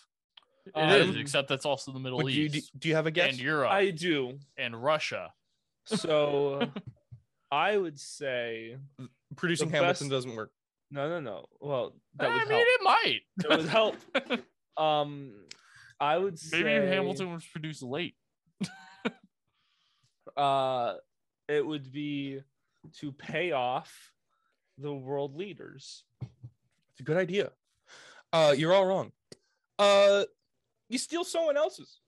It 0.76 1.00
is, 1.00 1.08
Um, 1.08 1.16
except 1.16 1.48
that's 1.48 1.64
also 1.64 1.90
the 1.92 1.98
Middle 1.98 2.18
Would 2.22 2.34
you, 2.34 2.50
do, 2.50 2.58
East 2.58 2.78
do 2.78 2.88
you 2.90 2.94
have 2.96 3.06
a 3.06 3.10
guess? 3.10 3.30
and 3.30 3.40
Europe 3.40 3.70
I 3.70 3.90
do. 3.92 4.38
and 4.58 4.80
Russia. 4.80 5.32
So 5.86 6.60
I 7.50 7.78
would 7.78 7.98
say 7.98 8.76
Producing 9.36 9.70
the 9.70 9.76
Hamilton 9.78 10.08
best- 10.08 10.10
doesn't 10.10 10.36
work. 10.36 10.52
no, 10.90 11.08
no, 11.08 11.18
no. 11.20 11.46
Well, 11.60 11.94
that 12.16 12.30
I 12.30 12.34
would 12.34 12.48
mean, 12.48 12.58
help. 12.58 12.66
it 12.68 12.80
might. 12.82 13.20
It 13.42 13.56
would 13.56 13.68
help. 13.70 13.96
Um, 14.76 15.32
I 16.00 16.18
would 16.18 16.38
say 16.38 16.62
Maybe 16.62 16.86
Hamilton 16.86 17.32
was 17.32 17.44
produced 17.44 17.82
late. 17.82 18.14
Uh, 20.36 20.94
it 21.46 21.66
would 21.66 21.92
be 21.92 22.40
to 23.00 23.12
pay 23.12 23.52
off 23.52 24.12
the 24.78 24.92
world 24.92 25.36
leaders. 25.36 26.04
It's 26.22 27.00
a 27.00 27.02
good 27.02 27.18
idea. 27.18 27.50
Uh, 28.32 28.54
you're 28.56 28.72
all 28.72 28.86
wrong. 28.86 29.12
Uh, 29.78 30.24
you 30.88 30.96
steal 30.96 31.24
someone 31.24 31.56
else's 31.56 32.00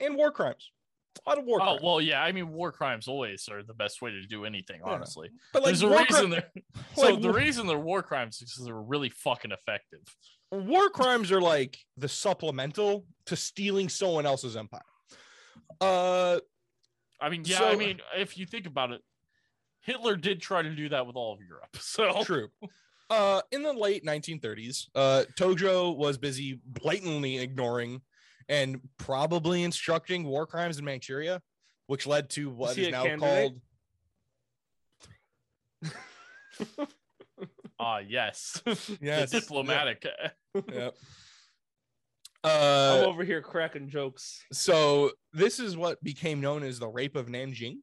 and 0.00 0.16
war 0.16 0.32
crimes. 0.32 0.70
A 1.24 1.28
lot 1.28 1.38
of 1.38 1.44
war 1.44 1.60
Oh 1.62 1.78
well, 1.82 2.00
yeah. 2.00 2.22
I 2.22 2.32
mean, 2.32 2.50
war 2.52 2.72
crimes 2.72 3.06
always 3.08 3.48
are 3.48 3.62
the 3.62 3.74
best 3.74 4.02
way 4.02 4.10
to 4.10 4.22
do 4.22 4.44
anything. 4.44 4.80
Yeah. 4.84 4.92
Honestly, 4.92 5.30
but 5.52 5.62
like 5.62 5.76
there's 5.76 5.82
a 5.82 5.88
reason 5.88 6.06
cri- 6.06 6.30
they're 6.30 6.50
so 6.96 7.10
like, 7.12 7.22
the 7.22 7.28
war- 7.28 7.36
reason 7.36 7.66
they're 7.66 7.78
war 7.78 8.02
crimes 8.02 8.36
is 8.42 8.52
because 8.52 8.64
they're 8.66 8.74
really 8.74 9.10
fucking 9.10 9.52
effective. 9.52 10.00
war 10.50 10.88
crimes 10.90 11.30
are 11.32 11.40
like 11.40 11.78
the 11.96 12.08
supplemental 12.08 13.06
to 13.26 13.36
stealing 13.36 13.88
someone 13.88 14.26
else's 14.26 14.56
empire. 14.56 14.82
Uh, 15.80 16.38
I 17.20 17.28
mean, 17.30 17.42
yeah. 17.44 17.62
I 17.64 17.76
mean, 17.76 18.00
if 18.16 18.36
you 18.36 18.46
think 18.46 18.66
about 18.66 18.90
it, 18.92 19.00
Hitler 19.80 20.16
did 20.16 20.40
try 20.40 20.62
to 20.62 20.74
do 20.74 20.88
that 20.90 21.06
with 21.06 21.16
all 21.16 21.32
of 21.34 21.40
Europe. 21.40 21.68
So 21.80 22.22
True. 22.24 22.48
Uh, 23.10 23.42
in 23.52 23.62
the 23.62 23.72
late 23.72 24.04
1930s, 24.04 24.88
uh, 24.94 25.24
Tojo 25.38 25.96
was 25.96 26.16
busy 26.18 26.58
blatantly 26.64 27.38
ignoring 27.38 28.00
and 28.48 28.80
probably 28.98 29.62
instructing 29.62 30.24
war 30.24 30.46
crimes 30.46 30.78
in 30.78 30.84
Manchuria, 30.84 31.40
which 31.86 32.06
led 32.06 32.30
to 32.30 32.50
what 32.50 32.72
is, 32.72 32.86
is 32.86 32.92
now 32.92 33.04
candidate? 33.04 33.52
called. 35.82 36.88
ah, 37.78 37.98
yes, 37.98 38.62
Yes, 39.00 39.30
the 39.30 39.40
diplomatic. 39.40 40.06
Yeah. 40.72 40.90
I'm 42.44 43.00
Uh, 43.02 43.06
over 43.06 43.24
here 43.24 43.40
cracking 43.40 43.88
jokes. 43.88 44.44
so 44.52 45.12
this 45.32 45.58
is 45.58 45.78
what 45.78 46.02
became 46.04 46.42
known 46.42 46.62
as 46.62 46.78
the 46.78 46.86
rape 46.86 47.16
of 47.16 47.26
Nanjing, 47.28 47.76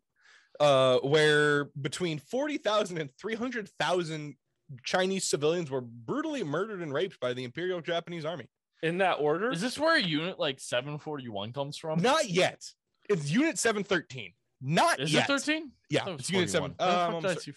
uh, 0.60 1.00
where 1.00 1.66
between 1.82 2.20
40,000 2.20 3.00
and 3.00 3.10
300,000 3.20 4.36
Chinese 4.84 5.26
civilians 5.28 5.72
were 5.72 5.82
brutally 5.82 6.44
murdered 6.44 6.82
and 6.82 6.94
raped 6.94 7.20
by 7.20 7.34
the 7.34 7.44
Imperial 7.44 7.82
Japanese 7.82 8.24
Army. 8.24 8.48
In 8.84 8.98
that 9.00 9.14
order? 9.20 9.52
Is 9.52 9.62
this 9.62 9.78
where 9.78 9.98
unit 9.98 10.40
like 10.40 10.60
741 10.60 11.54
comes 11.54 11.78
from? 11.78 12.02
Not 12.02 12.28
yet. 12.30 12.64
It's 13.10 13.30
Unit 13.32 13.60
713. 13.60 14.34
Not 14.62 15.00
Is 15.00 15.14
yet. 15.14 15.24
it 15.24 15.28
13? 15.28 15.72
Yeah, 15.90 16.02
I 16.02 16.06
thought 16.06 16.20
it's 16.20 16.30
Unit 16.30 16.50
7. 16.50 16.76
41. 16.78 16.90
How 16.90 17.10
the 17.12 17.18
Um, 17.18 17.26
I'm 17.26 17.38
sorry. 17.38 17.56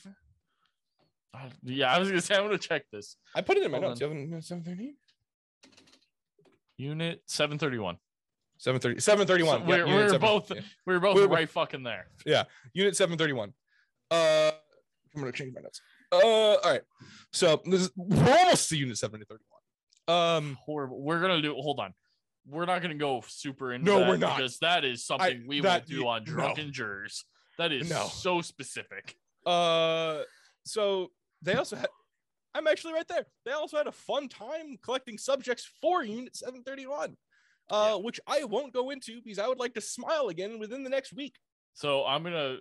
Uh, 1.35 1.51
yeah, 1.65 1.93
I 1.93 1.99
was 1.99 2.09
gonna 2.09 2.21
say 2.21 2.35
I'm 2.37 2.45
gonna 2.45 2.59
check 2.59 2.91
this. 2.91 3.17
I 3.35 3.41
put 3.41 3.57
it 3.57 3.63
in 3.65 3.71
my 3.71 3.79
Hold 3.79 3.91
notes. 3.91 4.01
You 4.01 4.07
haven't- 4.09 4.23
Unit 4.29 4.45
713? 4.45 4.97
Unit 6.77 7.23
731. 7.27 7.99
730, 8.59 9.01
731. 9.01 9.61
So 9.61 9.65
we're- 9.67 9.79
Unit 9.81 9.95
we're 9.95 10.09
7 10.09 10.21
both- 10.21 10.51
yeah. 10.51 10.61
We 10.87 10.95
were 10.95 11.01
both 11.01 11.17
We're- 11.17 11.27
right 11.29 11.49
fucking 11.51 11.83
there. 11.83 12.09
Yeah, 12.25 12.45
unit 12.73 12.97
731. 12.97 13.53
Uh, 14.11 14.53
I'm 15.15 15.21
gonna 15.21 15.33
change 15.33 15.55
my 15.55 15.61
notes. 15.61 15.81
Uh, 16.13 16.19
all 16.19 16.61
right. 16.65 16.83
So 17.33 17.61
this 17.65 17.83
is, 17.83 17.91
we're 17.97 18.37
almost 18.39 18.69
to 18.71 18.77
Unit 18.77 18.97
731. 18.97 19.54
Um, 20.09 20.59
Horrible. 20.64 21.01
We're 21.03 21.21
gonna 21.21 21.40
do. 21.43 21.55
Hold 21.55 21.81
on. 21.81 21.95
We're 22.47 22.67
not 22.67 22.83
gonna 22.83 22.95
go 22.95 23.23
super 23.27 23.73
into 23.73 23.87
No, 23.90 24.01
that 24.01 24.09
we're 24.09 24.17
not. 24.17 24.37
because 24.37 24.59
that 24.59 24.85
is 24.85 25.05
something 25.07 25.47
we 25.47 25.61
that- 25.61 25.88
will 25.88 25.97
do 25.97 26.07
on 26.09 26.25
no. 26.25 26.33
drunken 26.33 26.73
jurors. 26.73 27.25
That 27.59 27.73
is 27.73 27.88
No. 27.88 28.07
so 28.09 28.40
specific. 28.43 29.17
uh, 29.47 30.23
so 30.64 31.11
they 31.43 31.55
also 31.55 31.77
had. 31.77 31.88
I'm 32.55 32.67
actually 32.69 32.93
right 32.93 33.07
there. 33.09 33.27
They 33.45 33.51
also 33.53 33.77
had 33.77 33.87
a 33.88 33.93
fun 33.93 34.29
time 34.29 34.77
collecting 34.83 35.19
subjects 35.19 35.69
for 35.81 36.05
Unit 36.05 36.37
731, 36.37 37.17
uh, 37.71 37.99
which 37.99 38.21
I 38.29 38.45
won't 38.45 38.73
go 38.73 38.90
into 38.90 39.21
because 39.23 39.38
I 39.40 39.49
would 39.49 39.59
like 39.59 39.75
to 39.75 39.81
smile 39.81 40.29
again 40.29 40.59
within 40.61 40.85
the 40.85 40.90
next 40.90 41.12
week. 41.12 41.35
So 41.77 42.05
I'm 42.07 42.23
gonna 42.23 42.57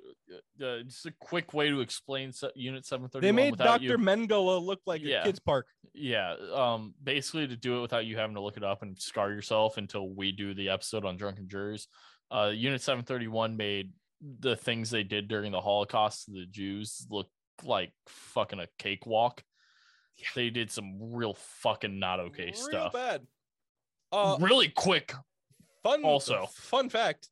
uh, 0.60 0.66
uh, 0.66 0.84
just 0.84 1.06
a 1.06 1.14
quick 1.20 1.54
way 1.54 1.70
to 1.70 1.82
explain 1.82 2.32
Unit 2.56 2.84
731. 2.86 3.22
They 3.22 3.32
made 3.32 3.58
Dr. 3.58 3.84
you- 3.84 3.98
Mengele 3.98 4.62
look 4.64 4.82
like 4.88 5.02
Yeah. 5.04 5.22
a 5.22 5.26
kid's 5.26 5.40
park. 5.40 5.68
Yeah, 5.94 6.36
um, 6.52 6.96
basically 7.02 7.48
to 7.48 7.56
do 7.56 7.78
it 7.78 7.82
without 7.82 8.06
you 8.06 8.18
having 8.18 8.36
to 8.36 8.42
look 8.42 8.58
it 8.58 8.64
up 8.64 8.82
and 8.82 9.00
scar 9.00 9.30
yourself 9.32 9.78
until 9.78 10.10
we 10.10 10.32
do 10.32 10.56
the 10.56 10.70
episode 10.70 11.06
on 11.06 11.16
drunken 11.18 11.48
jurors. 11.48 11.88
Uh, 12.32 12.52
Unit 12.56 12.82
731 12.82 13.56
made 13.56 13.92
the 14.40 14.56
things 14.56 14.90
they 14.90 15.04
did 15.04 15.28
during 15.28 15.52
the 15.52 15.62
Holocaust 15.62 16.26
to 16.26 16.32
the 16.32 16.46
Jews 16.48 17.06
look 17.12 17.30
like 17.64 17.92
fucking 18.08 18.60
a 18.60 18.68
cakewalk. 18.80 19.44
They 20.34 20.50
did 20.50 20.72
some 20.72 21.14
real 21.14 21.36
fucking 21.36 22.00
not 22.00 22.20
okay 22.20 22.46
Real 22.46 22.54
stuff. 22.56 22.94
bad. 22.94 23.28
Uh, 24.12 24.38
really 24.40 24.70
quick. 24.70 25.14
fun 25.84 26.04
also- 26.04 26.48
fun 26.48 26.90
fact 26.90 27.30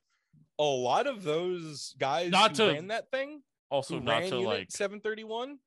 a 0.60 0.64
lot 0.64 1.08
of 1.08 1.24
those 1.24 1.96
guys 2.00 2.32
Not 2.32 2.52
who 2.58 2.68
to- 2.68 2.74
ran 2.74 2.88
that 2.88 3.10
thing 3.12 3.42
Also, 3.70 4.00
not 4.00 4.22
to 4.24 4.28
unit 4.38 4.46
like 4.46 4.72
731 4.72 5.58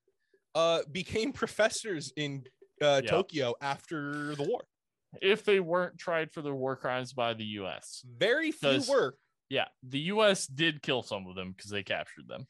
uh 0.55 0.83
became 0.92 1.33
professors 1.42 2.12
in 2.16 2.44
uh 2.83 3.01
Yeah. 3.05 3.11
tokyo 3.11 3.55
after 3.61 4.35
the 4.37 4.42
war 4.44 4.64
if 5.23 5.44
they 5.44 5.61
weren't 5.61 5.99
tried 5.99 6.33
for 6.33 6.42
their 6.42 6.55
war 6.55 6.77
crimes 6.77 7.12
by 7.12 7.35
the 7.35 7.44
U.S. 7.62 8.03
very 8.05 8.51
few 8.51 8.83
were 8.88 9.16
Yeah, 9.49 9.68
the 9.83 10.01
U.S. 10.14 10.47
did 10.47 10.83
kill 10.83 11.03
some 11.03 11.27
of 11.29 11.37
them 11.37 11.53
because 11.57 11.70
they 11.70 11.83
captured 11.85 12.27
them, 12.27 12.47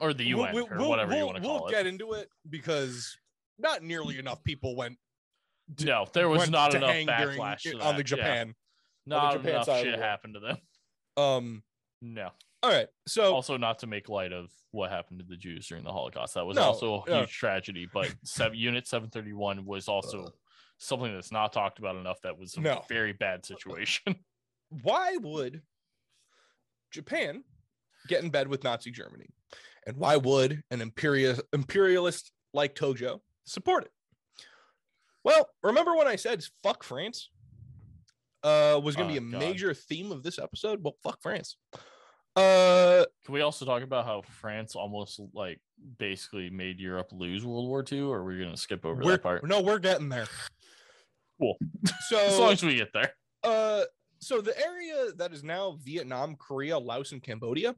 or 0.00 0.12
the 0.14 0.24
UN 0.26 0.54
we'll, 0.54 0.66
or 0.70 0.76
we'll- 0.78 0.88
whatever 0.88 1.12
you 1.12 1.18
we'll- 1.18 1.26
want 1.26 1.36
to 1.38 1.42
call 1.42 1.56
it. 1.58 1.62
we'll 1.62 1.70
get 1.70 1.86
into 1.86 2.12
it 2.12 2.28
because 2.48 3.16
not 3.58 3.82
nearly 3.82 4.18
enough 4.18 4.42
people 4.44 4.76
went 4.76 4.98
No, 5.80 6.06
there 6.12 6.28
was 6.28 6.48
not 6.50 6.74
enough 6.74 6.90
during- 6.90 7.06
backlash 7.08 7.62
to 7.62 7.78
on 7.80 7.96
the 7.96 8.04
japan 8.04 8.54
Not 9.06 9.34
Japan 9.34 9.50
enough 9.50 9.64
side 9.66 9.86
of 9.86 9.92
shit 9.94 10.00
happened 10.00 10.34
to 10.34 10.40
them. 10.40 10.56
um 11.16 11.62
No. 12.00 12.30
all 12.62 12.70
right 12.70 12.88
so 13.06 13.34
Also, 13.34 13.56
not 13.56 13.78
to 13.80 13.86
make 13.86 14.08
light 14.08 14.32
of 14.32 14.50
what 14.70 14.90
happened 14.90 15.18
to 15.20 15.26
the 15.26 15.36
Jews 15.36 15.66
during 15.66 15.84
the 15.84 15.92
Holocaust. 15.92 16.34
That 16.34 16.46
was 16.46 16.56
No, 16.56 16.62
also 16.62 17.02
a 17.06 17.10
yeah. 17.10 17.18
huge 17.20 17.36
tragedy. 17.36 17.86
But 17.92 18.14
seven, 18.24 18.56
Unit 18.58 18.86
731 18.86 19.64
was 19.66 19.88
also 19.88 20.32
something 20.78 21.12
that's 21.12 21.30
not 21.32 21.52
talked 21.52 21.78
about 21.78 21.96
enough. 21.96 22.20
That 22.22 22.38
was 22.38 22.56
a 22.56 22.60
No. 22.60 22.84
very 22.88 23.12
bad 23.12 23.44
situation. 23.44 24.16
why 24.82 25.16
would 25.18 25.62
Japan 26.90 27.44
get 28.08 28.22
in 28.22 28.30
bed 28.30 28.48
with 28.48 28.64
Nazi 28.64 28.90
Germany? 28.90 29.26
And 29.86 29.96
why 29.96 30.16
would 30.16 30.62
an 30.70 30.80
imperial, 30.80 31.36
imperialist 31.52 32.32
like 32.54 32.74
Tojo 32.74 33.20
support 33.44 33.84
it? 33.84 33.92
Well, 35.24 35.48
remember 35.62 35.94
when 35.96 36.06
I 36.08 36.16
said 36.16 36.42
fuck 36.62 36.82
France? 36.82 37.30
Uh, 38.42 38.80
was 38.82 38.96
going 38.96 39.08
to 39.08 39.16
Oh, 39.16 39.20
be 39.20 39.26
a 39.28 39.30
God. 39.30 39.38
major 39.40 39.72
theme 39.74 40.10
of 40.12 40.22
this 40.22 40.38
episode? 40.38 40.82
Well, 40.82 40.96
fuck 41.02 41.20
France. 41.22 41.56
Uh, 42.34 43.04
Can 43.24 43.34
we 43.34 43.40
also 43.42 43.64
talk 43.66 43.82
about 43.82 44.04
how 44.06 44.22
France 44.22 44.74
almost 44.74 45.20
like 45.34 45.60
basically 45.98 46.48
made 46.50 46.80
Europe 46.80 47.08
lose 47.12 47.44
World 47.44 47.68
War 47.68 47.84
II? 47.90 48.00
Or 48.02 48.18
are 48.18 48.24
we 48.24 48.38
going 48.38 48.50
to 48.50 48.56
skip 48.56 48.84
over 48.86 49.02
that 49.04 49.22
part? 49.22 49.46
no, 49.46 49.60
we're 49.60 49.78
getting 49.78 50.08
there. 50.08 50.26
Cool. 51.40 51.56
So, 52.08 52.18
as 52.18 52.38
long 52.38 52.52
as 52.52 52.62
we 52.62 52.76
get 52.76 52.92
there. 52.92 53.12
uh 53.44 53.82
so 54.20 54.40
the 54.40 54.56
area 54.58 55.10
that 55.16 55.32
is 55.32 55.42
now 55.42 55.76
Vietnam, 55.82 56.36
Korea, 56.36 56.78
Laos, 56.78 57.10
and 57.12 57.22
Cambodia 57.22 57.74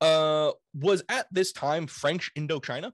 uh 0.00 0.50
was 0.74 1.02
at 1.08 1.26
this 1.30 1.52
time 1.52 1.86
French 1.86 2.30
Indochina. 2.36 2.92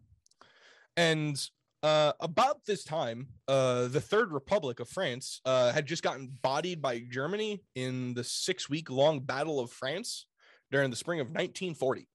And 0.96 1.40
uh 1.82 2.12
about 2.20 2.64
this 2.66 2.84
time, 2.84 3.28
uh 3.46 3.88
the 3.88 4.00
Third 4.00 4.32
Republic 4.32 4.80
of 4.80 4.88
France 4.88 5.40
uh 5.44 5.72
had 5.72 5.86
just 5.86 6.02
gotten 6.02 6.32
bodied 6.42 6.82
by 6.82 7.00
Germany 7.10 7.62
in 7.74 8.14
the 8.14 8.24
six 8.24 8.68
week 8.68 8.90
long 8.90 9.20
Battle 9.20 9.60
of 9.60 9.70
France 9.70 10.26
during 10.70 10.90
the 10.90 10.96
spring 10.96 11.20
of 11.20 11.28
1940. 11.28 12.08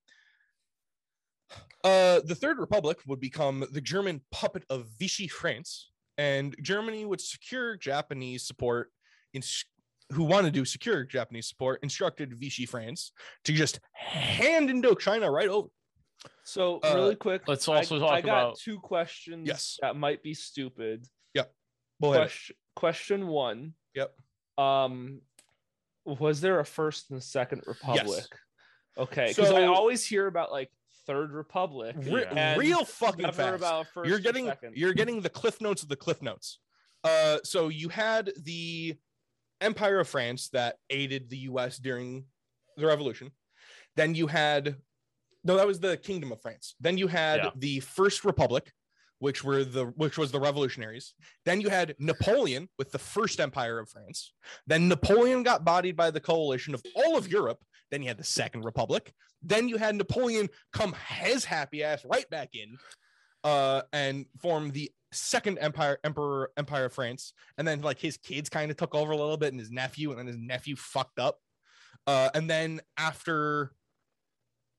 Uh, 1.84 2.22
the 2.24 2.36
Third 2.36 2.60
Republic 2.60 3.00
would 3.08 3.20
become 3.20 3.66
the 3.72 3.82
German 3.82 4.22
puppet 4.32 4.64
of 4.70 4.88
Vichy 4.98 5.28
France, 5.28 5.92
and 6.18 6.56
Germany 6.62 7.06
would 7.06 7.20
secure 7.20 7.76
Japanese 7.76 8.48
support 8.48 8.92
in 9.34 9.42
who 10.12 10.24
wanted 10.24 10.54
to 10.54 10.66
secure 10.66 11.04
Japanese 11.04 11.48
support 11.48 11.80
instructed 11.82 12.34
Vichy 12.34 12.66
France 12.66 13.12
to 13.46 13.54
just 13.54 13.80
hand 13.94 14.70
Indochina 14.70 15.32
right 15.32 15.50
over. 15.50 15.70
So 16.44 16.80
Uh, 16.84 16.94
really 16.96 17.16
quick, 17.16 17.48
let's 17.48 17.68
I- 17.70 17.78
also 17.78 18.00
talk 18.00 18.12
I, 18.12 18.22
got 18.22 18.42
about- 18.44 18.58
two 18.60 18.80
questions 18.80 19.48
Yes. 19.48 19.78
that 19.82 19.96
might 19.96 20.22
be 20.24 20.34
stupid. 20.34 21.06
We'll. 22.00 22.12
Question, 22.14 22.56
question 22.76 23.28
one. 23.28 23.76
Yep. 23.94 24.14
Um, 24.58 25.22
was 26.06 26.42
there 26.42 26.60
a 26.60 26.66
first 26.66 27.12
and 27.12 27.24
second 27.24 27.64
republic? 27.66 28.08
Yes. 28.08 28.28
Okay, 28.98 29.28
because 29.30 29.52
I 29.52 29.66
always 29.68 30.06
hear 30.06 30.28
about 30.28 30.52
like 30.52 30.70
third 31.08 31.32
republic. 31.32 31.96
Re- 32.00 32.26
and 32.26 32.60
real 32.60 32.84
fucking 32.84 33.22
never 33.22 33.34
fast. 33.38 33.56
about 33.56 33.88
first. 33.94 34.10
you're 34.10 34.20
getting 34.20 34.48
second. 34.48 34.76
you're 34.76 34.94
getting 34.94 35.22
the 35.22 35.30
cliff 35.30 35.62
notes 35.62 35.82
of 35.82 35.88
the 35.88 35.96
cliff 35.96 36.22
notes. 36.22 36.60
Uh, 37.06 37.38
so 37.46 37.70
you 37.70 37.88
had 37.90 38.34
the 38.38 38.98
Empire 39.62 40.00
of 40.00 40.10
France 40.10 40.50
that 40.50 40.78
aided 40.90 41.30
the 41.30 41.38
U.S. 41.50 41.78
during 41.78 42.26
the 42.76 42.86
Revolution. 42.86 43.32
Then 43.96 44.14
you 44.14 44.28
had 44.28 44.76
no, 45.44 45.58
that 45.58 45.68
was 45.68 45.80
the 45.80 45.98
Kingdom 45.98 46.32
of 46.32 46.42
France. 46.42 46.76
Then 46.80 46.98
you 46.98 47.08
had 47.08 47.38
Yeah. 47.44 47.50
the 47.56 47.80
First 47.82 48.24
Republic, 48.26 48.72
which 49.20 49.44
were 49.44 49.64
the 49.64 49.86
which 49.96 50.18
was 50.18 50.32
the 50.32 50.40
revolutionaries. 50.40 51.14
Then 51.46 51.62
you 51.62 51.70
had 51.70 51.96
Napoleon 52.00 52.70
with 52.78 52.92
the 52.92 53.00
First 53.00 53.40
Empire 53.40 53.80
of 53.80 53.90
France. 53.90 54.34
Then 54.68 54.88
Napoleon 54.88 55.44
got 55.44 55.64
bodied 55.64 55.96
by 55.96 56.12
the 56.12 56.20
coalition 56.20 56.74
of 56.74 56.82
all 56.96 57.18
of 57.18 57.28
Europe. 57.28 57.64
Then 57.92 58.02
you 58.02 58.08
had 58.08 58.18
the 58.18 58.24
Second 58.24 58.66
Republic. 58.66 59.14
Then 59.42 59.68
you 59.70 59.78
had 59.78 59.96
Napoleon 59.96 60.50
come 60.72 60.94
his 61.08 61.46
happy 61.46 61.84
ass 61.84 62.04
right 62.06 62.30
back 62.30 62.50
in, 62.54 62.78
uh, 63.44 63.84
and 63.92 64.26
form 64.42 64.72
the 64.72 64.92
Second 65.12 65.60
Empire, 65.60 66.00
Emperor 66.04 66.52
Empire 66.58 66.86
of 66.86 66.94
France. 66.94 67.34
And 67.58 67.68
then 67.68 67.82
like 67.82 68.00
his 68.00 68.18
kids 68.18 68.50
kind 68.50 68.72
of 68.72 68.78
took 68.78 68.96
over 68.96 69.12
a 69.12 69.18
little 69.18 69.38
bit, 69.38 69.52
and 69.54 69.60
his 69.60 69.72
nephew, 69.72 70.10
and 70.10 70.20
then 70.20 70.28
his 70.28 70.38
nephew 70.38 70.76
fucked 70.76 71.20
up. 71.20 71.40
Uh, 72.08 72.30
and 72.34 72.50
then 72.50 72.82
after 72.98 73.72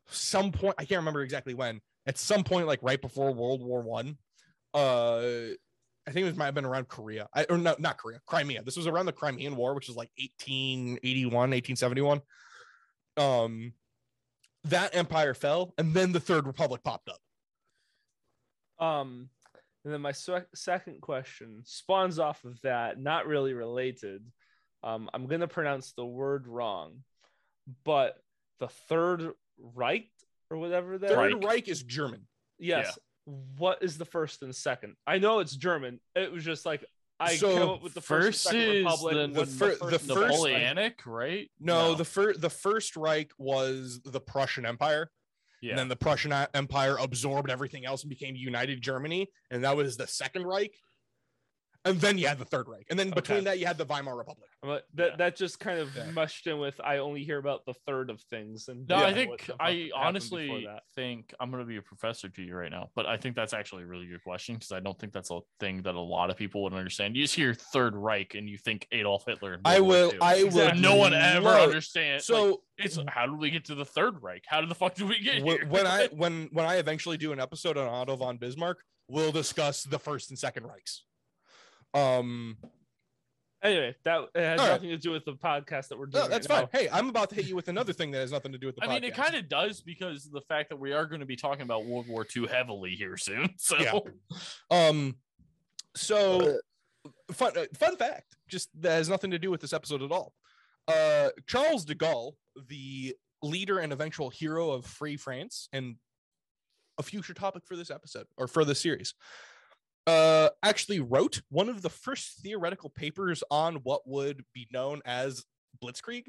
some 0.08 0.52
point, 0.52 0.74
I 0.78 0.84
can't 0.84 0.98
remember 0.98 1.22
exactly 1.22 1.54
when. 1.54 1.80
At 2.06 2.18
some 2.18 2.44
point, 2.44 2.66
like 2.66 2.80
right 2.82 3.00
before 3.00 3.32
World 3.32 3.62
War 3.62 3.82
One, 3.82 4.18
uh, 4.74 5.52
I 6.06 6.10
think 6.10 6.26
it 6.26 6.36
might 6.36 6.46
have 6.46 6.54
been 6.54 6.66
around 6.66 6.88
Korea. 6.88 7.28
I, 7.34 7.46
or 7.48 7.56
no, 7.56 7.74
not 7.78 7.96
Korea, 7.96 8.20
Crimea. 8.26 8.62
This 8.62 8.76
was 8.76 8.86
around 8.86 9.06
the 9.06 9.12
Crimean 9.12 9.56
War, 9.56 9.74
which 9.74 9.88
was 9.88 9.96
like 9.96 10.10
1881, 10.18 11.32
1871. 11.32 12.20
Um, 13.16 13.72
that 14.64 14.94
empire 14.94 15.34
fell, 15.34 15.72
and 15.78 15.94
then 15.94 16.12
the 16.12 16.20
Third 16.20 16.46
Republic 16.46 16.82
popped 16.84 17.08
up. 17.08 18.84
Um, 18.84 19.30
and 19.84 19.94
then 19.94 20.00
my 20.00 20.12
sec- 20.12 20.48
second 20.54 21.00
question 21.00 21.62
spawns 21.64 22.18
off 22.18 22.44
of 22.44 22.60
that, 22.62 22.98
not 22.98 23.26
really 23.26 23.54
related. 23.54 24.24
Um, 24.82 25.08
I'm 25.14 25.26
gonna 25.26 25.48
pronounce 25.48 25.92
the 25.92 26.04
word 26.04 26.46
wrong, 26.46 27.04
but 27.84 28.16
the 28.60 28.68
Third 28.68 29.32
Reich 29.58 30.10
or 30.50 30.58
whatever 30.58 30.98
that. 30.98 31.10
Third 31.10 31.34
Reich. 31.34 31.44
Reich 31.44 31.68
is 31.68 31.82
German. 31.82 32.26
Yes. 32.58 32.98
What 33.56 33.82
is 33.82 33.96
the 33.98 34.04
first 34.04 34.42
and 34.42 34.54
second? 34.54 34.96
I 35.06 35.18
know 35.18 35.38
it's 35.40 35.56
German. 35.56 36.00
It 36.14 36.30
was 36.32 36.44
just 36.44 36.66
like 36.66 36.84
I 37.20 37.36
So, 37.36 37.52
came 37.58 37.68
up 37.68 37.82
with 37.82 37.94
the 37.94 38.00
first, 38.00 38.42
first 38.44 38.54
and 38.54 38.60
second 38.60 38.76
is 38.76 38.84
republic. 38.84 39.12
the- 39.14 39.18
when 39.20 39.32
the 39.32 39.46
fir- 39.46 39.66
the 39.68 39.76
first 39.76 39.82
and 39.82 39.90
first- 39.90 40.08
second- 40.08 40.18
Napoleonic, 40.52 41.06
right? 41.06 41.50
No, 41.60 41.94
the 41.94 42.04
first 42.04 42.40
the 42.40 42.50
First 42.50 42.96
Reich 42.96 43.30
was 43.38 44.00
the 44.04 44.20
Prussian 44.20 44.66
Empire. 44.66 45.10
yeah. 45.62 45.70
And 45.70 45.78
then 45.78 45.88
the 45.88 45.96
Prussian 45.96 46.32
Empire 46.52 46.96
absorbed 46.98 47.50
everything 47.50 47.86
else 47.86 48.02
and 48.02 48.10
became 48.10 48.36
United 48.36 48.82
Germany. 48.82 49.28
And 49.50 49.64
that 49.64 49.74
was 49.76 49.96
the 49.96 50.06
Second 50.06 50.44
Reich. 50.44 50.78
And 51.84 52.00
then 52.00 52.16
you 52.18 52.26
had 52.26 52.38
the 52.38 52.44
Third 52.44 52.68
Reich, 52.68 52.86
and 52.90 52.98
then 52.98 53.10
between 53.10 53.38
Okay. 53.38 53.44
that 53.44 53.58
you 53.58 53.66
had 53.66 53.76
the 53.78 53.84
Weimar 53.84 54.16
Republic. 54.16 54.48
I'm 54.62 54.68
that 54.70 54.84
Yeah. 54.94 55.16
that 55.16 55.36
just 55.36 55.60
kind 55.60 55.78
of 55.78 55.94
Yeah. 55.94 56.10
mushed 56.12 56.46
in 56.46 56.58
with 56.58 56.80
I 56.82 56.98
only 56.98 57.24
hear 57.24 57.38
about 57.38 57.64
the 57.66 57.74
third 57.86 58.08
of 58.10 58.20
things 58.22 58.68
and 58.68 58.86
No, 58.88 59.00
don't 59.00 59.04
I 59.10 59.12
think 59.14 59.30
what 59.30 59.40
the 59.40 59.44
fuck 59.46 59.56
I 59.60 59.90
honestly 59.94 60.66
think 60.94 61.34
I'm 61.38 61.50
gonna 61.50 61.64
be 61.64 61.76
a 61.76 61.82
professor 61.82 62.28
to 62.28 62.42
you 62.42 62.54
right 62.54 62.70
now, 62.70 62.90
but 62.94 63.06
I 63.06 63.16
think 63.16 63.36
that's 63.36 63.52
actually 63.52 63.82
a 63.82 63.86
really 63.86 64.06
good 64.06 64.22
question 64.22 64.54
because 64.54 64.72
I 64.72 64.80
don't 64.80 64.98
think 64.98 65.12
that's 65.12 65.30
a 65.30 65.40
thing 65.60 65.82
that 65.82 65.94
a 65.94 66.00
lot 66.00 66.30
of 66.30 66.36
people 66.36 66.62
would 66.64 66.72
understand. 66.72 67.16
You 67.16 67.24
just 67.24 67.34
hear 67.34 67.52
Third 67.54 67.94
Reich 67.94 68.34
and 68.34 68.48
you 68.48 68.56
think 68.58 68.86
Adolf 68.92 69.24
Hitler. 69.26 69.54
and 69.54 69.62
I 69.66 69.80
will. 69.80 70.12
II. 70.12 70.18
I 70.22 70.44
will. 70.44 70.74
No 70.74 70.94
one 70.96 71.12
ever 71.12 71.40
love- 71.42 71.68
understands. 71.68 72.24
So 72.24 72.44
like, 72.50 72.58
it's 72.78 72.98
how 73.08 73.26
did 73.26 73.38
we 73.38 73.50
get 73.50 73.64
to 73.66 73.74
the 73.74 73.84
Third 73.84 74.22
Reich? 74.22 74.44
How 74.46 74.60
did 74.60 74.70
the 74.70 74.74
fuck 74.74 74.94
did 74.94 75.08
we 75.08 75.18
get 75.20 75.42
here? 75.42 75.66
when 75.66 75.86
I 75.86 76.06
when 76.12 76.48
when 76.52 76.64
I 76.66 76.76
eventually 76.76 77.16
do 77.18 77.32
an 77.32 77.40
episode 77.40 77.76
on 77.76 77.86
Otto 77.86 78.16
von 78.16 78.38
Bismarck, 78.38 78.82
we'll 79.08 79.32
discuss 79.32 79.82
the 79.82 79.98
first 79.98 80.30
and 80.30 80.38
second 80.38 80.64
Reichs. 80.64 81.00
Um, 81.94 82.56
Anyway, 83.64 83.96
that 84.04 84.20
it 84.34 84.40
has 84.40 84.60
All 84.60 84.66
right. 84.66 84.72
nothing 84.74 84.90
to 84.90 84.98
do 84.98 85.10
with 85.10 85.24
the 85.24 85.32
podcast 85.32 85.88
that 85.88 85.98
we're 85.98 86.04
doing. 86.04 86.24
no, 86.24 86.28
that's 86.28 86.46
right 86.50 86.70
fine. 86.70 86.82
Hey, 86.82 86.88
I'm 86.92 87.08
about 87.08 87.30
to 87.30 87.34
hit 87.34 87.46
you 87.46 87.56
with 87.56 87.68
another 87.68 87.94
thing 87.94 88.10
that 88.10 88.18
has 88.18 88.30
nothing 88.30 88.52
to 88.52 88.58
do 88.58 88.66
with 88.66 88.76
the 88.76 88.84
I 88.84 88.88
mean, 88.88 89.04
it 89.04 89.14
kind 89.14 89.34
of 89.34 89.48
does 89.48 89.80
because 89.80 90.26
of 90.26 90.32
the 90.32 90.42
fact 90.42 90.68
that 90.68 90.76
we 90.76 90.92
are 90.92 91.06
going 91.06 91.20
to 91.20 91.26
be 91.26 91.34
talking 91.34 91.62
about 91.62 91.86
World 91.86 92.06
War 92.06 92.26
II 92.36 92.46
heavily 92.46 92.90
here 92.90 93.16
soon. 93.16 93.48
So 93.58 93.78
Yeah. 93.80 93.98
Um, 94.70 95.16
so 95.96 96.58
fun 97.32 97.52
uh, 97.56 97.64
fun 97.74 97.96
fact, 97.96 98.36
just 98.48 98.68
that 98.82 98.96
has 98.96 99.08
nothing 99.08 99.30
to 99.30 99.38
do 99.38 99.50
with 99.50 99.62
this 99.62 99.72
episode 99.72 100.02
at 100.02 100.12
all. 100.12 100.34
Uh, 100.86 101.30
Charles 101.46 101.86
de 101.86 101.94
Gaulle, 101.94 102.34
the 102.68 103.16
leader 103.42 103.78
and 103.78 103.94
eventual 103.94 104.28
hero 104.28 104.72
of 104.72 104.84
Free 104.84 105.16
France, 105.16 105.70
and 105.72 105.96
a 106.98 107.02
future 107.02 107.32
topic 107.32 107.62
for 107.64 107.76
this 107.76 107.90
episode 107.90 108.26
or 108.36 108.46
for 108.46 108.66
the 108.66 108.74
series, 108.74 109.14
uh, 110.06 110.50
actually 110.62 111.00
wrote 111.00 111.40
one 111.50 111.68
of 111.68 111.82
the 111.82 111.90
first 111.90 112.38
theoretical 112.42 112.90
papers 112.90 113.42
on 113.50 113.76
what 113.76 114.02
would 114.06 114.44
be 114.52 114.68
known 114.72 115.00
as 115.04 115.44
Blitzkrieg, 115.82 116.28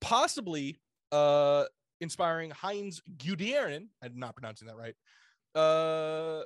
possibly 0.00 0.80
uh 1.10 1.64
inspiring 2.00 2.50
Heinz 2.50 3.02
Guderian, 3.16 3.88
I'm 4.02 4.18
not 4.18 4.36
pronouncing 4.36 4.68
that 4.68 4.76
right, 4.76 4.94
uh, 5.54 6.44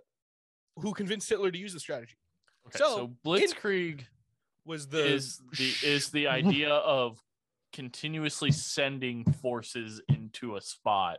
who 0.76 0.92
convinced 0.94 1.28
Hitler 1.28 1.50
to 1.50 1.58
use 1.58 1.72
the 1.72 1.80
strategy. 1.80 2.16
Okay, 2.66 2.78
So, 2.78 2.96
so, 2.96 3.12
Blitzkrieg 3.24 4.02
Was 4.64 4.88
the 4.88 5.04
is 5.04 5.40
the 5.58 5.74
is 5.82 6.10
the 6.10 6.28
idea 6.28 6.70
of 6.70 7.18
continuously 7.72 8.50
sending 8.50 9.24
forces 9.24 10.00
into 10.08 10.56
a 10.56 10.60
spot. 10.60 11.18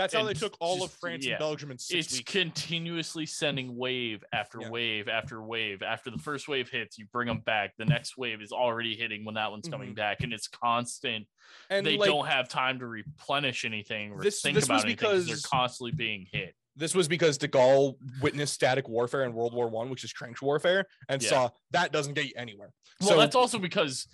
That's 0.00 0.14
how 0.14 0.24
they 0.24 0.34
took 0.34 0.56
all 0.60 0.82
of 0.82 0.90
France 0.92 1.24
yeah. 1.24 1.32
and 1.32 1.38
Belgium 1.38 1.70
in 1.70 1.78
six 1.78 2.06
it's 2.06 2.16
weeks. 2.18 2.32
continuously 2.32 3.26
sending 3.26 3.76
wave 3.76 4.24
after 4.32 4.60
Yeah. 4.60 4.70
wave 4.70 5.08
after 5.08 5.42
wave. 5.42 5.82
After 5.82 6.10
the 6.10 6.18
first 6.18 6.48
wave 6.48 6.68
hits, 6.70 6.98
you 6.98 7.06
bring 7.12 7.28
them 7.28 7.40
back. 7.40 7.76
The 7.76 7.84
next 7.84 8.16
wave 8.16 8.40
is 8.42 8.52
already 8.52 8.96
hitting 8.96 9.24
when 9.24 9.34
that 9.34 9.50
one's 9.50 9.68
coming 9.68 9.92
Mhm. 9.92 9.96
back, 9.96 10.20
and 10.22 10.32
it's 10.32 10.48
constant. 10.48 11.26
and 11.68 11.84
they 11.84 11.96
like, 11.96 12.08
don't 12.08 12.26
have 12.26 12.48
time 12.48 12.78
to 12.78 12.86
replenish 12.86 13.64
anything 13.64 14.12
or 14.12 14.22
This- 14.22 14.40
think 14.40 14.54
this 14.54 14.66
about 14.66 14.84
anything 14.84 14.96
'cause 14.98 15.24
because- 15.24 15.42
they're 15.42 15.50
constantly 15.50 15.90
being 15.90 16.26
hit. 16.32 16.54
this 16.76 16.94
was 16.94 17.08
because 17.08 17.36
De 17.38 17.48
Gaulle 17.48 17.96
witnessed 18.22 18.54
static 18.54 18.88
warfare 18.88 19.24
in 19.24 19.32
World 19.34 19.52
War 19.52 19.68
One, 19.68 19.90
which 19.90 20.04
is 20.04 20.12
trench 20.12 20.40
warfare, 20.40 20.86
and 21.08 21.20
Yeah. 21.22 21.28
saw 21.28 21.50
that 21.72 21.90
doesn't 21.92 22.14
get 22.14 22.26
you 22.26 22.32
anywhere. 22.36 22.72
Well, 23.00 23.08
so 23.10 23.16
that's 23.18 23.34
also 23.34 23.58
because 23.58 24.06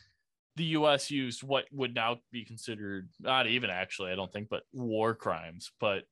the 0.56 0.64
U.S. 0.64 1.10
used 1.10 1.42
what 1.42 1.64
would 1.72 1.94
now 1.94 2.16
be 2.32 2.44
considered 2.44 3.08
not 3.20 3.46
even 3.46 3.70
actually, 3.70 4.10
I 4.12 4.14
don't 4.16 4.32
think, 4.32 4.48
but 4.48 4.62
war 4.72 5.14
crimes, 5.14 5.70
but 5.80 6.04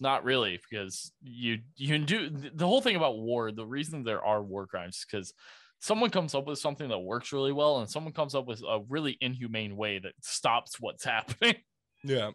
not 0.00 0.24
really 0.24 0.60
because 0.68 1.12
you 1.22 1.58
you 1.76 1.98
do 1.98 2.30
the 2.30 2.66
whole 2.66 2.80
thing 2.80 2.96
about 2.96 3.18
war. 3.18 3.52
The 3.52 3.66
reason 3.66 4.02
there 4.04 4.24
are 4.24 4.42
war 4.42 4.66
crimes 4.66 4.96
is 4.96 5.06
because 5.10 5.32
someone 5.80 6.10
comes 6.10 6.34
up 6.34 6.46
with 6.46 6.58
something 6.58 6.88
that 6.88 6.98
works 6.98 7.32
really 7.32 7.52
well, 7.52 7.78
and 7.80 7.88
someone 7.90 8.12
comes 8.12 8.34
up 8.34 8.46
with 8.46 8.62
a 8.62 8.80
really 8.88 9.16
inhumane 9.20 9.76
way 9.76 9.98
that 9.98 10.14
stops 10.22 10.76
what's 10.80 11.04
happening. 11.16 11.56
yeah, 12.04 12.30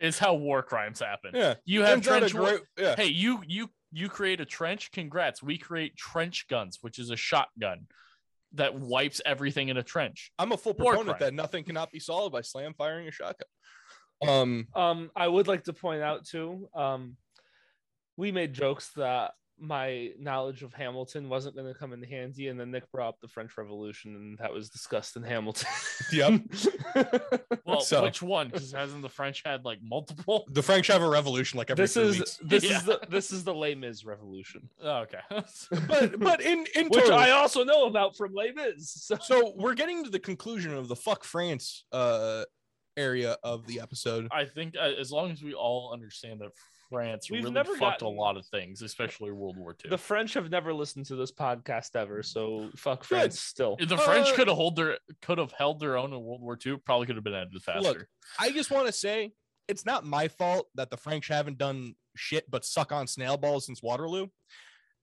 is 0.00 0.18
how 0.18 0.34
war 0.34 0.62
crimes 0.62 1.00
happen. 1.00 1.32
yeah. 1.34 1.54
You 1.64 1.82
have 1.82 2.02
Turns 2.02 2.08
out 2.08 2.16
a 2.22 2.28
trench 2.28 2.34
war- 2.34 2.48
great- 2.50 2.62
yeah. 2.86 2.94
hey 2.96 3.06
you 3.06 3.42
you 3.46 3.68
you 3.90 4.08
create 4.08 4.40
a 4.40 4.44
trench 4.44 4.90
congrats 4.92 5.42
we 5.42 5.58
create 5.58 5.96
trench 5.96 6.46
guns 6.48 6.78
which 6.82 6.98
is 6.98 7.10
a 7.10 7.16
shotgun 7.16 7.86
that 8.54 8.74
wipes 8.74 9.20
everything 9.24 9.68
in 9.68 9.76
a 9.78 9.82
trench 9.82 10.30
I'm 10.38 10.52
a 10.52 10.56
full 10.56 10.74
War 10.74 10.92
proponent 10.92 11.18
crime. 11.18 11.28
that 11.30 11.34
nothing 11.34 11.64
cannot 11.64 11.90
be 11.90 11.98
solved 11.98 12.32
by 12.32 12.42
slam 12.42 12.74
firing 12.76 13.08
a 13.08 13.10
shotgun. 13.10 13.48
Um, 14.26 14.68
Um, 14.74 15.10
I 15.16 15.26
would 15.26 15.48
like 15.48 15.64
to 15.64 15.72
point 15.72 16.02
out 16.02 16.24
too. 16.26 16.68
Um, 16.74 17.16
we 18.16 18.30
made 18.30 18.52
jokes 18.52 18.90
that 18.96 19.32
my 19.60 20.10
knowledge 20.18 20.62
of 20.62 20.72
Hamilton 20.74 21.28
wasn't 21.28 21.54
going 21.54 21.72
to 21.72 21.78
come 21.78 21.92
in 21.92 22.02
handy, 22.02 22.48
and 22.48 22.58
then 22.58 22.70
Nick 22.72 22.90
brought 22.90 23.08
up 23.10 23.20
the 23.20 23.28
French 23.28 23.56
Revolution, 23.56 24.16
and 24.16 24.38
that 24.38 24.52
was 24.52 24.68
discussed 24.70 25.16
in 25.16 25.22
Hamilton. 25.22 25.68
Yep. 26.12 26.40
well 27.64 27.80
So- 27.80 28.02
which 28.02 28.22
one 28.22 28.48
because 28.48 28.72
hasn't 28.72 29.02
the 29.02 29.08
french 29.08 29.42
had 29.44 29.64
like 29.64 29.78
multiple 29.82 30.46
the 30.50 30.62
French 30.62 30.86
have 30.88 31.02
a 31.02 31.08
revolution 31.08 31.58
like 31.58 31.70
every 31.70 31.84
this 31.84 31.94
three 31.94 32.02
is 32.04 32.18
weeks. 32.18 32.38
this 32.42 32.64
Yeah. 32.64 32.78
is 32.78 32.84
the 32.84 33.00
this 33.08 33.32
is 33.32 33.44
the 33.44 33.54
Les 33.54 33.74
Mis 33.74 34.04
Revolution, 34.04 34.68
oh, 34.82 34.98
okay 35.06 35.20
but 35.88 36.18
but 36.18 36.40
in 36.40 36.66
in 36.74 36.86
which 36.88 37.04
total, 37.04 37.18
I 37.18 37.30
also 37.30 37.64
know 37.64 37.86
about 37.86 38.16
from 38.16 38.34
Les 38.34 38.52
Mis. 38.52 38.90
So 38.92 39.16
so 39.20 39.52
we're 39.56 39.74
getting 39.74 40.04
to 40.04 40.10
the 40.10 40.18
conclusion 40.20 40.74
of 40.74 40.88
the 40.88 40.96
fuck 40.96 41.24
France 41.24 41.84
uh 41.92 42.44
area 42.96 43.36
of 43.42 43.66
the 43.66 43.80
episode. 43.80 44.28
i 44.32 44.44
think 44.44 44.74
uh, 44.78 44.82
as 45.00 45.10
long 45.10 45.30
as 45.30 45.42
we 45.42 45.54
all 45.54 45.92
understand 45.94 46.40
that 46.40 46.50
france 46.92 47.30
We've 47.30 47.42
really 47.42 47.54
never 47.54 47.74
fucked 47.76 48.00
gotten- 48.00 48.06
a 48.08 48.20
lot 48.20 48.36
of 48.36 48.46
things 48.46 48.82
especially 48.82 49.32
world 49.32 49.56
war 49.56 49.74
ii 49.84 49.90
the 49.90 49.98
French 49.98 50.34
have 50.34 50.50
never 50.50 50.72
listened 50.74 51.06
to 51.06 51.16
this 51.16 51.32
podcast 51.32 51.96
ever. 51.96 52.22
So 52.22 52.70
fuck 52.76 53.02
France 53.04 53.40
still. 53.40 53.76
If 53.80 53.88
the 53.88 53.96
French 53.96 54.28
Uh, 54.28 54.36
could 54.36 54.48
have 54.48 54.56
hold 54.56 54.76
their 54.76 54.98
could 55.22 55.38
have 55.38 55.52
held 55.52 55.80
their 55.80 55.96
own 55.96 56.12
in 56.12 56.20
World 56.22 56.40
War 56.42 56.58
II. 56.64 56.76
Probably 56.84 57.06
could 57.06 57.16
have 57.16 57.24
been 57.24 57.34
ended 57.34 57.62
faster. 57.62 57.80
Look, 57.82 58.06
I 58.38 58.50
just 58.50 58.70
want 58.70 58.86
to 58.86 58.92
say 58.92 59.32
it's 59.68 59.86
not 59.86 60.04
my 60.04 60.28
fault 60.28 60.68
that 60.74 60.90
the 60.90 60.96
French 60.96 61.28
haven't 61.28 61.58
done 61.58 61.94
shit 62.16 62.50
but 62.50 62.64
suck 62.64 62.92
on 62.92 63.06
snail 63.06 63.36
balls 63.36 63.66
since 63.66 63.82
Waterloo. 63.82 64.26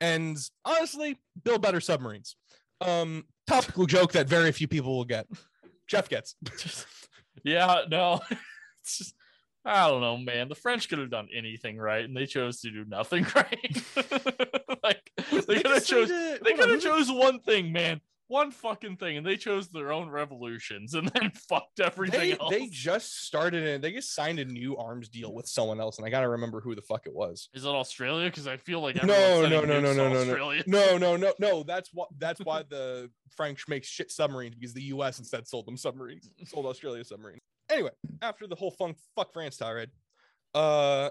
And 0.01 0.37
honestly, 0.63 1.17
build 1.43 1.61
better 1.61 1.81
submarines. 1.81 2.35
Um, 2.81 3.25
topical 3.47 3.85
joke 3.85 4.11
that 4.13 4.27
very 4.29 4.51
few 4.51 4.67
people 4.67 4.95
will 4.95 5.05
get. 5.05 5.25
Jeff 5.87 6.07
gets. 6.07 6.35
yeah, 7.43 7.81
no, 7.89 8.21
it's 8.83 8.97
just 8.99 9.15
I 9.69 9.87
don't 9.87 10.01
know, 10.01 10.17
man. 10.17 10.49
The 10.49 10.55
French 10.55 10.89
could 10.89 10.97
have 10.97 11.11
done 11.11 11.27
anything 11.35 11.77
right, 11.77 12.03
and 12.03 12.17
they 12.17 12.25
chose 12.25 12.61
to 12.61 12.71
do 12.71 12.85
nothing 12.85 13.23
right. 13.35 13.83
like 14.83 15.11
they 15.47 15.61
could 15.61 15.71
have 15.71 15.85
chose 15.85 16.09
they 16.09 16.53
could 16.53 16.69
have 16.69 16.81
chose 16.81 17.11
one 17.11 17.39
thing, 17.39 17.71
man. 17.71 18.01
One 18.29 18.51
fucking 18.51 18.97
thing, 18.97 19.17
and 19.17 19.25
they 19.25 19.37
chose 19.37 19.69
their 19.69 19.91
own 19.91 20.07
revolutions 20.09 20.93
and 20.93 21.07
then 21.09 21.31
fucked 21.49 21.79
everything 21.79 22.19
They, 22.19 22.31
else. 22.37 22.51
they 22.51 22.67
just 22.67 23.25
started 23.25 23.63
it. 23.63 23.81
They 23.81 23.91
just 23.91 24.13
signed 24.13 24.37
a 24.37 24.45
new 24.45 24.77
arms 24.77 25.09
deal 25.09 25.33
with 25.33 25.47
someone 25.47 25.79
else, 25.81 25.97
and 25.97 26.05
I 26.05 26.11
gotta 26.11 26.29
remember 26.29 26.61
who 26.61 26.75
the 26.75 26.81
fuck 26.83 27.07
it 27.07 27.13
was. 27.15 27.49
Is 27.55 27.65
it 27.65 27.67
Australia? 27.67 28.29
Because 28.29 28.47
I 28.47 28.57
feel 28.57 28.81
like 28.81 28.95
No, 29.03 29.47
no, 29.47 29.65
no, 29.65 29.65
no, 29.65 29.93
no, 29.93 29.93
no, 29.93 30.23
no. 30.23 30.61
No, 30.67 30.97
no, 30.97 31.15
no, 31.15 31.33
no. 31.39 31.63
That's 31.63 31.89
what. 31.91 32.09
That's 32.19 32.39
why 32.41 32.63
the 32.69 33.09
French 33.35 33.67
makes 33.67 33.87
shit 33.87 34.11
submarines 34.11 34.55
because 34.55 34.73
the 34.75 34.83
U.S. 34.83 35.17
instead 35.19 35.47
sold 35.47 35.65
them 35.65 35.77
submarines, 35.77 36.29
sold 36.45 36.65
Australia 36.67 37.03
submarines. 37.03 37.41
Anyway, 37.69 37.91
after 38.21 38.47
the 38.47 38.55
whole 38.55 38.71
funk 38.71 38.97
fuck 39.15 39.31
France 39.31 39.57
tirade, 39.57 39.91
uh, 40.55 41.09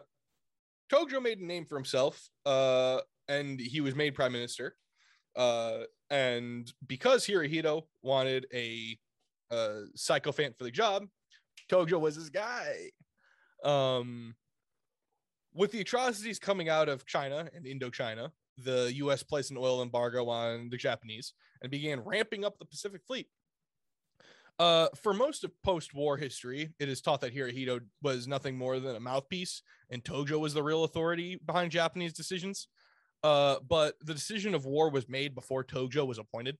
Tojo 0.92 1.22
made 1.22 1.38
a 1.38 1.44
name 1.44 1.64
for 1.64 1.76
himself, 1.76 2.28
uh, 2.46 2.98
and 3.28 3.60
he 3.60 3.80
was 3.80 3.94
made 3.94 4.14
prime 4.14 4.32
minister. 4.32 4.74
Uh, 5.36 5.80
and 6.10 6.72
because 6.86 7.26
Hirohito 7.26 7.82
wanted 8.02 8.46
a 8.52 8.98
uh, 9.50 9.80
sycophant 9.94 10.56
for 10.56 10.64
the 10.64 10.70
job, 10.70 11.04
Tojo 11.70 12.00
was 12.00 12.16
his 12.16 12.30
guy. 12.30 12.90
Um, 13.62 14.34
with 15.54 15.72
the 15.72 15.80
atrocities 15.80 16.38
coming 16.38 16.68
out 16.68 16.88
of 16.88 17.06
China 17.06 17.48
and 17.54 17.66
Indochina, 17.66 18.30
the 18.56 18.92
U.S. 18.96 19.22
placed 19.22 19.50
an 19.50 19.56
oil 19.58 19.82
embargo 19.82 20.28
on 20.28 20.70
the 20.70 20.76
Japanese 20.76 21.34
and 21.62 21.70
began 21.70 22.00
ramping 22.00 22.44
up 22.44 22.58
the 22.58 22.64
Pacific 22.64 23.02
Fleet. 23.06 23.28
Uh, 24.58 24.88
for 25.00 25.14
most 25.14 25.44
of 25.44 25.52
post-war 25.62 26.16
history, 26.16 26.70
it 26.80 26.88
is 26.88 27.00
taught 27.00 27.20
that 27.20 27.34
Hirohito 27.34 27.80
was 28.02 28.26
nothing 28.26 28.58
more 28.58 28.80
than 28.80 28.96
a 28.96 29.00
mouthpiece, 29.00 29.62
and 29.88 30.02
Tojo 30.02 30.40
was 30.40 30.52
the 30.52 30.62
real 30.62 30.82
authority 30.84 31.38
behind 31.46 31.70
Japanese 31.70 32.12
decisions. 32.12 32.66
Uh, 33.22 33.56
but 33.68 33.94
the 34.00 34.14
decision 34.14 34.54
of 34.54 34.66
war 34.66 34.90
was 34.90 35.08
made 35.08 35.34
before 35.34 35.64
Tojo 35.64 36.06
was 36.06 36.18
appointed. 36.18 36.56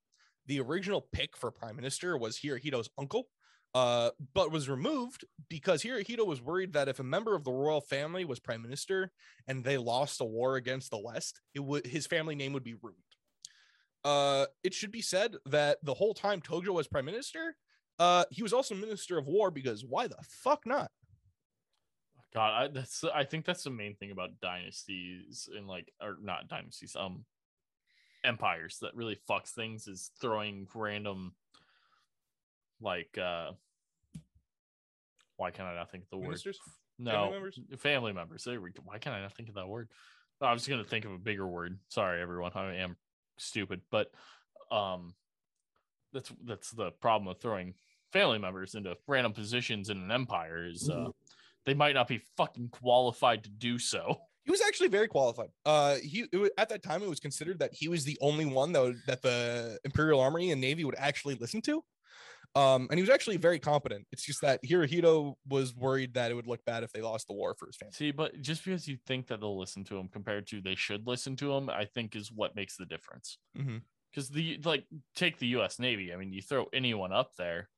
The 0.47 0.61
original 0.61 1.07
pick 1.13 1.37
for 1.37 1.51
prime 1.51 1.77
minister 1.77 2.17
was 2.17 2.39
Hirohito's 2.39 2.89
uncle, 2.99 3.29
uh, 3.75 4.11
but 4.35 4.51
was 4.51 4.69
removed 4.69 5.25
because 5.49 5.83
Hirohito 5.83 6.27
was 6.27 6.41
worried 6.41 6.73
that 6.73 6.89
if 6.89 7.01
a 7.01 7.05
member 7.05 7.35
of 7.35 7.45
the 7.45 7.53
royal 7.53 7.81
family 7.81 8.25
was 8.25 8.41
prime 8.41 8.63
minister 8.63 9.13
and 9.47 9.63
they 9.63 9.77
lost 9.77 10.21
a 10.21 10.25
war 10.25 10.57
against 10.57 10.91
the 10.91 10.99
West, 10.99 11.41
it 11.55 11.61
would 11.61 11.87
his 11.87 12.07
family 12.07 12.35
name 12.35 12.53
would 12.53 12.65
be 12.65 12.75
ruined. 12.75 13.03
Uh, 14.05 14.47
it 14.63 14.73
should 14.73 14.93
be 14.93 15.03
said 15.03 15.37
that 15.47 15.79
the 15.83 15.95
whole 15.95 16.15
time 16.15 16.41
Tojo 16.41 16.69
was 16.69 16.89
prime 16.89 17.05
minister, 17.05 17.57
uh, 17.99 18.25
he 18.31 18.43
was 18.43 18.53
also 18.53 18.75
minister 18.75 19.19
of 19.19 19.27
war 19.27 19.51
because 19.51 19.85
why 19.85 20.07
the 20.07 20.17
fuck 20.29 20.67
not? 20.67 20.91
God, 22.35 22.53
I, 22.53 22.69
that's 22.69 23.05
I 23.05 23.25
think 23.25 23.45
that's 23.45 23.65
the 23.65 23.71
main 23.71 23.95
thing 23.97 24.11
about 24.11 24.39
dynasties 24.41 25.49
and 25.57 25.67
like 25.67 25.91
or 26.01 26.17
not 26.21 26.49
dynasties. 26.49 26.95
Um, 26.99 27.25
empires 28.25 28.79
that 28.83 28.95
really 28.95 29.17
fucks 29.29 29.51
things 29.51 29.87
is 29.87 30.11
throwing 30.21 30.67
random 30.75 31.33
like 32.81 33.17
uh 33.17 33.53
why 35.37 35.53
can 35.53 35.67
I 35.67 35.75
not 35.75 35.91
think 35.91 36.03
of 36.05 36.11
the 36.11 36.17
word? 36.17 36.25
Ministers? 36.25 36.59
No, 36.99 37.31
members? 37.31 37.61
family 37.77 38.13
members. 38.13 38.43
There 38.43 38.61
we 38.61 38.73
go. 38.73 38.83
Why 38.85 38.99
can't 38.99 39.15
I 39.15 39.21
not 39.21 39.33
think 39.35 39.49
of 39.49 39.55
that 39.55 39.69
word? 39.69 39.89
I 40.41 40.53
was 40.53 40.67
gonna 40.67 40.85
think 40.85 41.05
of 41.05 41.13
a 41.13 41.19
bigger 41.19 41.47
word. 41.47 41.79
Sorry, 41.89 42.21
everyone. 42.21 42.51
I 42.55 42.77
am 42.77 42.97
stupid, 43.39 43.81
but 43.91 44.11
um, 44.73 45.15
that's 46.13 46.33
that's 46.45 46.71
the 46.73 46.91
problem 46.91 47.29
of 47.29 47.41
throwing 47.41 47.75
family 48.13 48.39
members 48.39 48.75
into 48.75 48.97
random 49.07 49.33
positions 49.33 49.91
in 49.91 49.99
an 49.99 50.11
empire 50.11 50.67
is 50.67 50.89
uh, 50.89 51.09
they 51.67 51.75
might 51.75 51.95
not 51.95 52.09
be 52.09 52.21
fucking 52.37 52.69
qualified 52.71 53.45
to 53.45 53.51
do 53.51 53.79
so. 53.79 54.17
He 54.45 54.51
was 54.51 54.63
actually 54.67 54.89
very 54.89 55.09
qualified. 55.09 55.51
Uh, 55.67 55.97
he 55.97 56.25
it 56.33 56.37
wa- 56.39 56.49
at 56.57 56.71
that 56.71 56.83
time 56.83 57.03
it 57.03 57.09
was 57.11 57.21
considered 57.21 57.59
that 57.59 57.75
he 57.75 57.87
was 57.87 58.05
the 58.05 58.17
only 58.23 58.47
one 58.47 58.73
that 58.73 58.81
would, 58.81 58.97
that 59.07 59.21
the 59.21 59.79
Imperial 59.85 60.21
Army 60.21 60.53
and 60.53 60.59
Navy 60.59 60.87
would 60.87 60.95
actually 60.97 61.35
listen 61.35 61.61
to. 61.63 61.85
Um, 62.55 62.87
and 62.91 62.99
he 62.99 63.03
was 63.03 63.11
actually 63.11 63.37
very 63.37 63.59
competent. 63.59 64.07
It's 64.11 64.25
just 64.25 64.41
that 64.41 64.63
Hirohito 64.65 65.35
was 65.47 65.75
worried 65.77 66.15
that 66.15 66.31
it 66.31 66.35
would 66.35 66.47
look 66.47 66.65
bad 66.65 66.83
if 66.83 66.91
they 66.93 67.03
lost 67.03 67.29
the 67.29 67.35
war 67.35 67.55
for 67.59 67.67
his 67.67 67.77
family. 67.77 67.93
See, 67.93 68.11
but 68.11 68.41
just 68.41 68.65
because 68.65 68.89
you 68.89 68.97
think 69.07 69.27
that 69.27 69.41
they'll 69.41 69.59
listen 69.59 69.85
to 69.85 69.99
him 69.99 70.09
compared 70.09 70.47
to 70.47 70.63
they 70.63 70.75
should 70.77 71.07
listen 71.07 71.37
to 71.37 71.53
him, 71.53 71.69
I 71.69 71.85
think 71.85 72.17
is 72.17 72.33
what 72.33 72.57
makes 72.57 72.79
the 72.79 72.87
difference. 72.87 73.37
Mhm. 73.55 73.83
Because 74.11 74.31
the 74.31 74.59
like 74.65 74.87
take 75.15 75.37
the 75.39 75.49
U.S. 75.49 75.79
Navy. 75.79 76.11
I 76.15 76.17
mean, 76.17 76.33
you 76.33 76.41
throw 76.41 76.69
anyone 76.73 77.13
up 77.13 77.33
there, 77.37 77.69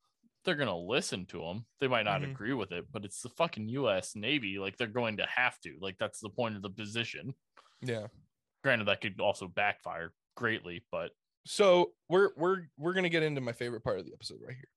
they're 0.44 0.54
gonna 0.56 0.76
listen 0.76 1.26
to 1.26 1.40
them. 1.40 1.66
They 1.80 1.88
might 1.88 2.04
not 2.04 2.22
Mhm. 2.22 2.30
agree 2.32 2.52
with 2.54 2.72
it, 2.72 2.86
but 2.90 3.04
it's 3.04 3.20
the 3.22 3.28
fucking 3.30 3.68
U.S. 3.68 4.14
Navy. 4.16 4.58
Like 4.58 4.76
they're 4.76 4.86
going 4.86 5.18
to 5.18 5.26
have 5.26 5.58
to. 5.60 5.76
Like 5.80 5.96
that's 5.98 6.20
the 6.20 6.30
point 6.30 6.56
of 6.56 6.62
the 6.62 6.70
position. 6.70 7.34
Yeah. 7.82 8.06
Granted, 8.64 8.88
that 8.88 9.00
could 9.00 9.20
also 9.20 9.46
backfire 9.48 10.12
greatly, 10.36 10.84
but 10.90 11.12
So 11.46 11.92
we're 12.08 12.30
we're 12.36 12.68
we're 12.76 12.92
gonna 12.94 13.08
get 13.08 13.22
into 13.22 13.40
my 13.40 13.52
favorite 13.52 13.82
part 13.84 13.98
of 13.98 14.06
the 14.06 14.12
episode 14.12 14.40
right 14.46 14.56
here. 14.56 14.68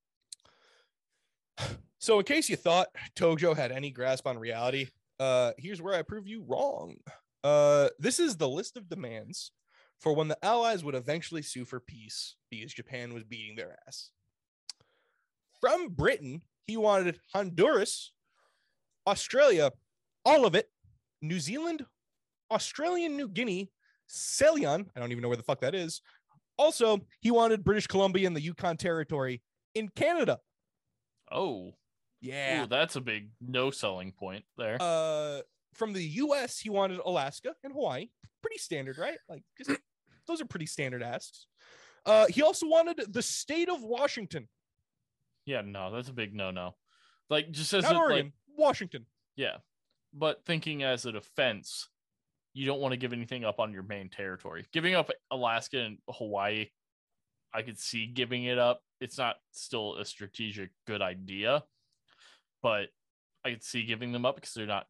So 2.00 2.20
in 2.20 2.26
case 2.26 2.50
you 2.50 2.58
thought 2.58 2.90
Tojo 3.16 3.56
had 3.56 3.72
any 3.72 3.90
grasp 3.90 4.28
on 4.28 4.38
reality, 4.38 4.88
uh, 5.22 5.54
here's 5.58 5.82
where 5.82 5.96
I 5.96 6.02
prove 6.02 6.28
you 6.28 6.44
wrong. 6.46 6.98
Uh, 7.46 7.88
this 7.98 8.20
is 8.20 8.36
the 8.36 8.50
list 8.50 8.76
of 8.76 8.90
demands 8.90 9.54
for 10.02 10.14
when 10.14 10.28
the 10.28 10.38
Allies 10.44 10.84
would 10.84 10.96
eventually 10.96 11.42
sue 11.42 11.64
for 11.64 11.80
peace 11.80 12.36
because 12.50 12.74
Japan 12.74 13.14
was 13.14 13.24
beating 13.24 13.56
their 13.56 13.78
ass. 13.88 14.10
From 15.64 15.88
Britain, 15.88 16.42
he 16.68 16.76
wanted 16.76 17.22
Honduras, 17.34 18.12
Australia, 19.08 19.72
all 20.26 20.46
of 20.46 20.56
it, 20.56 20.68
New 21.22 21.40
Zealand, 21.40 21.86
Australian 22.52 23.16
New 23.16 23.30
Guinea, 23.30 23.72
Ceylon, 24.06 24.88
I 24.94 25.00
don't 25.00 25.14
even 25.14 25.22
know 25.22 25.30
where 25.30 25.38
the 25.38 25.44
fuck 25.44 25.62
that 25.62 25.74
is, 25.74 26.02
also, 26.58 27.00
he 27.22 27.32
wanted 27.32 27.64
British 27.64 27.88
Columbia 27.88 28.28
and 28.28 28.36
the 28.36 28.42
Yukon 28.42 28.76
Territory 28.76 29.42
in 29.74 29.88
Canada. 29.88 30.40
oh, 31.32 31.72
Yeah. 32.20 32.64
ooh, 32.66 32.68
that's 32.68 32.98
a 32.98 33.02
big 33.02 33.30
no 33.40 33.72
selling 33.72 34.12
point 34.12 34.44
there. 34.58 34.76
Uh, 34.82 35.44
from 35.74 35.94
the 35.94 36.04
U.S., 36.04 36.60
he 36.60 36.70
wanted 36.72 37.00
Alaska 37.06 37.56
and 37.64 37.72
Hawaii. 37.72 38.10
Pretty 38.42 38.58
standard, 38.58 38.98
right? 38.98 39.18
Like, 39.30 39.44
just 39.58 39.80
those 40.28 40.42
are 40.42 40.46
pretty 40.46 40.66
standard 40.66 41.02
asks. 41.02 41.48
Uh, 42.06 42.28
he 42.28 42.42
also 42.42 42.68
wanted 42.68 43.02
the 43.14 43.22
state 43.22 43.70
of 43.70 43.82
Washington, 43.82 44.50
yeah, 45.46 45.62
no, 45.66 45.92
that's 45.92 46.10
a 46.10 46.14
big 46.14 46.34
no 46.34 46.52
no. 46.52 46.76
Like 47.30 47.52
just 47.52 47.74
as 47.74 47.84
not 47.84 48.12
a, 48.12 48.14
like, 48.14 48.32
Washington. 48.58 49.06
Yeah. 49.36 49.58
But 50.14 50.46
thinking 50.46 50.84
as 50.84 51.06
a 51.06 51.12
defense, 51.12 51.90
you 52.54 52.68
don't 52.68 52.80
want 52.80 52.92
to 52.92 52.98
give 52.98 53.14
anything 53.14 53.44
up 53.44 53.60
on 53.60 53.74
your 53.74 53.84
main 53.84 54.10
territory. 54.10 54.66
Giving 54.72 54.94
up 54.94 55.10
Alaska 55.32 55.80
and 55.80 55.98
Hawaii, 56.08 56.68
I 57.54 57.64
could 57.64 57.80
see 57.80 58.06
giving 58.06 58.44
it 58.44 58.60
up. 58.60 58.82
It's 59.02 59.18
not 59.18 59.38
still 59.52 59.96
a 59.98 60.06
strategic 60.06 60.70
good 60.86 61.02
idea, 61.02 61.64
but 62.62 62.90
I 63.44 63.52
could 63.52 63.64
see 63.64 63.84
giving 63.84 64.12
them 64.12 64.26
up 64.26 64.36
because 64.36 64.54
they're 64.54 64.68
not 64.68 64.86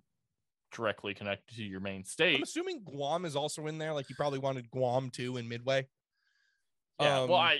directly 0.73 1.13
connected 1.13 1.55
to 1.55 1.63
your 1.63 1.79
main 1.79 2.03
state. 2.03 2.35
I'm 2.35 2.43
assuming 2.43 2.83
Guam 2.83 3.25
is 3.25 3.35
also 3.35 3.67
in 3.67 3.77
there. 3.77 3.93
Like, 3.93 4.09
you 4.09 4.15
probably 4.15 4.39
wanted 4.39 4.69
Guam 4.69 5.09
too 5.09 5.37
in 5.37 5.47
Midway. 5.47 5.87
Yeah. 6.99 7.25
well, 7.25 7.35
Um, 7.35 7.41
I 7.41 7.57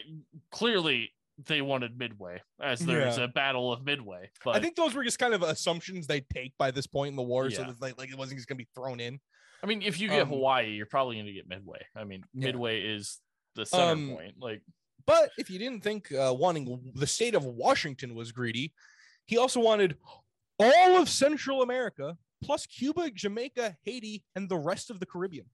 clearly 0.52 1.14
they 1.46 1.62
wanted 1.62 1.98
Midway 1.98 2.42
as 2.62 2.80
there's 2.80 3.18
Yeah. 3.18 3.24
a 3.26 3.28
battle 3.28 3.74
of 3.74 3.84
Midway. 3.84 4.30
But 4.44 4.56
I 4.56 4.60
think 4.60 4.76
those 4.76 4.94
were 4.94 5.04
just 5.04 5.20
kind 5.20 5.34
of 5.34 5.42
assumptions 5.42 6.06
they 6.08 6.22
take 6.22 6.54
by 6.58 6.72
this 6.72 6.88
point 6.88 7.10
in 7.10 7.16
the 7.16 7.24
war, 7.24 7.50
so 7.50 7.64
that 7.64 7.82
like, 7.82 7.98
like 7.98 8.10
it 8.10 8.18
wasn't 8.18 8.38
just 8.38 8.48
gonna 8.48 8.58
be 8.58 8.68
thrown 8.76 9.00
in. 9.00 9.20
I 9.62 9.66
mean, 9.66 9.82
if 9.82 10.00
you 10.00 10.10
get 10.10 10.24
um, 10.24 10.28
Hawaii, 10.30 10.72
you're 10.72 10.86
probably 10.86 11.16
going 11.16 11.26
to 11.28 11.32
get 11.32 11.48
Midway. 11.48 11.80
I 11.96 12.04
mean, 12.04 12.26
Yeah. 12.34 12.48
Midway 12.48 12.82
is 12.82 13.22
the 13.56 13.66
center 13.66 13.94
Um, 13.94 14.10
point. 14.14 14.36
Like, 14.38 14.62
But 15.06 15.32
if 15.38 15.50
you 15.50 15.58
didn't 15.58 15.84
think 15.84 16.12
uh, 16.12 16.36
wanting 16.38 16.92
the 16.96 17.08
state 17.08 17.34
of 17.34 17.46
Washington 17.46 18.14
was 18.14 18.34
greedy, 18.34 18.74
he 19.26 19.38
also 19.38 19.62
wanted 19.62 19.98
all 20.60 20.98
of 21.02 21.08
Central 21.08 21.62
America, 21.62 22.18
plus 22.44 22.66
Cuba, 22.66 23.10
Jamaica, 23.12 23.78
Haiti, 23.84 24.26
and 24.36 24.50
the 24.50 24.58
rest 24.58 24.90
of 24.90 25.00
the 25.00 25.06
Caribbean. 25.06 25.50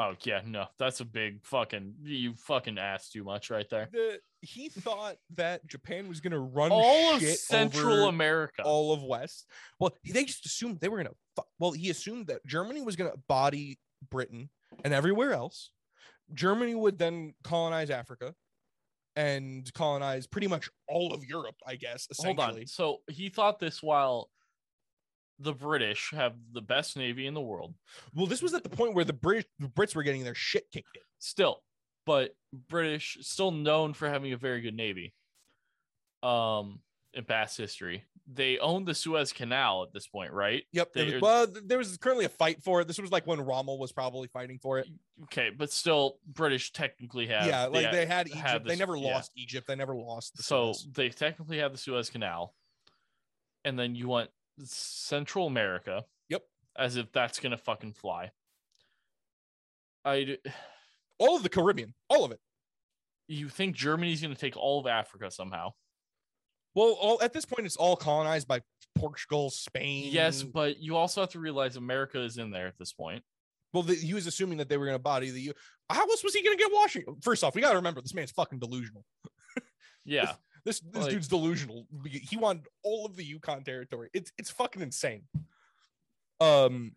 Oh 0.00 0.14
yeah, 0.24 0.40
no, 0.46 0.66
that's 0.78 1.00
a 1.00 1.04
big 1.04 1.44
fucking 1.44 1.94
you 2.04 2.34
fucking 2.34 2.78
asked 2.78 3.12
too 3.12 3.24
much 3.24 3.50
right 3.50 3.68
there. 3.68 3.88
The, 3.92 4.20
he 4.40 4.68
thought 4.68 5.16
that 5.34 5.66
Japan 5.66 6.08
was 6.08 6.20
going 6.20 6.30
to 6.30 6.38
run 6.38 6.70
All 6.70 7.16
of 7.16 7.22
Central 7.22 8.06
America. 8.06 8.62
all 8.64 8.92
of 8.92 9.02
West. 9.02 9.46
Well, 9.80 9.92
they 10.08 10.24
just 10.24 10.46
assumed 10.46 10.78
they 10.80 10.88
were 10.88 10.98
going 10.98 11.08
to. 11.08 11.14
Fu- 11.34 11.48
well, 11.58 11.72
he 11.72 11.90
assumed 11.90 12.28
that 12.28 12.46
Germany 12.46 12.80
was 12.80 12.94
going 12.94 13.10
to 13.10 13.18
body 13.28 13.78
Britain 14.08 14.48
and 14.84 14.94
everywhere 14.94 15.32
else. 15.32 15.72
Germany 16.32 16.76
would 16.76 16.96
then 16.98 17.34
colonize 17.42 17.90
Africa 17.90 18.34
and 19.16 19.68
colonize 19.74 20.28
pretty 20.28 20.46
much 20.46 20.70
all 20.88 21.12
of 21.12 21.24
Europe, 21.24 21.56
I 21.66 21.74
guess. 21.74 22.06
Hold 22.18 22.38
Essentially. 22.38 22.60
on. 22.62 22.66
So 22.68 22.98
he 23.10 23.30
thought 23.30 23.58
this 23.58 23.82
while 23.82 24.30
the 25.38 25.52
British 25.52 26.10
have 26.12 26.34
the 26.52 26.60
best 26.60 26.96
navy 26.96 27.26
in 27.26 27.34
the 27.34 27.40
world. 27.40 27.74
Well, 28.14 28.26
this 28.26 28.42
was 28.42 28.54
at 28.54 28.62
the 28.64 28.68
point 28.70 28.94
where 28.94 29.04
the 29.04 29.12
British 29.12 29.46
the 29.58 29.68
Brits 29.68 29.94
were 29.94 30.02
getting 30.02 30.24
their 30.24 30.34
shit 30.34 30.70
kicked 30.72 30.96
in. 30.96 31.02
Still, 31.18 31.62
but 32.06 32.34
British 32.52 33.18
still 33.20 33.50
known 33.50 33.92
for 33.94 34.08
having 34.08 34.32
a 34.32 34.36
very 34.36 34.60
good 34.60 34.74
navy. 34.74 35.14
Um, 36.22 36.80
in 37.14 37.24
past 37.24 37.56
history, 37.56 38.04
they 38.30 38.58
owned 38.58 38.86
the 38.86 38.94
Suez 38.94 39.32
Canal 39.32 39.82
at 39.84 39.92
this 39.92 40.06
point, 40.06 40.32
right? 40.32 40.64
Yep. 40.72 40.92
They 40.92 41.04
there 41.04 41.14
was- 41.14 41.22
well, 41.22 41.46
there 41.64 41.78
was 41.78 41.96
currently 41.96 42.24
a 42.26 42.28
fight 42.28 42.62
for 42.62 42.80
it. 42.80 42.88
This 42.88 42.98
was 42.98 43.10
like 43.12 43.26
when 43.26 43.40
Rommel 43.40 43.78
was 43.78 43.92
probably 43.92 44.28
fighting 44.28 44.58
for 44.58 44.78
it. 44.78 44.88
Okay, 45.24 45.50
but 45.50 45.70
still, 45.72 46.18
British 46.26 46.72
technically 46.72 47.26
have 47.28 47.46
yeah, 47.46 47.66
like 47.66 47.86
the- 47.90 47.96
they 47.96 48.06
had 48.06 48.26
Egypt. 48.28 48.42
had 48.46 48.64
they 48.64 48.70
this- 48.70 48.78
never 48.78 48.96
yeah. 48.96 49.14
lost 49.14 49.32
Egypt. 49.36 49.66
They 49.68 49.76
never 49.76 49.94
lost. 49.94 50.36
The 50.36 50.42
so 50.42 50.72
Suez. 50.72 50.92
they 50.92 51.08
technically 51.08 51.58
have 51.58 51.72
the 51.72 51.78
Suez 51.78 52.10
Canal, 52.10 52.54
and 53.64 53.78
then 53.78 53.94
you 53.94 54.08
want 54.08 54.30
Central 54.64 55.46
America. 55.46 56.04
Yep. 56.28 56.42
As 56.76 56.96
if 56.96 57.10
that's 57.12 57.40
gonna 57.40 57.56
fucking 57.58 57.92
fly. 57.94 58.30
I 60.04 60.38
all 61.18 61.36
of 61.36 61.42
the 61.42 61.48
Caribbean, 61.48 61.94
all 62.08 62.24
of 62.24 62.32
it. 62.32 62.40
you 63.28 63.48
think 63.48 63.74
Germany's 63.76 64.22
gonna 64.22 64.34
take 64.34 64.56
all 64.56 64.80
of 64.80 64.86
Africa 64.86 65.30
somehow? 65.30 65.70
Well, 66.74 66.96
all 67.00 67.20
at 67.22 67.32
this 67.32 67.44
point, 67.44 67.66
it's 67.66 67.76
all 67.76 67.96
colonized 67.96 68.46
by 68.46 68.60
Portugal, 68.96 69.50
Spain. 69.50 70.10
Yes, 70.12 70.42
but 70.42 70.78
you 70.78 70.96
also 70.96 71.22
have 71.22 71.30
to 71.30 71.40
realize 71.40 71.76
America 71.76 72.20
is 72.20 72.38
in 72.38 72.50
there 72.50 72.66
at 72.66 72.78
this 72.78 72.92
point. 72.92 73.22
well, 73.72 73.82
the, 73.82 73.94
he 73.94 74.14
was 74.14 74.26
assuming 74.26 74.58
that 74.58 74.68
they 74.68 74.76
were 74.76 74.84
going 74.86 74.94
to 74.94 75.02
body 75.02 75.30
the. 75.30 75.40
U- 75.40 75.54
How 75.90 76.02
else 76.08 76.22
was 76.22 76.34
he 76.34 76.42
going 76.44 76.56
to 76.56 76.62
get 76.62 76.70
Washington? 76.72 77.16
First 77.22 77.42
off, 77.42 77.54
we 77.54 77.60
got 77.62 77.70
to 77.70 77.76
remember 77.76 78.00
this 78.00 78.14
man's 78.14 78.30
fucking 78.32 78.58
delusional. 78.60 79.04
Yeah, 80.04 80.32
This 80.68 80.80
this 80.80 81.04
Like- 81.04 81.12
dude's 81.12 81.28
delusional. 81.28 81.86
He 82.04 82.36
wanted 82.36 82.66
all 82.82 83.06
of 83.06 83.16
the 83.16 83.24
Yukon 83.24 83.64
territory. 83.64 84.10
It's 84.12 84.30
it's 84.36 84.50
fucking 84.50 84.82
insane. 84.82 85.22
Um, 86.42 86.94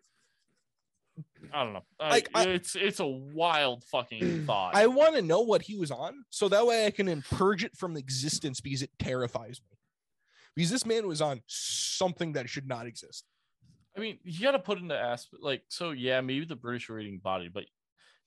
I 1.53 1.63
don't 1.63 1.71
know. 1.71 1.85
Like, 1.97 2.27
I- 2.35 2.49
it's 2.49 2.75
it's 2.75 2.99
a 2.99 3.07
wild 3.07 3.85
fucking 3.85 4.45
thought. 4.45 4.75
I 4.75 4.87
want 4.87 5.15
to 5.15 5.21
know 5.21 5.39
what 5.39 5.61
he 5.61 5.77
was 5.77 5.89
on, 5.89 6.25
so 6.29 6.49
that 6.49 6.67
way 6.67 6.85
I 6.85 6.91
can 6.91 7.21
purge 7.21 7.63
it 7.63 7.77
from 7.77 7.95
existence 7.95 8.59
because 8.59 8.81
it 8.81 8.91
terrifies 8.99 9.61
me. 9.69 9.77
Because 10.53 10.69
this 10.69 10.85
man 10.85 11.07
was 11.07 11.21
on 11.21 11.41
something 11.47 12.33
that 12.33 12.49
should 12.49 12.67
not 12.67 12.87
exist. 12.87 13.23
I 13.95 14.01
mean, 14.01 14.19
you 14.23 14.41
got 14.41 14.51
to 14.51 14.59
put 14.59 14.79
into 14.79 14.97
aspect 14.97 15.41
like 15.41 15.63
so. 15.69 15.91
Yeah, 15.91 16.19
maybe 16.19 16.43
the 16.43 16.57
British 16.57 16.89
are 16.89 16.99
eating 16.99 17.19
body, 17.19 17.47
but 17.47 17.63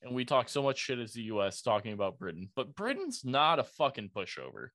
and 0.01 0.15
we 0.15 0.25
talk 0.25 0.49
so 0.49 0.63
much 0.63 0.79
shit 0.79 0.97
as 0.97 1.13
the 1.13 1.21
U.S. 1.23 1.61
talking 1.61 1.93
about 1.93 2.17
Britain, 2.17 2.49
but 2.55 2.75
Britain's 2.75 3.23
not 3.23 3.59
a 3.59 3.63
fucking 3.63 4.09
pushover, 4.09 4.69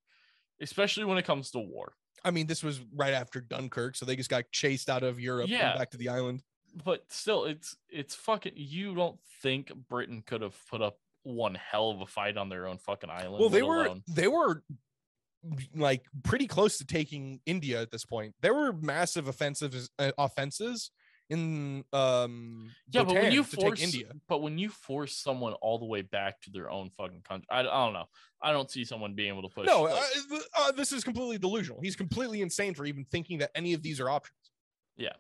especially 0.61 1.05
when 1.05 1.19
it 1.19 1.25
comes 1.25 1.51
to 1.53 1.59
war. 1.59 1.93
I 2.25 2.31
mean, 2.31 2.47
this 2.47 2.63
was 2.63 2.81
right 2.95 3.15
after 3.15 3.41
Dunkirk, 3.41 3.97
so 3.97 4.05
they 4.05 4.17
just 4.17 4.29
got 4.31 4.45
chased 4.53 4.91
out 4.91 5.03
of 5.03 5.19
Europe 5.19 5.49
Yeah. 5.49 5.77
back 5.77 5.91
to 5.93 5.97
the 5.97 6.09
island. 6.11 6.43
But 6.85 7.05
still, 7.09 7.47
it's 7.47 7.77
it's 7.89 8.15
fucking. 8.15 8.53
You 8.57 8.95
don't 8.95 9.19
think 9.43 9.73
Britain 9.89 10.23
could 10.25 10.43
have 10.43 10.55
put 10.69 10.83
up 10.83 10.99
one 11.25 11.55
hell 11.55 11.91
of 11.91 12.01
a 12.01 12.07
fight 12.07 12.37
on 12.37 12.49
their 12.49 12.67
own 12.67 12.79
fucking 12.79 13.11
island? 13.11 13.41
Well, 13.41 13.49
they 13.49 13.63
were 13.63 13.87
alone- 13.87 14.05
they 14.07 14.29
were 14.29 14.63
like 15.75 16.05
pretty 16.23 16.47
close 16.47 16.79
to 16.79 16.85
taking 16.87 17.41
India 17.47 17.81
at 17.81 17.91
this 17.91 18.05
point. 18.05 18.35
There 18.43 18.55
were 18.55 18.73
massive 18.73 19.27
offensives 19.27 19.91
uh, 19.99 20.13
offenses 20.19 20.91
in 21.31 21.85
um 21.93 22.71
Yeah, 22.91 23.05
but 23.05 23.15
when 23.15 23.33
you 23.33 23.45
force 23.45 23.81
India. 23.81 24.11
but 24.29 24.43
when 24.43 24.59
you 24.59 24.69
force 24.69 25.17
someone 25.17 25.55
all 25.55 25.79
the 25.79 25.87
way 25.87 26.03
back 26.03 26.41
to 26.43 26.51
their 26.51 26.71
own 26.71 26.91
fucking 26.99 27.23
country, 27.23 27.47
I, 27.51 27.61
I 27.61 27.63
don't 27.63 27.93
know. 27.95 28.07
I 28.43 28.53
don't 28.53 28.71
see 28.71 28.85
someone 28.85 29.15
being 29.15 29.29
able 29.31 29.49
to 29.49 29.55
push. 29.55 29.67
No, 29.67 29.83
like- 29.83 30.03
uh, 30.33 30.39
uh, 30.59 30.73
this 30.73 30.93
is 30.93 31.05
completely 31.05 31.39
delusional. 31.39 31.81
He's 31.81 31.97
completely 31.97 32.43
insane 32.43 32.75
for 32.75 32.85
even 32.85 33.05
thinking 33.05 33.39
that 33.39 33.51
any 33.55 33.73
of 33.73 33.83
these 33.83 34.01
are 34.01 34.11
options. 34.11 34.37
Yeah 34.97 35.13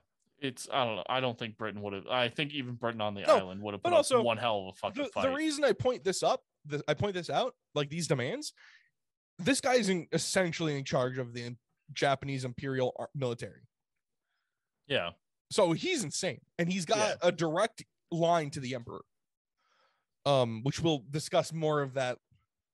it's 0.42 0.68
I 0.72 0.86
don't 0.86 0.96
know. 0.96 1.04
I 1.06 1.20
don't 1.20 1.38
think 1.38 1.58
Britain 1.58 1.82
would 1.82 1.92
have. 1.92 2.06
I 2.06 2.30
think 2.30 2.54
even 2.54 2.74
Britain 2.74 3.02
on 3.02 3.12
the 3.14 3.20
No, 3.20 3.36
island 3.36 3.60
would 3.62 3.74
have 3.74 3.82
put 3.82 3.92
also, 3.92 4.22
one 4.22 4.38
hell 4.38 4.68
of 4.68 4.74
a 4.74 4.78
fucking 4.78 5.02
The, 5.02 5.08
fight. 5.10 5.24
the 5.28 5.34
reason 5.34 5.64
I 5.64 5.74
point 5.74 6.02
this 6.02 6.22
up, 6.22 6.40
the, 6.64 6.82
I 6.88 6.94
point 6.94 7.12
this 7.12 7.28
out, 7.28 7.54
like 7.74 7.90
these 7.90 8.08
demands, 8.08 8.54
this 9.38 9.60
guy 9.60 9.74
is 9.74 9.90
in, 9.90 10.06
essentially 10.12 10.78
in 10.78 10.84
charge 10.86 11.18
of 11.18 11.34
the 11.34 11.56
Japanese 11.92 12.46
imperial 12.46 12.94
military. 13.14 13.68
yeah, 14.86 15.10
So 15.50 15.72
he's 15.72 16.04
insane, 16.04 16.40
and 16.58 16.70
he's 16.72 16.84
got 16.84 16.98
Yeah. 16.98 17.14
a 17.22 17.32
direct 17.32 17.84
line 18.10 18.50
to 18.50 18.60
the 18.60 18.74
emperor. 18.74 19.02
Um, 20.26 20.62
which 20.64 20.80
we'll 20.80 21.02
discuss 21.10 21.50
more 21.52 21.80
of 21.80 21.94
that. 21.94 22.18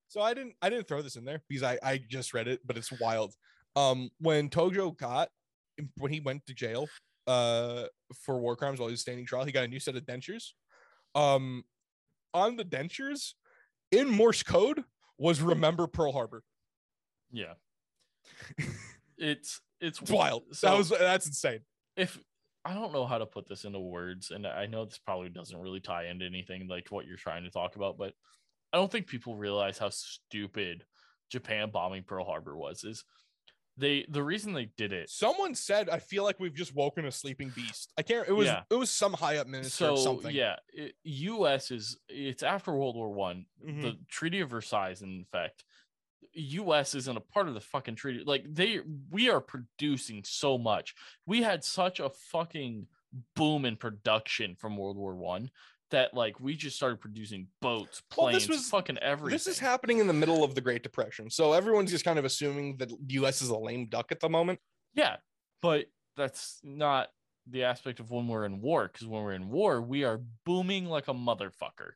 So 0.08 0.20
I 0.20 0.34
didn't, 0.34 0.54
I 0.60 0.68
didn't 0.68 0.88
throw 0.88 1.00
this 1.00 1.14
in 1.16 1.24
there 1.24 1.40
because 1.48 1.62
I, 1.62 1.78
I 1.82 1.98
just 1.98 2.34
read 2.34 2.48
it, 2.48 2.60
but 2.66 2.76
it's 2.76 2.90
wild. 3.00 3.34
Um, 3.76 4.10
when 4.18 4.48
Tojo 4.50 4.96
got, 4.96 5.28
when 5.96 6.12
he 6.12 6.18
went 6.20 6.44
to 6.46 6.54
jail, 6.54 6.88
uh, 7.28 7.84
for 8.24 8.38
war 8.40 8.56
crimes 8.56 8.78
while 8.80 8.88
he 8.88 8.92
was 8.92 9.00
standing 9.00 9.26
trial, 9.26 9.44
he 9.44 9.52
got 9.52 9.64
a 9.64 9.68
new 9.68 9.78
set 9.80 9.94
of 9.96 10.02
dentures. 10.04 10.52
Um, 11.14 11.64
on 12.34 12.56
the 12.56 12.64
dentures, 12.64 13.34
in 13.92 14.08
Morse 14.08 14.42
code, 14.42 14.84
was 15.18 15.40
remember 15.40 15.86
Pearl 15.86 16.12
Harbor. 16.12 16.42
yeah. 17.32 17.54
it's 19.18 19.60
it's 19.80 20.02
wild. 20.02 20.42
So 20.52 20.66
that 20.68 20.76
was 20.78 20.88
that's 20.90 21.26
insane. 21.26 21.60
if 21.96 22.18
I 22.66 22.74
don't 22.74 22.92
know 22.92 23.06
how 23.06 23.18
to 23.18 23.26
put 23.26 23.48
this 23.48 23.64
into 23.64 23.78
words, 23.80 24.30
and 24.30 24.46
I 24.46 24.66
know 24.66 24.84
this 24.84 24.98
probably 24.98 25.28
doesn't 25.28 25.56
really 25.58 25.80
tie 25.80 26.06
into 26.06 26.26
anything 26.26 26.66
like 26.68 26.88
what 26.90 27.06
you're 27.06 27.16
trying 27.16 27.44
to 27.44 27.50
talk 27.50 27.76
about, 27.76 27.96
but 27.96 28.12
I 28.72 28.76
don't 28.76 28.90
think 28.90 29.06
people 29.06 29.36
realize 29.36 29.78
how 29.78 29.90
stupid 29.90 30.84
Japan 31.30 31.70
bombing 31.70 32.02
Pearl 32.04 32.24
Harbor 32.24 32.56
was. 32.56 32.84
Is 32.84 33.04
they 33.76 34.06
the 34.08 34.22
reason 34.22 34.52
they 34.54 34.70
did 34.76 34.92
it 34.92 35.10
Someone 35.10 35.54
said, 35.54 35.88
"I 35.90 35.98
feel 35.98 36.24
like 36.24 36.40
we've 36.40 36.54
just 36.54 36.74
woken 36.74 37.04
a 37.04 37.12
sleeping 37.12 37.50
beast." 37.50 37.92
I 37.98 38.02
can't. 38.02 38.26
It 38.28 38.32
was 38.32 38.46
Yeah. 38.46 38.62
it 38.70 38.74
was 38.74 38.90
some 38.90 39.12
high 39.12 39.36
up 39.36 39.46
minister 39.46 39.84
so 39.84 39.90
or 39.92 39.96
something. 39.98 40.34
yeah 40.34 40.56
it, 40.72 40.94
us 41.04 41.70
is 41.70 41.98
it's 42.08 42.42
after 42.42 42.72
world 42.72 42.96
war 42.96 43.12
one 43.12 43.46
Mhm. 43.64 43.82
the 43.82 43.98
treaty 44.08 44.40
of 44.40 44.50
versailles 44.50 45.02
in 45.02 45.20
effect 45.20 45.64
us 46.36 46.94
isn't 46.94 47.16
a 47.16 47.20
part 47.20 47.48
of 47.48 47.54
the 47.54 47.60
fucking 47.60 47.94
treaty 47.94 48.22
like 48.26 48.44
they 48.52 48.80
we 49.10 49.30
are 49.30 49.40
producing 49.40 50.22
so 50.24 50.58
much 50.58 50.94
we 51.26 51.42
had 51.42 51.64
such 51.64 51.98
a 52.00 52.10
fucking 52.10 52.86
boom 53.34 53.64
in 53.64 53.76
production 53.76 54.54
from 54.54 54.76
world 54.76 54.96
war 54.96 55.14
one 55.16 55.50
that 55.90 56.12
like 56.12 56.38
we 56.40 56.54
just 56.56 56.76
started 56.76 57.00
producing 57.00 57.46
boats 57.62 58.02
Well, 58.16 58.26
planes 58.28 58.46
this 58.46 58.48
was- 58.58 58.68
fucking 58.68 58.98
everything 58.98 59.34
This 59.34 59.46
is 59.46 59.58
happening 59.58 59.98
in 60.00 60.06
the 60.06 60.12
middle 60.12 60.42
of 60.44 60.54
the 60.54 60.60
Great 60.60 60.82
Depression, 60.82 61.30
so 61.30 61.52
everyone's 61.52 61.90
just 61.92 62.04
kind 62.04 62.18
of 62.18 62.24
assuming 62.24 62.76
that 62.78 62.88
the 62.88 63.14
U.S. 63.14 63.40
is 63.40 63.48
a 63.48 63.56
lame 63.56 63.86
duck 63.86 64.12
at 64.12 64.20
the 64.20 64.28
moment. 64.28 64.58
yeah 64.94 65.16
but 65.62 65.86
that's 66.16 66.60
not 66.62 67.08
the 67.48 67.64
aspect 67.64 68.00
of 68.00 68.10
when 68.10 68.26
we're 68.28 68.44
in 68.44 68.60
war 68.60 68.90
because 68.92 69.06
when 69.06 69.22
we're 69.22 69.32
in 69.32 69.48
war 69.48 69.80
we 69.80 70.04
are 70.04 70.20
booming 70.44 70.86
like 70.86 71.08
a 71.08 71.14
motherfucker 71.14 71.92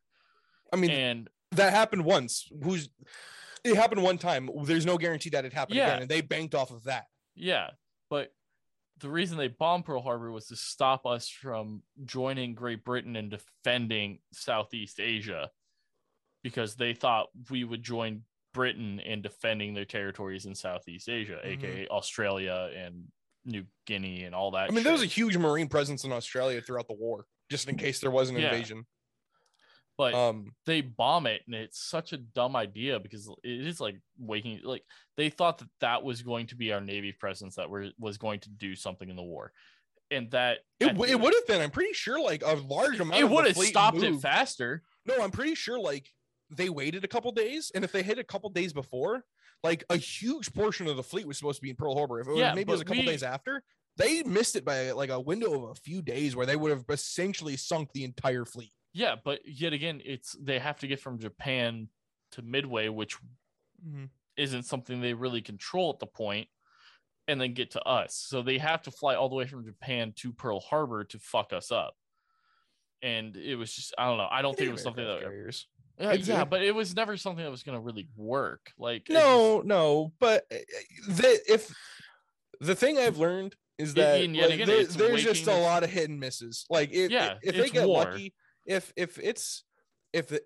I 0.72 0.76
mean, 0.76 0.91
and 0.93 1.28
that 1.51 1.72
happened 1.72 2.05
once. 2.05 2.49
Who's 2.62 2.88
it 3.64 3.76
happened 3.76 4.02
one 4.02 4.18
time. 4.18 4.48
There's 4.64 4.86
no 4.86 4.98
guarantee 4.98 5.30
that 5.30 5.44
it 5.44 5.52
happened 5.52 5.76
Yeah. 5.76 5.88
again, 5.88 6.02
and 6.02 6.11
they 6.11 6.20
banked 6.20 6.54
off 6.54 6.70
of 6.70 6.84
that. 6.84 7.06
Yeah, 7.34 7.70
but 8.08 8.32
the 8.98 9.08
reason 9.08 9.38
they 9.38 9.48
bombed 9.48 9.84
Pearl 9.86 10.02
Harbor 10.02 10.30
was 10.30 10.46
to 10.48 10.56
stop 10.56 11.06
us 11.06 11.28
from 11.28 11.82
joining 12.04 12.54
Great 12.54 12.84
Britain 12.84 13.16
and 13.16 13.30
defending 13.30 14.20
Southeast 14.32 15.00
Asia 15.00 15.50
because 16.42 16.76
they 16.76 16.92
thought 16.94 17.28
we 17.50 17.64
would 17.64 17.82
join 17.82 18.24
Britain 18.52 18.98
in 19.00 19.22
defending 19.22 19.74
their 19.74 19.84
territories 19.84 20.44
in 20.46 20.54
Southeast 20.54 21.08
Asia, 21.08 21.40
Mhm. 21.44 21.46
aka 21.46 21.88
Australia 21.88 22.70
and 22.74 23.11
New 23.44 23.64
Guinea 23.86 24.24
and 24.24 24.34
all 24.34 24.50
that. 24.50 24.68
I 24.68 24.72
mean, 24.72 24.84
there 24.84 24.92
was 24.92 25.02
a 25.02 25.06
huge 25.06 25.36
Marine 25.36 25.68
presence 25.68 26.04
in 26.04 26.12
Australia 26.12 26.61
throughout 26.61 26.88
the 26.88 26.94
war, 26.94 27.26
just 27.50 27.68
in 27.68 27.76
case 27.78 28.00
there 28.00 28.11
was 28.11 28.28
an 28.28 28.36
Yeah. 28.36 28.50
invasion. 28.52 28.86
But 30.01 30.14
Um, 30.14 30.55
they 30.66 30.80
bomb 30.80 31.26
it 31.26 31.42
and 31.46 31.55
it's 31.55 31.78
such 31.78 32.12
a 32.12 32.16
dumb 32.16 32.57
idea 32.57 32.98
because 32.98 33.28
it 33.44 33.66
is 33.66 33.80
like 33.80 33.96
waking 34.18 34.61
like 34.64 34.82
they 35.16 35.28
thought 35.30 35.59
that 35.59 35.68
that 35.80 36.03
was 36.03 36.22
going 36.22 36.46
to 36.48 36.57
be 36.57 36.72
our 36.72 36.80
navy 36.80 37.12
presence 37.12 37.57
that 37.57 37.68
were, 37.68 37.90
was 37.98 38.16
going 38.16 38.40
to 38.40 38.48
do 38.48 38.74
something 38.74 39.09
in 39.11 39.16
the 39.16 39.22
war 39.22 39.53
and 40.11 40.30
that 40.30 40.59
it, 40.80 40.86
w- 40.88 41.11
it 41.12 41.20
would 41.20 41.34
have 41.34 41.46
been. 41.46 41.61
I'm 41.61 41.70
pretty 41.70 41.92
sure, 41.92 42.20
like 42.20 42.42
a 42.44 42.55
large 42.55 42.98
amount. 42.98 43.20
it 43.20 43.28
would 43.28 43.46
have 43.46 43.57
stopped 43.57 44.03
it 44.03 44.16
faster 44.20 44.82
No, 45.07 45.22
I'm 45.22 45.30
pretty 45.30 45.55
sure 45.55 45.78
like 45.78 46.09
they 46.51 46.68
waited 46.68 47.05
a 47.05 47.09
couple 47.09 47.30
days, 47.32 47.70
and 47.74 47.84
if 47.84 47.92
they 47.92 48.03
hit 48.03 48.18
a 48.18 48.24
couple 48.24 48.51
days 48.51 48.72
before, 48.72 49.24
like 49.62 49.84
a 49.90 49.96
huge 49.96 50.53
portion 50.53 50.88
of 50.88 50.96
the 50.96 51.03
fleet 51.03 51.26
was 51.28 51.36
supposed 51.38 51.59
to 51.59 51.62
be 51.62 51.70
in 51.70 51.76
Pearl 51.76 51.94
Harbor. 51.94 52.18
If 52.20 52.26
it 52.26 52.30
was, 52.30 52.40
Yeah, 52.40 52.55
maybe 52.55 52.70
it 52.70 52.72
was 52.72 52.80
a 52.80 52.84
couple 52.84 53.03
we- 53.03 53.07
days 53.07 53.22
after, 53.22 53.62
they 53.98 54.22
missed 54.24 54.57
it 54.57 54.64
by 54.64 54.90
like 54.92 55.11
a 55.11 55.20
window 55.20 55.53
of 55.64 55.70
a 55.70 55.74
few 55.74 56.01
days 56.03 56.34
where 56.34 56.46
they 56.46 56.57
would 56.57 56.70
have 56.72 56.84
essentially 56.88 57.57
sunk 57.57 57.92
the 57.92 58.03
entire 58.05 58.44
fleet. 58.44 58.72
Yeah 58.93 59.14
but 59.24 59.41
yet 59.45 59.72
again 59.72 60.01
it's 60.05 60.36
they 60.41 60.59
have 60.59 60.78
to 60.78 60.86
get 60.86 61.01
from 61.01 61.18
japan 61.18 61.88
to 62.32 62.43
midway 62.43 62.88
which 62.88 63.16
isn't 64.36 64.64
something 64.64 65.01
they 65.01 65.14
really 65.14 65.41
control 65.41 65.91
at 65.93 65.99
the 65.99 66.07
point 66.07 66.49
and 67.28 67.41
then 67.41 67.55
get 67.55 67.70
to 67.72 67.82
us 67.82 68.14
so 68.14 68.43
they 68.43 68.59
have 68.59 68.82
to 68.82 68.91
fly 68.91 69.14
all 69.14 69.28
the 69.28 69.34
way 69.36 69.47
from 69.47 69.64
japan 69.64 70.12
to 70.16 70.32
pearl 70.32 70.61
harbor 70.61 71.05
to 71.05 71.18
fuck 71.18 71.53
us 71.53 71.70
up 71.70 71.95
and 73.03 73.36
it 73.36 73.57
was 73.57 73.72
just 73.74 73.95
i 73.99 74.05
don't 74.07 74.18
know 74.18 74.28
i 74.30 74.43
don't 74.43 74.57
think 74.57 74.68
it 74.68 74.72
was 74.72 74.82
something 74.82 75.05
that 75.07 75.20
carriers. 75.20 75.66
Yeah, 75.99 76.12
yeah, 76.14 76.45
but 76.45 76.62
it 76.62 76.74
was 76.74 76.97
never 76.97 77.18
something 77.18 77.45
that 77.45 77.51
was 77.51 77.62
going 77.62 77.76
to 77.76 77.82
really 77.84 78.09
work. 78.16 78.72
Like, 78.78 79.09
No, 79.11 79.61
no, 79.62 80.12
but 80.18 80.47
uh, 80.51 80.57
the 81.09 81.38
if 81.47 81.70
the 82.59 82.74
thing 82.74 82.97
I've 82.97 83.18
learned 83.18 83.55
is 83.76 83.93
that 83.95 84.22
and 84.22 84.34
like, 84.34 84.51
again, 84.53 84.66
there- 84.66 84.84
there's 84.86 85.22
just 85.22 85.47
a 85.47 85.55
lot 85.55 85.84
of 85.84 85.91
hit 85.91 86.09
and 86.09 86.18
misses. 86.18 86.64
Like 86.70 86.91
if 86.95 87.11
Yeah, 87.11 87.34
if 87.43 87.55
they 87.55 87.68
get 87.68 87.86
war. 87.86 88.05
lucky, 88.05 88.32
if 88.66 88.92
if 88.96 89.18
it's 89.18 89.64
if 90.12 90.28
the 90.28 90.42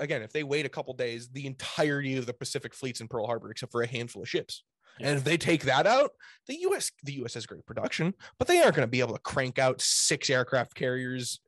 again 0.00 0.22
if 0.22 0.32
they 0.32 0.42
wait 0.42 0.66
a 0.66 0.70
couple 0.70 0.94
days, 0.94 1.28
the 1.28 1.46
entirety 1.46 2.16
of 2.16 2.26
the 2.26 2.34
Pacific 2.34 2.74
fleet's 2.74 3.00
in 3.00 3.08
Pearl 3.08 3.26
Harbor 3.26 3.50
except 3.50 3.72
for 3.72 3.82
a 3.82 3.86
handful 3.86 4.22
of 4.22 4.28
ships. 4.28 4.62
Yeah. 4.98 5.08
And 5.08 5.18
if 5.18 5.24
they 5.24 5.36
take 5.36 5.62
that 5.64 5.86
out, 5.86 6.12
the 6.46 6.56
U.S. 6.60 6.90
the 7.02 7.14
U.S. 7.14 7.34
has 7.34 7.46
great 7.46 7.66
production, 7.66 8.14
but 8.38 8.46
they 8.46 8.60
aren't 8.62 8.76
going 8.76 8.86
to 8.86 8.90
be 8.90 9.00
able 9.00 9.14
to 9.14 9.20
crank 9.20 9.58
out 9.58 9.80
six 9.80 10.30
aircraft 10.30 10.74
carriers 10.74 11.40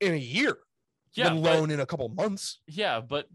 in 0.00 0.12
a 0.12 0.18
year, 0.18 0.58
yeah, 1.14 1.32
let 1.32 1.42
but, 1.42 1.54
alone 1.54 1.70
in 1.70 1.80
a 1.80 1.86
couple 1.86 2.08
months. 2.10 2.60
yeah, 2.66 3.00
but 3.00 3.26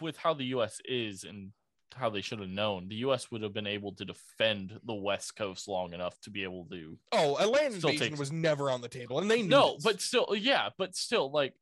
with 0.00 0.16
how 0.16 0.34
the 0.34 0.44
U.S. 0.46 0.78
is 0.84 1.24
and 1.24 1.52
how 1.96 2.10
they 2.10 2.20
should 2.20 2.40
have 2.40 2.48
known, 2.48 2.88
the 2.88 2.96
U.S. 2.96 3.30
would 3.30 3.42
have 3.42 3.52
been 3.52 3.66
able 3.66 3.92
to 3.94 4.04
defend 4.04 4.78
the 4.84 4.94
West 4.94 5.34
Coast 5.36 5.66
long 5.68 5.92
enough 5.94 6.18
to 6.22 6.30
be 6.30 6.42
able 6.44 6.66
to. 6.70 6.98
Oh, 7.12 7.36
a 7.38 7.46
land 7.46 7.74
invasion 7.74 7.98
takes- 8.08 8.18
was 8.18 8.30
never 8.32 8.70
on 8.70 8.80
the 8.80 8.88
table, 8.88 9.18
and 9.18 9.30
they 9.30 9.42
knew 9.42 9.48
No, 9.48 9.74
this. 9.74 9.84
but 9.84 10.00
still, 10.00 10.34
yeah, 10.36 10.70
but 10.78 10.94
still, 10.94 11.30
like, 11.30 11.54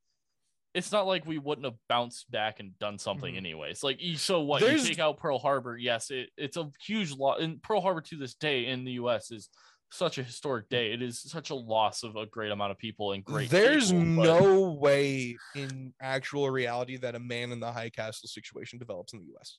it's 0.75 0.91
not 0.91 1.07
like 1.07 1.25
we 1.25 1.39
wouldn't 1.39 1.65
have 1.65 1.79
bounced 1.89 2.29
back 2.31 2.59
and 2.59 2.77
done 2.81 2.99
something 2.99 3.35
Mhm. 3.35 3.39
anyways. 3.39 3.83
Like, 3.85 4.03
you- 4.03 4.17
so 4.17 4.41
what? 4.41 4.61
There's- 4.61 4.83
You 4.83 4.89
take 4.95 4.99
out 4.99 5.19
Pearl 5.19 5.39
Harbor, 5.39 5.77
yes, 5.79 6.11
it, 6.11 6.31
it's 6.37 6.57
a 6.57 6.71
huge 6.85 7.13
loss. 7.13 7.41
And 7.41 7.63
Pearl 7.63 7.81
Harbor 7.81 8.01
to 8.01 8.17
this 8.17 8.35
day 8.35 8.67
in 8.67 8.85
the 8.85 8.93
U.S. 8.93 9.31
is 9.31 9.49
such 9.93 10.19
a 10.19 10.25
historic 10.25 10.69
day. 10.69 10.93
It 10.93 11.01
is 11.03 11.21
such 11.21 11.51
a 11.51 11.55
loss 11.55 12.03
of 12.03 12.17
a 12.17 12.27
great 12.27 12.51
amount 12.51 12.73
of 12.73 12.79
people 12.79 13.13
and 13.13 13.25
great. 13.25 13.49
There's 13.51 13.93
people, 13.93 14.17
but- 14.17 14.25
no 14.41 14.71
way 14.73 15.37
in 15.55 15.95
actual 16.01 16.51
reality 16.51 16.97
that 16.97 17.15
a 17.15 17.21
man 17.21 17.53
in 17.53 17.61
the 17.61 17.71
high 17.71 17.91
castle 17.91 18.29
situation 18.29 18.81
develops 18.81 19.13
in 19.13 19.21
the 19.21 19.27
U.S. 19.27 19.59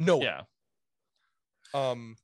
No. 0.00 0.20
Yeah. 0.22 0.42
Um. 1.74 2.16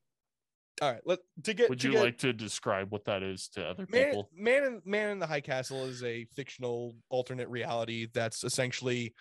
All 0.82 0.92
right. 0.92 1.00
Let 1.04 1.20
to 1.44 1.54
get. 1.54 1.68
Would 1.70 1.80
to 1.80 1.88
you 1.88 1.92
get- 1.94 2.02
like 2.02 2.18
to 2.18 2.32
describe 2.32 2.90
what 2.90 3.04
that 3.04 3.22
is 3.22 3.48
to 3.54 3.64
other 3.64 3.86
Man, 3.90 4.06
people? 4.06 4.30
man, 4.34 4.64
in, 4.64 4.82
man 4.84 5.10
in 5.10 5.18
the 5.18 5.26
high 5.26 5.40
castle 5.40 5.84
is 5.84 6.02
a 6.02 6.24
fictional 6.34 6.96
alternate 7.10 7.48
reality 7.48 8.08
that's 8.12 8.44
essentially 8.44 9.14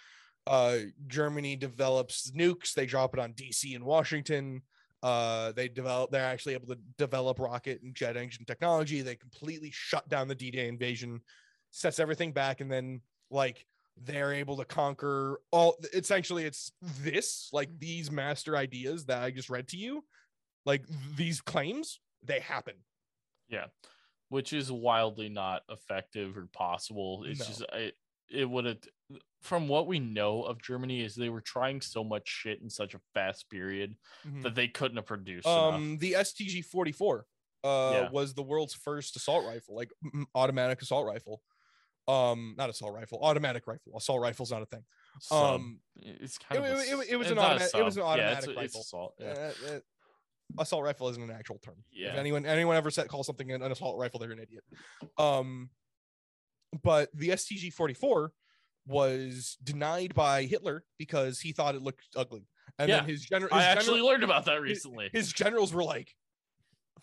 uh 0.45 0.80
germany 1.08 1.56
develops 1.56 2.30
nukes 2.32 2.74
they 2.74 2.86
drop 2.86 3.14
it 3.14 3.20
on 3.22 3.32
dc 3.32 3.74
and 3.76 3.82
washington 3.86 4.62
uh 5.01 5.54
they 5.54 5.70
develop 5.70 6.12
they're 6.12 6.26
actually 6.26 6.54
able 6.54 6.68
to 6.68 6.78
develop 6.97 7.39
rocket 7.39 7.82
and 7.82 7.95
jet 7.95 8.18
engine 8.18 8.43
technology 8.43 9.01
they 9.01 9.16
completely 9.16 9.70
shut 9.72 10.06
down 10.10 10.28
the 10.28 10.36
d-day 10.36 10.68
invasion 10.68 11.22
sets 11.72 11.97
everything 11.97 12.34
back 12.34 12.60
and 12.60 12.70
then 12.70 12.99
like 13.32 13.66
they're 13.98 14.34
able 14.34 14.58
to 14.58 14.66
conquer 14.66 15.39
all 15.52 15.76
essentially 15.94 16.46
it's 16.46 16.72
this 17.02 17.50
like 17.54 17.70
these 17.80 18.10
master 18.12 18.58
ideas 18.58 19.06
that 19.06 19.22
i 19.22 19.30
just 19.30 19.50
read 19.50 19.68
to 19.68 19.78
you 19.78 20.04
like 20.66 20.84
these 21.16 21.41
claims 21.41 22.00
they 22.24 22.39
happen 22.39 22.74
Yeah. 23.50 23.66
Which 24.30 24.52
is 24.54 24.72
wildly 24.72 25.30
not 25.30 25.62
effective 25.70 26.36
or 26.38 26.48
possible. 26.54 27.24
It's 27.28 27.39
No. 27.41 27.46
just 27.46 27.62
it, 27.74 27.94
it 28.32 28.50
would 28.50 28.66
have 28.66 28.78
from 29.41 29.68
what 29.68 29.86
we 29.86 30.00
know 30.00 30.41
of 30.44 30.60
Germany 30.62 31.02
is 31.02 31.14
they 31.14 31.30
were 31.30 31.41
trying 31.41 31.82
so 31.82 32.04
much 32.04 32.28
shit 32.28 32.62
in 32.62 32.70
such 32.70 32.96
a 32.96 33.02
fast 33.14 33.48
period 33.52 33.96
Mhm. 34.26 34.41
that 34.44 34.56
they 34.56 34.68
couldn't 34.70 34.98
have 34.98 35.06
produced 35.06 35.46
enough. 35.46 35.74
um 35.76 35.98
the 36.00 36.14
STG 36.14 36.64
44 36.66 37.28
uh, 37.64 37.91
Yeah. 37.94 38.10
was 38.10 38.34
the 38.34 38.41
world's 38.41 38.74
first 38.74 39.16
assault 39.16 39.46
rifle, 39.46 39.76
like 39.76 39.91
automatic 40.34 40.82
assault 40.82 41.06
rifle. 41.06 41.44
Um, 42.08 42.56
not 42.58 42.70
assault 42.70 42.93
rifle, 42.93 43.20
automatic 43.22 43.66
rifle. 43.66 43.93
Assault 43.97 44.20
rifle's 44.22 44.51
not 44.51 44.62
a 44.62 44.66
thing. 44.66 44.84
Um, 45.32 45.80
it's 45.95 46.38
kind 46.38 46.64
it- 46.66 46.72
of 46.72 46.78
a 46.78 46.82
it- 46.82 47.10
it- 47.12 47.16
was 47.16 47.32
an 47.32 47.38
automatic- 47.39 47.76
it 47.76 47.84
was 47.86 47.95
an 47.97 48.04
automatic 48.04 48.38
it's, 48.39 48.47
it's 48.47 48.58
rifle. 48.58 48.82
assault. 48.82 49.16
Yeah. 49.20 49.51
uh, 49.70 49.80
assault 50.60 50.84
rifle 50.84 51.08
isn't 51.10 51.24
an 51.24 51.32
actual 51.32 51.60
term. 51.60 51.76
If 51.91 51.99
Yeah. 52.14 52.20
anyone 52.20 52.45
anyone 52.45 52.76
ever 52.76 52.91
said 52.91 53.08
call 53.08 53.24
something 53.24 53.51
an 53.51 53.62
an 53.62 53.72
assault 53.72 53.97
rifle, 53.97 54.20
they're 54.20 54.32
an 54.32 54.39
idiot. 54.39 54.64
Um, 55.18 55.70
but 56.84 57.10
the 57.14 57.30
STG 57.30 57.72
44 57.72 58.34
was 58.86 59.58
denied 59.64 60.14
by 60.14 60.43
Hitler 60.43 60.84
because 60.97 61.39
he 61.39 61.54
thought 61.54 61.76
it 61.76 61.82
looked 61.82 62.04
ugly, 62.18 62.47
and 62.78 62.91
then 62.91 63.06
his 63.06 63.22
general. 63.24 63.54
I 63.54 63.64
actually 63.64 64.01
learned 64.01 64.24
about 64.24 64.45
that 64.45 64.60
recently. 64.62 65.10
his 65.14 65.32
generals 65.32 65.72
were 65.74 65.84
like, 65.86 66.14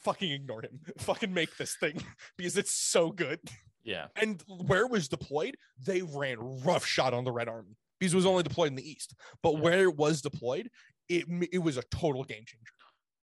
"Fucking 0.01 0.31
ignore 0.31 0.61
him. 0.63 0.81
Fucking 0.99 1.33
make 1.33 1.57
this 1.57 1.77
thing 1.77 2.05
because 2.37 2.59
it's 2.59 2.73
so 2.75 3.11
good." 3.13 3.41
Yeah. 3.85 4.07
And 4.17 4.43
where 4.67 4.81
it 4.83 4.91
was 4.91 5.09
deployed, 5.09 5.57
they 5.85 6.03
ran 6.03 6.39
rough 6.65 6.85
shot 6.85 7.15
on 7.15 7.25
the 7.25 7.33
Red 7.33 7.49
Army 7.49 7.77
because 7.99 8.13
it 8.13 8.17
was 8.17 8.27
only 8.27 8.43
deployed 8.43 8.69
in 8.69 8.75
the 8.77 8.89
east. 8.89 9.15
But 9.43 9.59
where 9.59 9.83
it 9.83 9.97
was 9.97 10.21
deployed, 10.23 10.71
it 11.09 11.25
it 11.53 11.59
was 11.59 11.77
a 11.77 11.83
total 11.91 12.25
game 12.25 12.45
changer. 12.47 12.73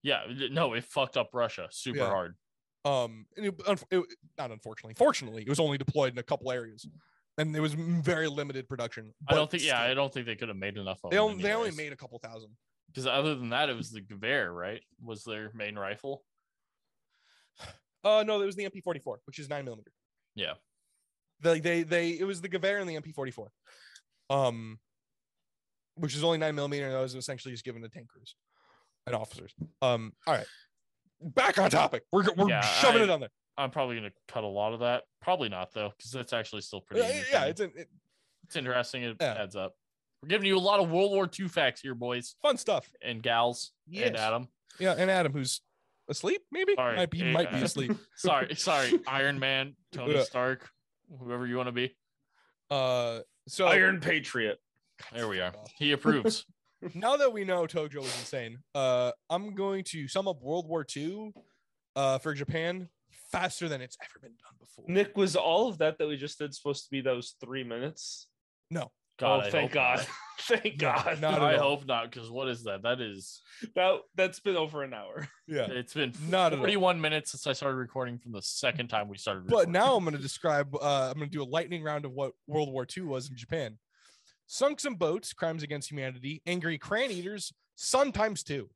Yeah. 0.03 0.21
No, 0.51 0.73
it 0.73 0.83
fucked 0.83 1.17
up 1.17 1.29
Russia 1.33 1.67
super 1.71 1.99
Yeah. 1.99 2.09
hard. 2.09 2.35
Um, 2.85 3.25
and 3.35 3.47
it, 3.47 3.61
it, 3.91 4.03
not 4.37 4.51
unfortunately, 4.51 4.93
fortunately, 4.93 5.41
it 5.41 5.49
was 5.49 5.59
only 5.59 5.77
deployed 5.77 6.13
in 6.13 6.19
a 6.19 6.23
couple 6.23 6.49
areas, 6.51 6.87
and 7.37 7.53
there 7.53 7.61
was 7.61 7.73
very 7.73 8.27
limited 8.29 8.69
production. 8.69 9.13
I 9.27 9.33
don't 9.33 9.51
think. 9.51 9.63
Yeah, 9.63 9.81
I 9.81 9.93
don't 9.93 10.13
think 10.13 10.25
they 10.25 10.35
could 10.35 10.47
have 10.47 10.55
made 10.57 10.77
enough 10.77 11.01
of 11.03 11.09
they 11.11 11.17
them. 11.17 11.25
only 11.25 11.43
they 11.43 11.51
only 11.53 11.71
made 11.71 11.91
a 11.91 11.97
couple 11.97 12.17
thousand. 12.19 12.51
because 12.87 13.05
other 13.05 13.35
than 13.35 13.49
that, 13.49 13.67
it 13.69 13.75
was 13.75 13.91
the 13.91 13.99
Gewehr, 14.01 14.53
right? 14.55 14.81
Was 15.03 15.23
their 15.25 15.51
main 15.53 15.77
rifle? 15.77 16.23
Uh, 18.03 18.23
no, 18.25 18.41
it 18.41 18.45
was 18.45 18.55
the 18.55 18.63
MP44, 18.69 19.17
which 19.25 19.37
is 19.39 19.49
nine 19.49 19.65
millimeter. 19.65 19.91
Yeah. 20.37 20.53
They 21.41 21.59
they 21.59 21.83
they 21.83 22.09
it 22.11 22.23
was 22.25 22.41
the 22.41 22.49
Gewehr 22.49 22.79
and 22.79 22.89
the 22.89 22.95
MP44, 22.99 23.47
um, 24.29 24.79
which 25.95 26.15
is 26.15 26.23
only 26.23 26.37
nine 26.37 26.55
millimeter, 26.55 26.85
and 26.85 26.95
that 26.95 27.01
was 27.01 27.15
essentially 27.15 27.53
just 27.53 27.63
given 27.63 27.81
to 27.83 27.89
tank 27.89 28.07
crews 28.07 28.35
and 29.05 29.15
officers. 29.15 29.53
Um, 29.81 30.13
all 30.25 30.33
right, 30.33 30.47
back 31.21 31.57
on 31.59 31.69
topic. 31.69 32.03
We're 32.11 32.23
we're 32.35 32.49
Yeah, 32.49 32.61
shoving 32.61 33.01
I- 33.01 33.03
it 33.05 33.09
on 33.09 33.19
there. 33.19 33.29
I'm 33.59 33.71
probably 33.71 33.95
gonna 33.97 34.11
cut 34.27 34.43
a 34.43 34.47
lot 34.47 34.73
of 34.73 34.79
that. 34.81 35.03
Probably 35.21 35.49
not 35.49 35.73
though, 35.73 35.91
because 35.97 36.11
that's 36.11 36.33
actually 36.33 36.61
still 36.61 36.81
pretty. 36.81 37.07
Yeah, 37.07 37.23
yeah, 37.31 37.45
it's 37.45 37.61
an, 37.61 37.71
it, 37.75 37.87
it's 38.45 38.55
interesting. 38.55 39.03
It 39.03 39.17
Yeah. 39.19 39.33
adds 39.33 39.55
up. 39.55 39.73
We're 40.23 40.29
giving 40.29 40.47
you 40.47 40.57
a 40.57 40.59
lot 40.59 40.79
of 40.79 40.89
World 40.91 41.11
War 41.11 41.29
II 41.39 41.47
facts 41.47 41.81
here, 41.81 41.93
boys 41.95 42.35
fun 42.41 42.57
stuff. 42.57 42.89
and 43.03 43.21
gals 43.21 43.71
Yes. 43.87 44.07
and 44.07 44.17
Adam. 44.17 44.47
Yeah, 44.79 44.95
and 44.97 45.09
Adam, 45.11 45.33
who's 45.33 45.61
asleep, 46.09 46.41
maybe 46.51 46.73
Sorry, 46.75 46.95
might 46.95 47.09
be 47.09 47.21
eh, 47.21 47.31
might 47.31 47.51
be 47.51 47.57
uh, 47.57 47.63
asleep. 47.63 47.91
Sorry, 48.15 48.55
sorry, 48.55 48.99
Iron 49.07 49.39
Man, 49.39 49.75
Tony 49.91 50.15
Yeah. 50.15 50.23
Stark, 50.23 50.69
whoever 51.19 51.45
you 51.45 51.57
want 51.57 51.67
to 51.67 51.73
be. 51.73 51.95
Uh, 52.69 53.19
so 53.47 53.67
Iron 53.67 53.99
Patriot. 53.99 54.59
There 55.13 55.27
we 55.27 55.39
are. 55.39 55.53
He 55.77 55.91
approves. 55.91 56.45
now 56.93 57.17
that 57.17 57.31
we 57.31 57.43
know 57.43 57.65
Tojo 57.65 57.99
is 57.99 58.19
insane, 58.19 58.59
uh, 58.75 59.11
I'm 59.29 59.55
going 59.55 59.83
to 59.85 60.07
sum 60.07 60.27
up 60.27 60.41
World 60.41 60.67
War 60.67 60.85
II, 60.95 61.33
uh, 61.97 62.19
for 62.19 62.33
Japan 62.33 62.87
faster 63.31 63.67
than 63.67 63.81
it's 63.81 63.97
ever 64.01 64.19
been 64.21 64.31
done 64.31 64.53
before. 64.59 64.85
Nick, 64.87 65.17
was 65.17 65.35
all 65.35 65.67
of 65.67 65.79
that 65.79 65.97
that 65.97 66.07
we 66.07 66.15
just 66.15 66.39
did 66.39 66.53
supposed 66.53 66.85
to 66.85 66.91
be 66.91 67.01
those 67.01 67.35
three 67.43 67.63
minutes? 67.63 68.27
No, 68.69 68.91
God, 69.17 69.43
oh, 69.43 69.47
I 69.47 69.49
thank 69.49 69.71
God. 69.71 69.97
not. 69.97 70.07
thank 70.39 70.81
No, 70.81 70.93
God. 70.93 71.21
not 71.21 71.41
I 71.41 71.55
all. 71.57 71.69
hope 71.77 71.87
not, 71.87 72.11
because 72.11 72.29
what 72.29 72.47
is 72.47 72.63
that? 72.63 72.83
That 72.83 73.01
is. 73.01 73.41
that 73.75 73.95
that's 74.15 74.39
been 74.39 74.55
over 74.55 74.83
an 74.83 74.93
hour. 74.93 75.27
yeah. 75.47 75.65
It's 75.69 75.93
been 75.93 76.13
Not 76.29 76.53
at 76.53 76.59
41 76.59 77.01
minutes 77.01 77.31
since 77.31 77.47
I 77.47 77.53
started 77.53 77.77
recording 77.77 78.19
from 78.19 78.31
the 78.31 78.41
second 78.41 78.89
time 78.89 79.07
we 79.09 79.17
started. 79.17 79.47
But 79.47 79.69
now 79.69 79.95
I'm 79.95 80.03
going 80.03 80.15
to 80.15 80.21
describe. 80.21 80.75
Uh, 80.75 81.09
I'm 81.11 81.17
going 81.17 81.29
to 81.29 81.35
do 81.37 81.41
a 81.41 81.49
lightning 81.49 81.83
round 81.83 82.05
of 82.05 82.11
what 82.11 82.33
World 82.45 82.71
War 82.71 82.85
II 82.95 83.03
was 83.03 83.29
in 83.29 83.35
Japan. 83.35 83.79
Sunk 84.45 84.79
some 84.79 84.95
boats, 84.95 85.33
crimes 85.33 85.63
against 85.63 85.91
humanity, 85.91 86.41
angry 86.45 86.77
crane 86.77 87.11
eaters, 87.11 87.51
sun 87.75 88.11
times 88.11 88.43
two. 88.43 88.69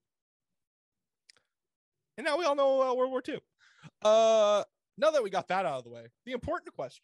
And 2.17 2.25
now 2.25 2.37
we 2.37 2.45
all 2.45 2.55
know 2.55 2.81
uh, 2.81 2.93
World 2.93 3.11
War 3.11 3.21
II. 3.27 3.39
Uh, 4.03 4.63
now 4.97 5.11
that 5.11 5.23
we 5.23 5.29
got 5.29 5.47
that 5.47 5.65
out 5.65 5.77
of 5.79 5.83
the 5.85 5.89
way, 5.91 6.07
the 6.25 6.33
important 6.33 6.73
question: 6.75 7.03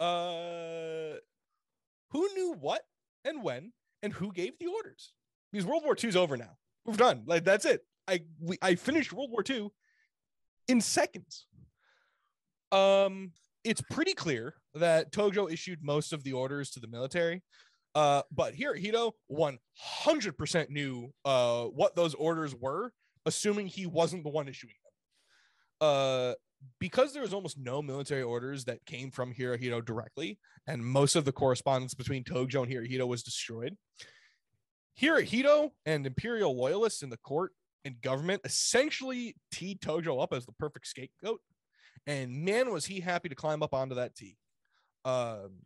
uh, 0.00 1.18
Who 2.10 2.28
knew 2.34 2.54
what 2.58 2.82
and 3.24 3.42
when, 3.42 3.72
and 4.02 4.12
who 4.12 4.32
gave 4.32 4.58
the 4.58 4.66
orders? 4.66 5.12
Because 5.52 5.66
World 5.66 5.82
War 5.84 5.96
II 6.02 6.08
is 6.08 6.16
over 6.16 6.36
now. 6.36 6.56
We're 6.84 6.94
done. 6.94 7.24
Like 7.26 7.44
that's 7.44 7.64
it. 7.64 7.82
I 8.06 8.22
we, 8.40 8.56
I 8.62 8.74
finished 8.74 9.12
World 9.12 9.30
War 9.30 9.44
II 9.48 9.68
in 10.68 10.80
seconds. 10.80 11.46
Um, 12.72 13.32
it's 13.64 13.82
pretty 13.90 14.14
clear 14.14 14.54
that 14.74 15.12
Tojo 15.12 15.50
issued 15.50 15.82
most 15.82 16.12
of 16.12 16.24
the 16.24 16.32
orders 16.32 16.70
to 16.70 16.80
the 16.80 16.88
military. 16.88 17.42
Uh, 17.94 18.22
but 18.30 18.54
here 18.54 18.74
Hirohito 18.74 19.12
100% 19.30 20.70
knew 20.70 21.12
uh, 21.24 21.64
what 21.64 21.96
those 21.96 22.14
orders 22.14 22.54
were, 22.54 22.92
assuming 23.26 23.66
he 23.66 23.86
wasn't 23.86 24.22
the 24.22 24.30
one 24.30 24.48
issuing 24.48 24.74
them. 24.84 25.88
Uh, 25.88 26.34
because 26.80 27.12
there 27.12 27.22
was 27.22 27.34
almost 27.34 27.58
no 27.58 27.82
military 27.82 28.22
orders 28.22 28.64
that 28.64 28.84
came 28.86 29.10
from 29.10 29.34
Hirohito 29.34 29.84
directly, 29.84 30.38
and 30.66 30.84
most 30.84 31.16
of 31.16 31.24
the 31.24 31.32
correspondence 31.32 31.94
between 31.94 32.24
Tojo 32.24 32.62
and 32.62 32.72
Hirohito 32.72 33.06
was 33.06 33.22
destroyed. 33.22 33.76
Hirohito 35.00 35.70
and 35.86 36.06
imperial 36.06 36.56
loyalists 36.56 37.02
in 37.02 37.10
the 37.10 37.16
court 37.18 37.52
and 37.84 38.00
government 38.02 38.42
essentially 38.44 39.36
teed 39.52 39.80
Tojo 39.80 40.22
up 40.22 40.32
as 40.32 40.44
the 40.46 40.52
perfect 40.52 40.86
scapegoat. 40.86 41.40
And 42.06 42.44
man, 42.44 42.72
was 42.72 42.86
he 42.86 43.00
happy 43.00 43.28
to 43.28 43.34
climb 43.34 43.62
up 43.62 43.74
onto 43.74 43.94
that 43.96 44.14
tee. 44.14 44.36
Um, 45.04 45.62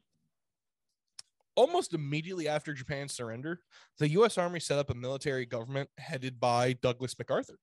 almost 1.54 1.94
immediately 1.94 2.48
after 2.48 2.72
Japan's 2.72 3.14
surrender, 3.14 3.60
the 3.98 4.08
U.S. 4.10 4.38
Army 4.38 4.60
set 4.60 4.78
up 4.78 4.90
a 4.90 4.94
military 4.94 5.46
government 5.46 5.88
headed 5.98 6.40
by 6.40 6.74
Douglas 6.74 7.18
MacArthur. 7.18 7.58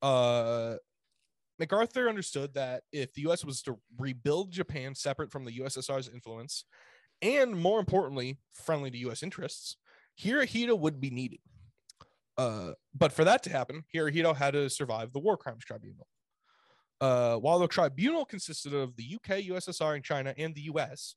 Uh, 0.00 0.76
MacArthur 1.58 2.08
understood 2.08 2.54
that 2.54 2.82
if 2.92 3.12
the 3.14 3.22
U.S. 3.22 3.44
was 3.44 3.62
to 3.62 3.78
rebuild 3.98 4.52
Japan 4.52 4.94
separate 4.94 5.32
from 5.32 5.44
the 5.44 5.58
USSR's 5.58 6.08
influence, 6.08 6.64
and 7.20 7.56
more 7.56 7.80
importantly, 7.80 8.38
friendly 8.52 8.90
to 8.90 8.98
U.S. 8.98 9.22
interests, 9.22 9.76
Hirohito 10.20 10.78
would 10.78 11.00
be 11.00 11.10
needed. 11.10 11.40
Uh, 12.36 12.72
but 12.94 13.12
for 13.12 13.24
that 13.24 13.42
to 13.42 13.50
happen, 13.50 13.84
Hirohito 13.94 14.36
had 14.36 14.52
to 14.52 14.70
survive 14.70 15.12
the 15.12 15.18
War 15.18 15.36
Crimes 15.36 15.64
Tribunal. 15.64 16.06
Uh, 17.00 17.36
while 17.36 17.58
the 17.58 17.68
tribunal 17.68 18.24
consisted 18.24 18.74
of 18.74 18.96
the 18.96 19.16
UK, 19.16 19.38
USSR, 19.42 19.94
and 19.94 20.04
China, 20.04 20.34
and 20.36 20.54
the 20.54 20.62
US, 20.62 21.14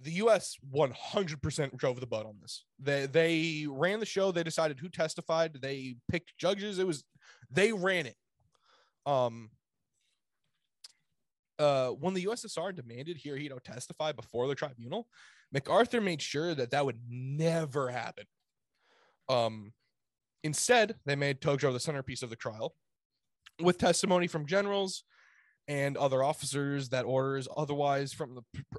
the 0.00 0.12
US 0.12 0.56
100% 0.72 1.76
drove 1.76 2.00
the 2.00 2.06
boat 2.06 2.26
on 2.26 2.36
this. 2.40 2.64
They 2.78 3.06
they 3.06 3.66
ran 3.68 4.00
the 4.00 4.06
show. 4.06 4.32
They 4.32 4.42
decided 4.42 4.80
who 4.80 4.88
testified. 4.88 5.58
They 5.60 5.96
picked 6.10 6.36
judges. 6.38 6.78
It 6.78 6.86
was 6.86 7.04
they 7.50 7.72
ran 7.72 8.06
it. 8.06 8.16
Um. 9.10 9.50
Uh, 11.58 11.90
when 11.90 12.14
the 12.14 12.24
USSR 12.24 12.74
demanded 12.74 13.20
Hirohito 13.22 13.62
testify 13.62 14.12
before 14.12 14.48
the 14.48 14.54
tribunal, 14.54 15.08
MacArthur 15.52 16.00
made 16.00 16.22
sure 16.22 16.54
that 16.54 16.70
that 16.70 16.86
would 16.86 16.98
never 17.06 17.90
happen. 17.90 18.24
Um, 19.28 19.74
instead, 20.42 20.96
they 21.04 21.16
made 21.16 21.42
Tojo 21.42 21.70
the 21.70 21.80
centerpiece 21.80 22.22
of 22.22 22.30
the 22.30 22.36
trial 22.36 22.74
with 23.60 23.76
testimony 23.76 24.26
from 24.26 24.46
generals 24.46 25.04
and 25.68 25.96
other 25.96 26.22
officers 26.22 26.88
that 26.88 27.04
orders 27.04 27.46
otherwise 27.56 28.12
from 28.12 28.34
the 28.34 28.42
pr- 28.52 28.78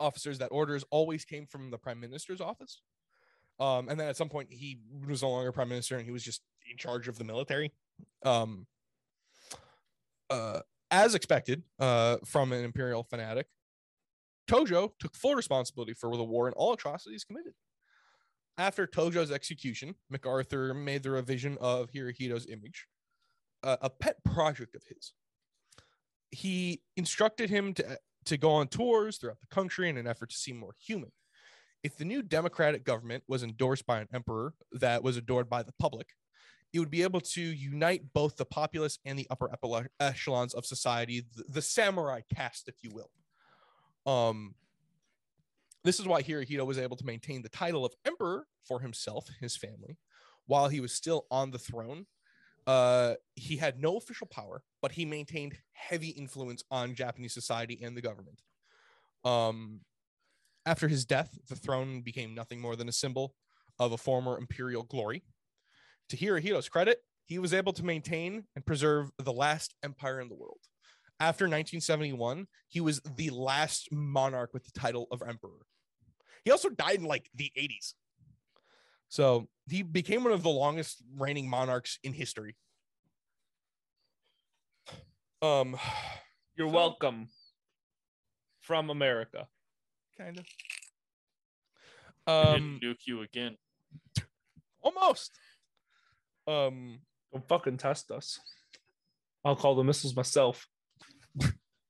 officers 0.00 0.38
that 0.38 0.48
orders 0.48 0.84
always 0.90 1.24
came 1.24 1.46
from 1.46 1.70
the 1.70 1.78
prime 1.78 2.00
minister's 2.00 2.40
office 2.40 2.80
um 3.58 3.88
and 3.88 3.98
then 3.98 4.08
at 4.08 4.16
some 4.16 4.28
point 4.28 4.48
he 4.52 4.78
was 5.06 5.22
no 5.22 5.30
longer 5.30 5.52
prime 5.52 5.68
minister 5.68 5.96
and 5.96 6.04
he 6.04 6.10
was 6.10 6.22
just 6.22 6.42
in 6.70 6.76
charge 6.76 7.08
of 7.08 7.16
the 7.16 7.24
military 7.24 7.72
um 8.24 8.66
uh 10.34 10.60
as 10.90 11.14
expected 11.14 11.62
uh 11.78 12.16
from 12.24 12.52
an 12.52 12.64
imperial 12.64 13.02
fanatic 13.02 13.46
tojo 14.48 14.90
took 14.98 15.14
full 15.14 15.34
responsibility 15.34 15.94
for 15.94 16.14
the 16.16 16.24
war 16.24 16.46
and 16.46 16.54
all 16.56 16.72
atrocities 16.72 17.24
committed 17.24 17.54
after 18.58 18.86
tojo's 18.86 19.32
execution 19.32 19.94
macarthur 20.10 20.74
made 20.74 21.02
the 21.02 21.10
revision 21.10 21.56
of 21.60 21.90
hirohito's 21.90 22.46
image 22.46 22.86
uh, 23.64 23.76
a 23.80 23.90
pet 23.90 24.22
project 24.24 24.76
of 24.76 24.82
his. 24.88 25.12
He 26.30 26.82
instructed 26.96 27.50
him 27.50 27.74
to 27.74 27.98
to 28.26 28.38
go 28.38 28.52
on 28.52 28.68
tours 28.68 29.18
throughout 29.18 29.40
the 29.40 29.54
country 29.54 29.88
in 29.88 29.98
an 29.98 30.06
effort 30.06 30.30
to 30.30 30.36
seem 30.36 30.56
more 30.56 30.74
human. 30.78 31.12
If 31.82 31.98
the 31.98 32.06
new 32.06 32.22
democratic 32.22 32.82
government 32.82 33.22
was 33.28 33.42
endorsed 33.42 33.84
by 33.84 34.00
an 34.00 34.08
emperor 34.14 34.54
that 34.72 35.02
was 35.02 35.18
adored 35.18 35.50
by 35.50 35.62
the 35.62 35.74
public, 35.78 36.08
it 36.74 36.80
would 36.80 36.90
be 36.90 37.04
able 37.04 37.20
to 37.20 37.40
unite 37.40 38.12
both 38.12 38.36
the 38.36 38.44
populace 38.44 38.98
and 39.06 39.18
the 39.18 39.26
upper 39.30 39.48
echelons 40.00 40.52
of 40.52 40.66
society, 40.66 41.24
the, 41.34 41.44
the 41.48 41.62
samurai 41.62 42.20
caste, 42.36 42.68
if 42.68 42.74
you 42.82 42.90
will. 42.92 43.10
Um, 44.12 44.54
this 45.84 46.00
is 46.00 46.06
why 46.06 46.22
Hirohito 46.22 46.66
was 46.66 46.78
able 46.78 46.96
to 46.96 47.06
maintain 47.06 47.42
the 47.42 47.48
title 47.48 47.84
of 47.86 47.94
emperor 48.04 48.46
for 48.68 48.80
himself, 48.80 49.28
his 49.40 49.56
family, 49.56 49.96
while 50.46 50.68
he 50.68 50.80
was 50.80 50.92
still 50.92 51.26
on 51.30 51.50
the 51.52 51.58
throne 51.58 52.06
Uh, 52.66 53.14
he 53.34 53.58
had 53.58 53.78
no 53.78 53.96
official 53.96 54.26
power, 54.26 54.62
but 54.80 54.92
he 54.92 55.04
maintained 55.04 55.58
heavy 55.72 56.08
influence 56.08 56.64
on 56.70 56.94
Japanese 56.94 57.34
society 57.34 57.78
and 57.82 57.94
the 57.96 58.00
government. 58.00 58.40
Um, 59.24 59.80
after 60.64 60.88
his 60.88 61.04
death, 61.04 61.36
the 61.48 61.56
throne 61.56 62.02
became 62.02 62.34
nothing 62.34 62.60
more 62.60 62.76
than 62.76 62.88
a 62.88 62.92
symbol 62.92 63.34
of 63.78 63.92
a 63.92 63.98
former 63.98 64.38
imperial 64.38 64.82
glory. 64.82 65.22
To 66.10 66.16
Hirohito's 66.16 66.68
credit, 66.68 66.98
he 67.26 67.38
was 67.38 67.54
able 67.54 67.72
to 67.74 67.84
maintain 67.84 68.44
and 68.54 68.66
preserve 68.66 69.10
the 69.18 69.32
last 69.32 69.74
empire 69.82 70.20
in 70.20 70.28
the 70.28 70.34
world. 70.34 70.60
After 71.20 71.44
1971, 71.44 72.46
he 72.68 72.80
was 72.80 73.00
the 73.16 73.30
last 73.30 73.88
monarch 73.92 74.50
with 74.52 74.64
the 74.64 74.78
title 74.78 75.06
of 75.10 75.22
emperor. 75.22 75.64
He 76.44 76.50
also 76.50 76.68
died 76.68 76.98
in 76.98 77.04
like 77.04 77.30
the 77.34 77.50
80s. 77.58 77.94
So 79.08 79.48
he 79.70 79.82
became 79.82 80.24
one 80.24 80.32
of 80.32 80.42
the 80.42 80.50
longest 80.50 81.02
reigning 81.16 81.48
monarchs 81.48 81.98
in 82.02 82.12
history. 82.12 82.56
Um, 85.40 85.76
You're 86.56 86.68
So- 86.68 86.74
welcome. 86.74 87.28
From 88.60 88.88
America. 88.90 89.48
kind 90.16 90.38
of. 90.38 90.46
Um, 92.26 92.80
nuke 92.82 93.06
you 93.06 93.20
again. 93.22 93.58
almost. 94.80 95.32
Um, 96.46 97.00
Don't 97.32 97.46
fucking 97.48 97.78
test 97.78 98.10
us. 98.10 98.38
I'll 99.44 99.56
call 99.56 99.74
the 99.74 99.84
missiles 99.84 100.16
myself. 100.16 100.66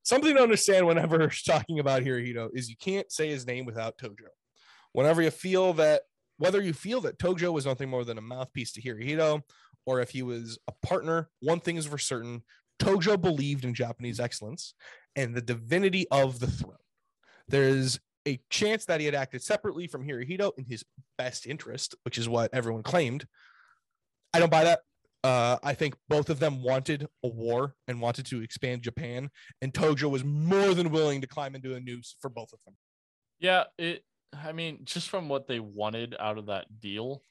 something 0.04 0.34
to 0.36 0.42
understand 0.42 0.86
whenever 0.86 1.28
talking 1.46 1.78
about 1.78 2.02
Hirohito 2.02 2.50
is 2.54 2.68
you 2.68 2.76
can't 2.76 3.10
say 3.10 3.28
his 3.28 3.46
name 3.46 3.64
without 3.64 3.98
Tojo. 3.98 4.28
Whenever 4.92 5.22
you 5.22 5.30
feel 5.30 5.72
that, 5.74 6.02
whether 6.36 6.62
you 6.62 6.72
feel 6.72 7.00
that 7.02 7.18
Tojo 7.18 7.52
was 7.52 7.66
nothing 7.66 7.88
more 7.88 8.04
than 8.04 8.18
a 8.18 8.22
mouthpiece 8.22 8.72
to 8.72 8.82
Hirohito, 8.82 9.42
or 9.86 10.00
if 10.00 10.10
he 10.10 10.22
was 10.22 10.58
a 10.68 10.86
partner, 10.86 11.28
one 11.40 11.60
thing 11.60 11.76
is 11.76 11.86
for 11.86 11.98
certain: 11.98 12.42
Tojo 12.78 13.20
believed 13.20 13.64
in 13.64 13.74
Japanese 13.74 14.20
excellence 14.20 14.74
and 15.16 15.34
the 15.34 15.40
divinity 15.40 16.06
of 16.10 16.38
the 16.38 16.46
throne. 16.46 16.76
There's 17.48 18.00
a 18.26 18.40
chance 18.50 18.86
that 18.86 19.00
he 19.00 19.06
had 19.06 19.14
acted 19.14 19.42
separately 19.42 19.86
from 19.86 20.06
Hirohito 20.06 20.52
in 20.56 20.64
his 20.64 20.84
best 21.18 21.46
interest, 21.46 21.94
which 22.04 22.18
is 22.18 22.28
what 22.28 22.54
everyone 22.54 22.82
claimed. 22.82 23.26
I 24.34 24.40
don't 24.40 24.50
buy 24.50 24.64
that. 24.64 24.80
Uh, 25.22 25.56
I 25.62 25.72
think 25.72 25.94
both 26.08 26.28
of 26.28 26.38
them 26.38 26.62
wanted 26.62 27.06
a 27.22 27.28
war 27.28 27.74
and 27.88 27.98
wanted 28.00 28.26
to 28.26 28.42
expand 28.42 28.82
Japan, 28.82 29.30
and 29.62 29.72
Tojo 29.72 30.10
was 30.10 30.22
more 30.22 30.74
than 30.74 30.90
willing 30.90 31.22
to 31.22 31.26
climb 31.26 31.54
into 31.54 31.74
a 31.74 31.80
noose 31.80 32.16
for 32.20 32.28
both 32.28 32.52
of 32.52 32.58
them. 32.66 32.76
Yeah, 33.38 33.64
it. 33.78 34.04
I 34.34 34.52
mean, 34.52 34.80
just 34.84 35.08
from 35.08 35.28
what 35.30 35.46
they 35.46 35.60
wanted 35.60 36.14
out 36.18 36.36
of 36.36 36.46
that 36.46 36.80
deal, 36.80 37.22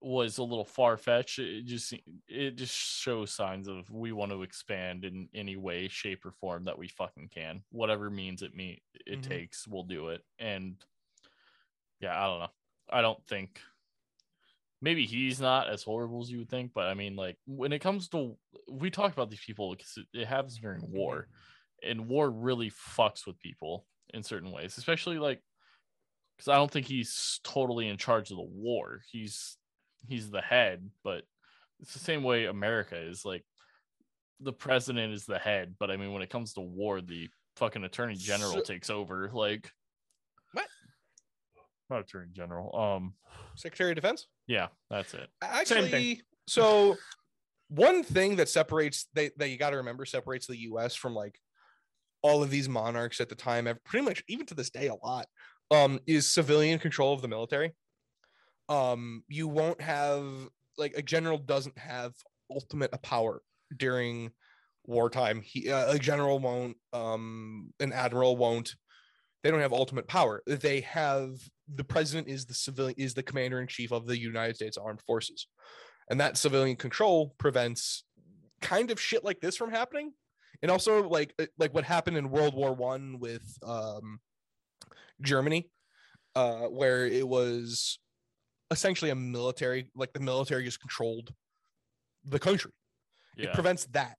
was 0.00 0.38
a 0.38 0.42
little 0.42 0.64
far 0.64 0.96
fetched. 0.96 1.38
It 1.38 1.64
just 1.66 1.94
it 2.28 2.56
just 2.56 2.74
shows 2.74 3.32
signs 3.32 3.68
of 3.68 3.90
we 3.90 4.12
want 4.12 4.32
to 4.32 4.42
expand 4.42 5.04
in 5.04 5.28
any 5.34 5.56
way, 5.56 5.88
shape, 5.88 6.24
or 6.26 6.32
form 6.32 6.64
that 6.64 6.78
we 6.78 6.88
fucking 6.88 7.28
can. 7.32 7.62
Whatever 7.70 8.10
means 8.10 8.42
it 8.42 8.54
me 8.54 8.82
it 9.06 9.20
Mhm. 9.20 9.22
takes, 9.28 9.66
we'll 9.68 9.84
do 9.84 10.08
it. 10.08 10.22
And 10.38 10.76
yeah, 12.00 12.20
I 12.20 12.26
don't 12.26 12.40
know. 12.40 12.50
I 12.90 13.02
don't 13.02 13.24
think 13.26 13.60
maybe 14.82 15.06
he's 15.06 15.40
not 15.40 15.68
as 15.68 15.82
horrible 15.82 16.22
as 16.22 16.30
you 16.30 16.38
would 16.38 16.50
think, 16.50 16.72
but 16.74 16.86
I 16.86 16.94
mean, 16.94 17.16
like 17.16 17.36
when 17.46 17.72
it 17.72 17.80
comes 17.80 18.08
to 18.08 18.36
we 18.70 18.90
talk 18.90 19.12
about 19.12 19.30
these 19.30 19.44
people 19.44 19.74
because 19.74 19.94
it, 19.96 20.20
it 20.20 20.26
happens 20.26 20.58
during 20.58 20.82
war, 20.90 21.28
and 21.82 22.08
war 22.08 22.30
really 22.30 22.70
fucks 22.70 23.26
with 23.26 23.38
people 23.40 23.86
in 24.14 24.22
certain 24.22 24.50
ways, 24.52 24.76
especially 24.78 25.18
like 25.18 25.40
because 26.36 26.48
I 26.48 26.56
don't 26.56 26.70
think 26.70 26.86
he's 26.86 27.40
totally 27.44 27.88
in 27.88 27.96
charge 27.96 28.30
of 28.30 28.36
the 28.36 28.42
war. 28.42 29.00
He's 29.10 29.56
he's 30.06 30.30
the 30.30 30.42
head, 30.42 30.88
but 31.02 31.22
it's 31.80 31.92
the 31.92 31.98
same 31.98 32.22
way 32.22 32.46
America 32.46 32.96
is 32.96 33.24
like 33.24 33.44
the 34.40 34.52
president 34.52 35.14
is 35.14 35.24
the 35.26 35.38
head, 35.38 35.74
but 35.78 35.90
I 35.90 35.96
mean 35.96 36.12
when 36.12 36.22
it 36.22 36.30
comes 36.30 36.52
to 36.54 36.60
war, 36.60 37.00
the 37.00 37.28
fucking 37.56 37.84
attorney 37.84 38.14
general 38.16 38.52
So- 38.52 38.60
takes 38.62 38.90
over. 38.90 39.30
Like 39.32 39.70
What? 40.52 40.66
Not 41.88 42.00
attorney 42.00 42.28
general. 42.32 42.76
Um 42.78 43.14
Secretary 43.54 43.92
of 43.92 43.96
Defense. 43.96 44.26
Yeah, 44.46 44.68
that's 44.90 45.14
it. 45.14 45.28
Actually, 45.42 45.88
thing. 45.90 46.20
so 46.46 46.96
one 47.68 48.02
thing 48.02 48.36
that 48.36 48.48
separates 48.48 49.08
they 49.14 49.30
that 49.38 49.48
you 49.48 49.56
got 49.56 49.70
to 49.70 49.78
remember 49.78 50.04
separates 50.04 50.46
the 50.46 50.58
U.S. 50.62 50.94
from 50.94 51.14
like 51.14 51.38
all 52.22 52.42
of 52.42 52.50
these 52.50 52.68
monarchs 52.68 53.20
at 53.20 53.28
the 53.28 53.34
time, 53.34 53.68
pretty 53.84 54.04
much 54.04 54.22
even 54.28 54.46
to 54.46 54.54
this 54.54 54.70
day, 54.70 54.88
a 54.88 54.94
lot 54.94 55.26
um, 55.70 56.00
is 56.06 56.32
civilian 56.32 56.78
control 56.78 57.12
of 57.12 57.22
the 57.22 57.28
military. 57.28 57.74
Um, 58.68 59.22
you 59.28 59.48
won't 59.48 59.80
have 59.80 60.24
like 60.78 60.94
a 60.96 61.02
general 61.02 61.38
doesn't 61.38 61.78
have 61.78 62.12
ultimate 62.50 62.90
power 63.02 63.42
during 63.76 64.30
wartime. 64.84 65.40
He 65.42 65.70
uh, 65.70 65.92
a 65.94 65.98
general 65.98 66.38
won't, 66.38 66.76
um, 66.92 67.72
an 67.80 67.92
admiral 67.92 68.36
won't. 68.36 68.74
They 69.46 69.52
don't 69.52 69.60
have 69.60 69.72
ultimate 69.72 70.08
power. 70.08 70.42
They 70.44 70.80
have 70.80 71.38
the 71.72 71.84
president 71.84 72.26
is 72.26 72.46
the 72.46 72.54
civilian 72.54 72.96
is 72.98 73.14
the 73.14 73.22
commander 73.22 73.60
in 73.60 73.68
chief 73.68 73.92
of 73.92 74.04
the 74.04 74.18
United 74.18 74.56
States 74.56 74.76
Armed 74.76 75.00
Forces, 75.02 75.46
and 76.10 76.18
that 76.18 76.36
civilian 76.36 76.74
control 76.74 77.32
prevents 77.38 78.02
kind 78.60 78.90
of 78.90 79.00
shit 79.00 79.22
like 79.22 79.40
this 79.40 79.56
from 79.56 79.70
happening, 79.70 80.10
and 80.62 80.70
also 80.72 81.08
like 81.08 81.32
uh, 81.38 81.46
like 81.60 81.72
what 81.72 81.84
happened 81.84 82.16
in 82.16 82.28
World 82.28 82.54
War 82.56 82.72
One 82.72 83.20
with 83.20 83.44
um, 83.64 84.18
Germany, 85.22 85.70
uh, 86.34 86.62
where 86.62 87.06
it 87.06 87.28
was 87.28 88.00
essentially 88.72 89.12
a 89.12 89.14
military 89.14 89.92
like 89.94 90.12
the 90.12 90.18
military 90.18 90.64
just 90.64 90.80
controlled 90.80 91.32
the 92.24 92.40
country. 92.40 92.72
It 93.36 93.52
prevents 93.54 93.84
that. 93.92 94.16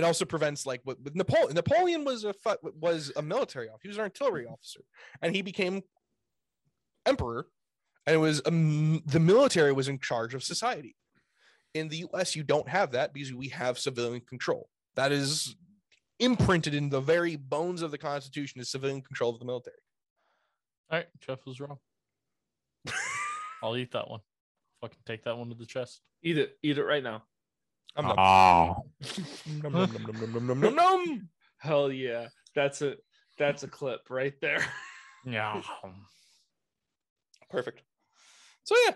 It 0.00 0.06
also 0.06 0.24
prevents 0.24 0.64
like 0.64 0.80
what 0.84 0.98
with 1.02 1.14
Napoleon. 1.14 1.54
Napoleon 1.54 2.06
was 2.06 2.24
a 2.24 2.32
fu- 2.32 2.72
was 2.80 3.12
a 3.16 3.22
military 3.22 3.68
officer. 3.68 3.80
He 3.82 3.88
was 3.88 3.98
an 3.98 4.04
artillery 4.04 4.46
officer, 4.46 4.80
and 5.20 5.36
he 5.36 5.42
became 5.42 5.82
emperor. 7.04 7.48
And 8.06 8.16
it 8.16 8.18
was 8.18 8.40
um, 8.46 9.02
the 9.04 9.20
military 9.20 9.74
was 9.74 9.88
in 9.88 9.98
charge 9.98 10.32
of 10.32 10.42
society. 10.42 10.96
In 11.74 11.88
the 11.88 11.98
U.S., 11.98 12.34
you 12.34 12.42
don't 12.42 12.66
have 12.66 12.92
that 12.92 13.12
because 13.12 13.34
we 13.34 13.48
have 13.48 13.78
civilian 13.78 14.22
control. 14.22 14.70
That 14.96 15.12
is 15.12 15.54
imprinted 16.18 16.72
in 16.72 16.88
the 16.88 17.02
very 17.02 17.36
bones 17.36 17.82
of 17.82 17.90
the 17.90 17.98
Constitution 17.98 18.58
is 18.58 18.70
civilian 18.70 19.02
control 19.02 19.34
of 19.34 19.38
the 19.38 19.44
military. 19.44 19.76
All 20.90 20.98
right, 20.98 21.08
Jeff 21.20 21.44
was 21.44 21.60
wrong. 21.60 21.76
I'll 23.62 23.76
eat 23.76 23.92
that 23.92 24.08
one. 24.08 24.20
Fucking 24.80 25.00
take 25.04 25.24
that 25.24 25.36
one 25.36 25.50
to 25.50 25.54
the 25.54 25.66
chest. 25.66 26.00
Eat 26.22 26.38
it. 26.38 26.56
Eat 26.62 26.78
it 26.78 26.84
right 26.84 27.02
now. 27.04 27.24
I'm 27.96 28.06
not. 28.06 28.18
Oh. 28.18 28.84
Nom. 29.62 31.28
Hell 31.58 31.92
yeah. 31.92 32.28
That's 32.54 32.82
a 32.82 32.94
that's 33.38 33.62
a 33.62 33.68
clip 33.68 34.00
right 34.10 34.34
there. 34.40 34.64
Yeah. 35.26 35.60
Perfect. 37.50 37.82
So 38.64 38.74
yeah, 38.86 38.94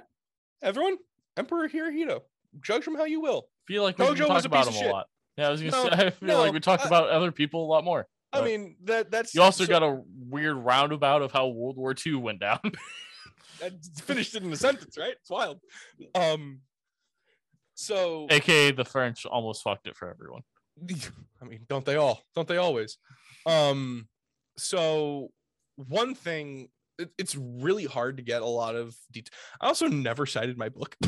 everyone, 0.62 0.97
Emperor 1.36 1.68
Hirohito. 1.68 2.20
Judge 2.62 2.86
him 2.86 2.95
how 2.95 3.05
you 3.05 3.20
will. 3.20 3.49
feel 3.66 3.82
like 3.82 3.99
we 3.99 4.05
Tojo 4.05 4.28
was 4.32 4.42
talk 4.42 4.45
a 4.45 4.47
about 4.47 4.66
him 4.68 4.74
a 4.74 4.76
shit. 4.76 4.90
lot. 4.92 5.07
Yeah, 5.36 5.49
I 5.49 5.51
was 5.51 5.61
gonna 5.61 5.72
No, 5.72 5.82
say 5.84 5.90
I 6.07 6.11
feel 6.11 6.28
no, 6.28 6.38
like 6.40 6.53
we 6.53 6.61
talked 6.61 6.84
uh, 6.84 6.88
about 6.88 7.09
other 7.11 7.32
people 7.32 7.64
a 7.64 7.68
lot 7.70 7.84
more. 7.84 8.07
I 8.32 8.38
Right. 8.40 8.45
mean 8.47 8.76
that 8.84 9.11
that's 9.11 9.34
You 9.34 9.42
also 9.42 9.64
so- 9.64 9.68
got 9.68 9.82
a 9.82 10.01
weird 10.28 10.57
roundabout 10.57 11.22
of 11.22 11.32
how 11.32 11.49
World 11.49 11.76
War 11.76 11.95
II 12.07 12.14
went 12.16 12.40
down. 12.40 12.61
I 13.62 13.70
finished 14.03 14.34
it 14.34 14.42
in 14.42 14.53
a 14.53 14.57
sentence, 14.57 14.97
right? 14.99 15.14
It's 15.20 15.30
wild. 15.30 15.61
Um 16.14 16.61
so 17.74 18.26
AKA 18.30 18.72
the 18.72 18.84
French 18.84 19.26
almost 19.26 19.62
fucked 19.62 19.86
it 19.86 19.96
for 19.96 20.08
everyone. 20.08 20.42
I 21.42 21.44
mean, 21.44 21.60
don't 21.68 21.84
they 21.84 21.96
all? 21.96 22.22
Don't 22.34 22.48
they 22.48 22.56
always? 22.56 22.98
Um, 23.46 24.08
so 24.56 25.28
one 25.76 26.14
thing, 26.14 26.68
it, 26.98 27.10
it's 27.18 27.36
really 27.36 27.84
hard 27.84 28.16
to 28.16 28.22
get 28.22 28.42
a 28.42 28.46
lot 28.46 28.74
of 28.76 28.96
detail. 29.12 29.32
I 29.60 29.66
also 29.66 29.88
never 29.88 30.26
cited 30.26 30.56
my 30.58 30.68
book. 30.68 30.96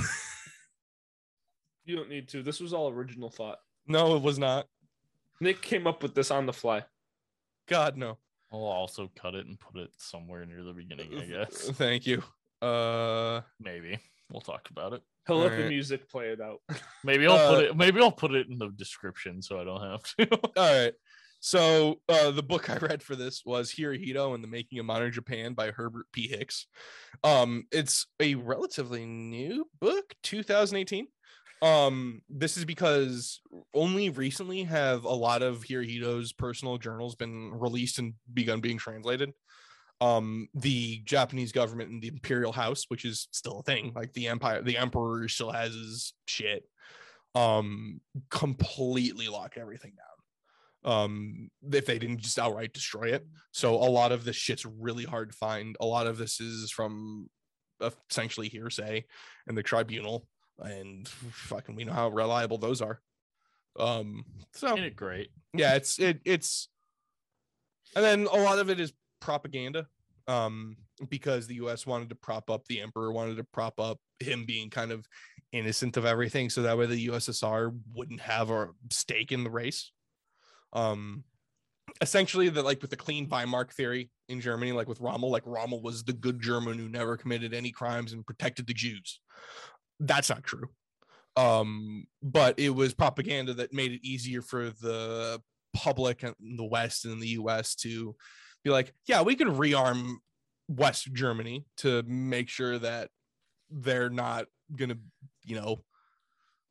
You 1.86 1.94
don't 1.94 2.08
need 2.08 2.28
to. 2.30 2.42
This 2.42 2.60
was 2.60 2.72
all 2.72 2.90
original 2.90 3.30
thought. 3.30 3.58
no, 3.86 4.16
it 4.16 4.22
was 4.22 4.38
not. 4.38 4.66
Nick 5.40 5.62
came 5.62 5.86
up 5.86 6.02
with 6.02 6.14
this 6.14 6.30
on 6.32 6.44
the 6.46 6.52
fly. 6.52 6.82
God, 7.68 7.96
no. 7.96 8.18
I'll 8.52 8.60
also 8.60 9.10
cut 9.14 9.34
it 9.34 9.46
and 9.46 9.58
put 9.58 9.76
it 9.80 9.90
somewhere 9.96 10.44
near 10.46 10.64
the 10.64 10.72
beginning, 10.72 11.16
I 11.16 11.24
guess. 11.26 11.70
Thank 11.70 12.06
you. 12.06 12.22
Uh, 12.60 13.42
Maybe. 13.60 14.00
We'll 14.30 14.40
talk 14.40 14.68
about 14.70 14.92
it. 14.92 15.02
He'll 15.26 15.38
let 15.38 15.56
the 15.56 15.68
music 15.68 16.08
play 16.08 16.28
it 16.28 16.40
out. 16.40 16.60
Maybe 17.04 17.26
I'll 17.26 17.48
put 17.54 17.64
Uh, 17.64 17.68
it 17.68 17.76
maybe 17.76 18.00
I'll 18.00 18.12
put 18.12 18.34
it 18.34 18.48
in 18.48 18.58
the 18.58 18.68
description 18.68 19.42
so 19.42 19.60
I 19.60 19.64
don't 19.64 19.82
have 19.82 20.02
to. 20.18 20.40
all 20.56 20.82
right. 20.84 20.94
So 21.40 22.00
uh, 22.08 22.30
the 22.32 22.42
book 22.42 22.70
I 22.70 22.76
read 22.78 23.02
for 23.02 23.14
this 23.14 23.42
was 23.44 23.70
Hirohito 23.72 24.34
and 24.34 24.42
the 24.42 24.48
Making 24.48 24.78
of 24.80 24.86
Modern 24.86 25.12
Japan 25.12 25.54
by 25.54 25.70
Herbert 25.70 26.06
P. 26.12 26.32
Bix. 26.32 26.64
Um, 27.22 27.66
it's 27.70 28.06
a 28.20 28.34
relatively 28.34 29.04
new 29.06 29.68
book, 29.80 30.14
2018. 30.22 31.06
Um, 31.62 32.20
this 32.28 32.56
is 32.56 32.64
because 32.64 33.40
only 33.72 34.10
recently 34.10 34.64
have 34.64 35.04
a 35.04 35.14
lot 35.14 35.42
of 35.42 35.64
Hirohito's 35.64 36.32
personal 36.32 36.78
journals 36.78 37.14
been 37.14 37.52
released 37.54 37.98
and 37.98 38.14
begun 38.32 38.60
being 38.60 38.78
translated. 38.78 39.32
Um 40.00 40.48
the 40.54 41.00
japanese 41.04 41.52
government 41.52 41.90
and 41.90 42.02
the 42.02 42.08
imperial 42.08 42.52
house 42.52 42.84
which 42.88 43.04
is 43.04 43.28
still 43.30 43.60
a 43.60 43.62
thing 43.62 43.92
like 43.94 44.12
the 44.12 44.28
empire 44.28 44.62
the 44.62 44.76
emperor 44.76 45.26
still 45.28 45.50
has 45.50 45.72
his 45.72 46.12
shit 46.26 46.64
um 47.34 48.00
completely 48.30 49.28
lock 49.28 49.54
everything 49.56 49.92
down 49.96 50.06
um 50.86 51.50
if 51.72 51.86
they 51.86 51.98
didn't 51.98 52.20
just 52.20 52.38
outright 52.38 52.72
destroy 52.72 53.12
it. 53.12 53.26
So 53.50 53.74
a 53.74 53.90
lot 53.90 54.12
of 54.12 54.24
this 54.24 54.36
shit's 54.36 54.64
really 54.64 55.04
hard 55.04 55.32
to 55.32 55.36
find. 55.36 55.76
A 55.80 55.86
lot 55.86 56.06
of 56.06 56.16
this 56.16 56.40
is 56.40 56.70
from 56.70 57.28
essentially 58.08 58.48
hearsay 58.48 59.04
and 59.48 59.58
the 59.58 59.64
tribunal 59.64 60.28
and 60.60 61.08
fucking 61.08 61.74
we 61.74 61.84
know 61.84 61.92
how 61.92 62.08
reliable 62.08 62.58
those 62.58 62.80
are. 62.80 63.00
Um 63.78 64.24
so 64.52 64.76
it 64.76 64.96
great? 64.96 65.30
yeah 65.52 65.74
it's 65.74 65.98
it 65.98 66.20
it's 66.24 66.68
and 67.94 68.04
then 68.04 68.26
a 68.26 68.36
lot 68.36 68.58
of 68.58 68.70
it 68.70 68.78
is 68.78 68.92
propaganda 69.26 69.84
um 70.28 70.76
because 71.10 71.48
the 71.48 71.56
us 71.56 71.84
wanted 71.84 72.08
to 72.08 72.14
prop 72.14 72.48
up 72.48 72.64
the 72.66 72.80
emperor 72.80 73.10
wanted 73.10 73.36
to 73.36 73.42
prop 73.42 73.80
up 73.80 73.98
him 74.20 74.44
being 74.46 74.70
kind 74.70 74.92
of 74.92 75.04
innocent 75.52 75.96
of 75.96 76.06
everything 76.06 76.48
so 76.48 76.62
that 76.62 76.78
way 76.78 76.86
the 76.86 77.08
ussr 77.08 77.76
wouldn't 77.92 78.20
have 78.20 78.50
a 78.50 78.68
stake 78.92 79.32
in 79.32 79.42
the 79.42 79.50
race. 79.50 79.92
Um 80.72 81.24
essentially 82.00 82.48
that 82.48 82.64
like 82.64 82.80
with 82.82 82.90
the 82.90 82.96
clean 82.96 83.28
Wehrmacht 83.28 83.72
theory 83.72 84.10
in 84.28 84.40
germany 84.40 84.72
like 84.72 84.88
with 84.88 85.00
rommel 85.00 85.30
like 85.30 85.44
rommel 85.44 85.82
was 85.82 86.04
the 86.04 86.12
good 86.12 86.40
german 86.40 86.78
who 86.78 86.88
never 86.88 87.16
committed 87.16 87.52
any 87.52 87.72
crimes 87.72 88.12
and 88.12 88.24
protected 88.24 88.66
the 88.68 88.74
jews. 88.74 89.20
That's 89.98 90.30
not 90.30 90.44
true. 90.44 90.68
Um 91.36 92.06
but 92.22 92.60
it 92.60 92.70
was 92.70 92.94
propaganda 92.94 93.54
that 93.54 93.72
made 93.72 93.90
it 93.90 94.06
easier 94.06 94.40
for 94.40 94.70
the 94.70 95.40
public 95.74 96.22
in 96.22 96.56
the 96.56 96.64
west 96.64 97.04
and 97.04 97.20
the 97.20 97.34
us 97.34 97.74
to 97.74 98.14
be 98.66 98.72
like 98.72 98.92
yeah 99.06 99.22
we 99.22 99.34
can 99.34 99.48
rearm 99.48 100.16
west 100.68 101.12
germany 101.12 101.64
to 101.76 102.02
make 102.04 102.48
sure 102.48 102.78
that 102.78 103.10
they're 103.70 104.10
not 104.10 104.46
gonna 104.74 104.96
you 105.44 105.56
know 105.56 105.84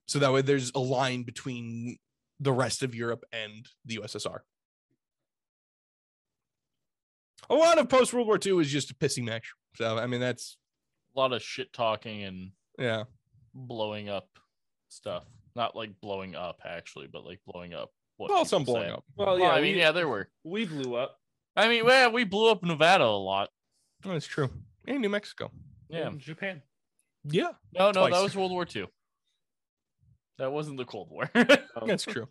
so 0.06 0.20
that 0.20 0.32
way 0.32 0.42
there's 0.42 0.72
a 0.76 0.80
line 0.80 1.24
between 1.24 1.98
the 2.40 2.52
rest 2.52 2.84
of 2.84 2.94
europe 2.94 3.24
and 3.32 3.68
the 3.86 3.98
ussr 4.04 4.40
a 7.50 7.56
lot 7.56 7.78
of 7.78 7.88
post 7.88 8.14
world 8.14 8.28
war 8.28 8.40
ii 8.46 8.60
is 8.60 8.70
just 8.70 8.92
a 8.92 8.96
pissing 8.96 9.24
match 9.24 9.54
so 9.76 9.98
i 9.98 10.06
mean 10.06 10.20
that's 10.20 10.58
A 11.16 11.20
lot 11.20 11.32
of 11.32 11.42
shit 11.42 11.72
talking 11.72 12.24
and 12.24 12.52
yeah 12.78 13.04
blowing 13.56 14.10
up 14.10 14.28
stuff. 14.90 15.24
Not 15.56 15.76
like 15.76 15.92
blowing 16.02 16.36
up 16.36 16.60
actually, 16.66 17.08
but 17.08 17.26
like 17.26 17.40
blowing 17.48 17.74
up. 17.74 17.92
What 18.18 18.30
well 18.30 18.46
some 18.46 18.64
blowing 18.64 18.90
say. 18.90 18.94
up 18.94 19.04
Well, 19.16 19.28
Well, 19.28 19.40
yeah, 19.40 19.50
I 19.50 19.62
mean, 19.62 19.76
we, 19.76 19.80
yeah, 19.80 19.92
there 19.92 20.08
were. 20.08 20.30
we 20.44 20.66
blew 20.66 20.96
up. 20.96 21.18
I 21.56 21.68
mean, 21.68 21.86
well, 21.86 22.12
we 22.12 22.24
blew 22.24 22.50
up 22.52 22.64
Nevada 22.64 23.06
a 23.06 23.18
lot. 23.18 23.50
that's 24.04 24.28
true 24.28 24.50
and 24.88 25.02
new 25.02 25.10
mexico 25.10 25.52
Yeah. 25.90 26.08
in 26.10 26.20
Japan. 26.20 26.62
yeah 27.24 27.52
No, 27.74 27.92
no, 27.92 28.10
that 28.10 28.22
was 28.24 28.36
World 28.36 28.52
War 28.52 28.68
II. 28.76 28.86
That 30.38 30.52
wasn't 30.52 30.78
the 30.78 30.86
Cold 30.86 31.10
War. 31.10 31.30
Oh. 31.78 31.86
that's 31.88 32.04
true 32.06 32.28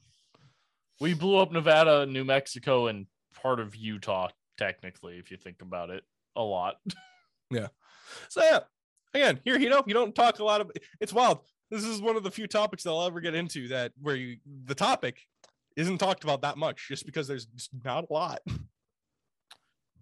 we 1.01 1.13
blew 1.13 1.37
up 1.39 1.51
Nevada, 1.53 2.07
New 2.07 2.25
Mexico, 2.25 2.87
and 2.87 3.07
part 3.43 3.59
of 3.59 3.75
Utah, 3.75 4.29
technically, 4.57 5.19
if 5.19 5.29
you 5.31 5.37
think 5.37 5.61
about 5.61 5.91
it, 5.91 6.05
a 6.37 6.43
lot. 6.43 6.77
Yeah. 7.51 7.67
So 8.31 8.43
yeah, 8.43 8.61
again, 9.13 9.39
here 9.45 9.59
you 9.59 9.69
know 9.69 9.83
you 9.87 9.93
don't 9.95 10.15
talk 10.15 10.39
a 10.39 10.45
lot 10.45 10.61
of. 10.61 10.71
It's 11.01 11.13
wild. 11.13 11.41
This 11.71 11.85
is 11.85 12.01
one 12.01 12.17
of 12.17 12.23
the 12.23 12.31
few 12.31 12.47
topics 12.47 12.83
that 12.85 12.91
I'll 12.91 13.05
ever 13.07 13.21
get 13.21 13.35
into 13.35 13.69
that 13.69 13.93
where 14.01 14.17
you 14.17 14.39
the 14.65 14.75
topic 14.75 15.19
isn't 15.77 15.99
talked 15.99 16.25
about 16.25 16.41
that 16.43 16.57
much, 16.57 16.89
just 16.89 17.05
because 17.07 17.29
there's 17.29 17.47
not 17.85 18.07
a 18.09 18.13
lot. 18.13 18.41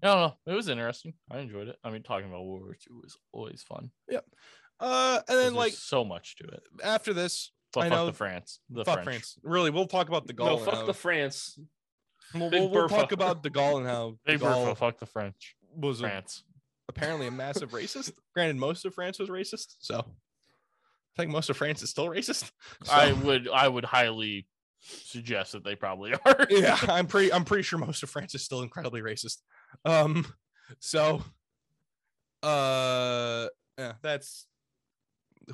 I 0.03 0.07
don't 0.09 0.21
know. 0.21 0.53
It 0.53 0.57
was 0.57 0.69
interesting. 0.69 1.15
I 1.31 1.39
enjoyed 1.39 1.69
it. 1.69 1.77
I 1.85 1.91
mean, 1.91 2.03
talking 2.03 2.29
about 2.29 2.45
World 2.45 2.63
War 2.63 2.73
II 2.91 2.97
was 3.03 3.17
always 3.33 3.63
fun. 3.63 3.91
Uh, 4.81 5.21
and 5.29 5.39
then 5.39 5.55
like 5.55 5.73
so 5.75 6.05
much 6.05 6.37
to 6.37 6.45
it. 6.49 6.63
after 6.83 7.13
this, 7.13 7.53
But 7.73 7.81
I 7.83 7.89
fuck 7.89 7.99
know- 7.99 8.07
the 8.07 8.13
France. 8.13 8.59
The 8.69 8.85
fuck 8.85 8.95
French. 9.05 9.05
France. 9.07 9.39
Really, 9.45 9.71
we'll 9.71 9.87
talk 9.87 10.09
about 10.09 10.27
the 10.27 10.33
No, 10.33 10.57
Gaulle. 10.57 10.65
fuck 10.65 10.87
the 10.87 10.95
France. 10.95 11.57
We'll, 12.35 12.51
we'll, 12.51 12.69
we'll 12.71 12.89
talk 12.89 13.13
about 13.13 13.43
the 13.43 13.51
Gaulle 13.51 13.79
and 13.79 13.87
how 13.87 14.19
Big 14.27 14.41
the 14.41 14.47
Gaulle 14.47 14.77
fuck 14.77 14.99
the 14.99 15.07
French. 15.07 15.55
was 15.77 16.01
a, 16.01 16.05
France. 16.05 16.43
apparently 16.89 17.27
a 17.29 17.31
massive 17.31 17.71
racist. 17.71 18.13
Granted, 18.35 18.57
most 18.57 18.85
of 18.85 18.95
France 18.95 19.19
was 19.21 19.29
racist, 19.29 19.77
so 19.79 19.99
I 20.01 21.21
think 21.23 21.31
most 21.31 21.49
of 21.51 21.57
France 21.57 21.83
is 21.83 21.91
still 21.91 22.07
racist. 22.09 22.51
I 22.91 23.13
would 23.13 23.49
I 23.49 23.69
would 23.69 23.85
highly 23.85 24.47
suggest 24.83 25.53
that 25.53 25.65
they 25.65 25.75
probably 25.77 26.13
are. 26.27 26.47
yeah, 26.51 26.77
I'm 26.89 27.07
pretty 27.07 27.33
I'm 27.33 27.45
pretty 27.45 27.63
sure 27.63 27.79
most 27.79 28.03
of 28.03 28.11
France 28.11 28.35
is 28.35 28.43
still 28.45 28.63
incredibly 28.63 29.01
racist. 29.01 29.39
Um 29.85 30.27
so 30.81 31.23
uh 32.43 33.47
yeah, 33.79 33.93
that's 34.03 34.47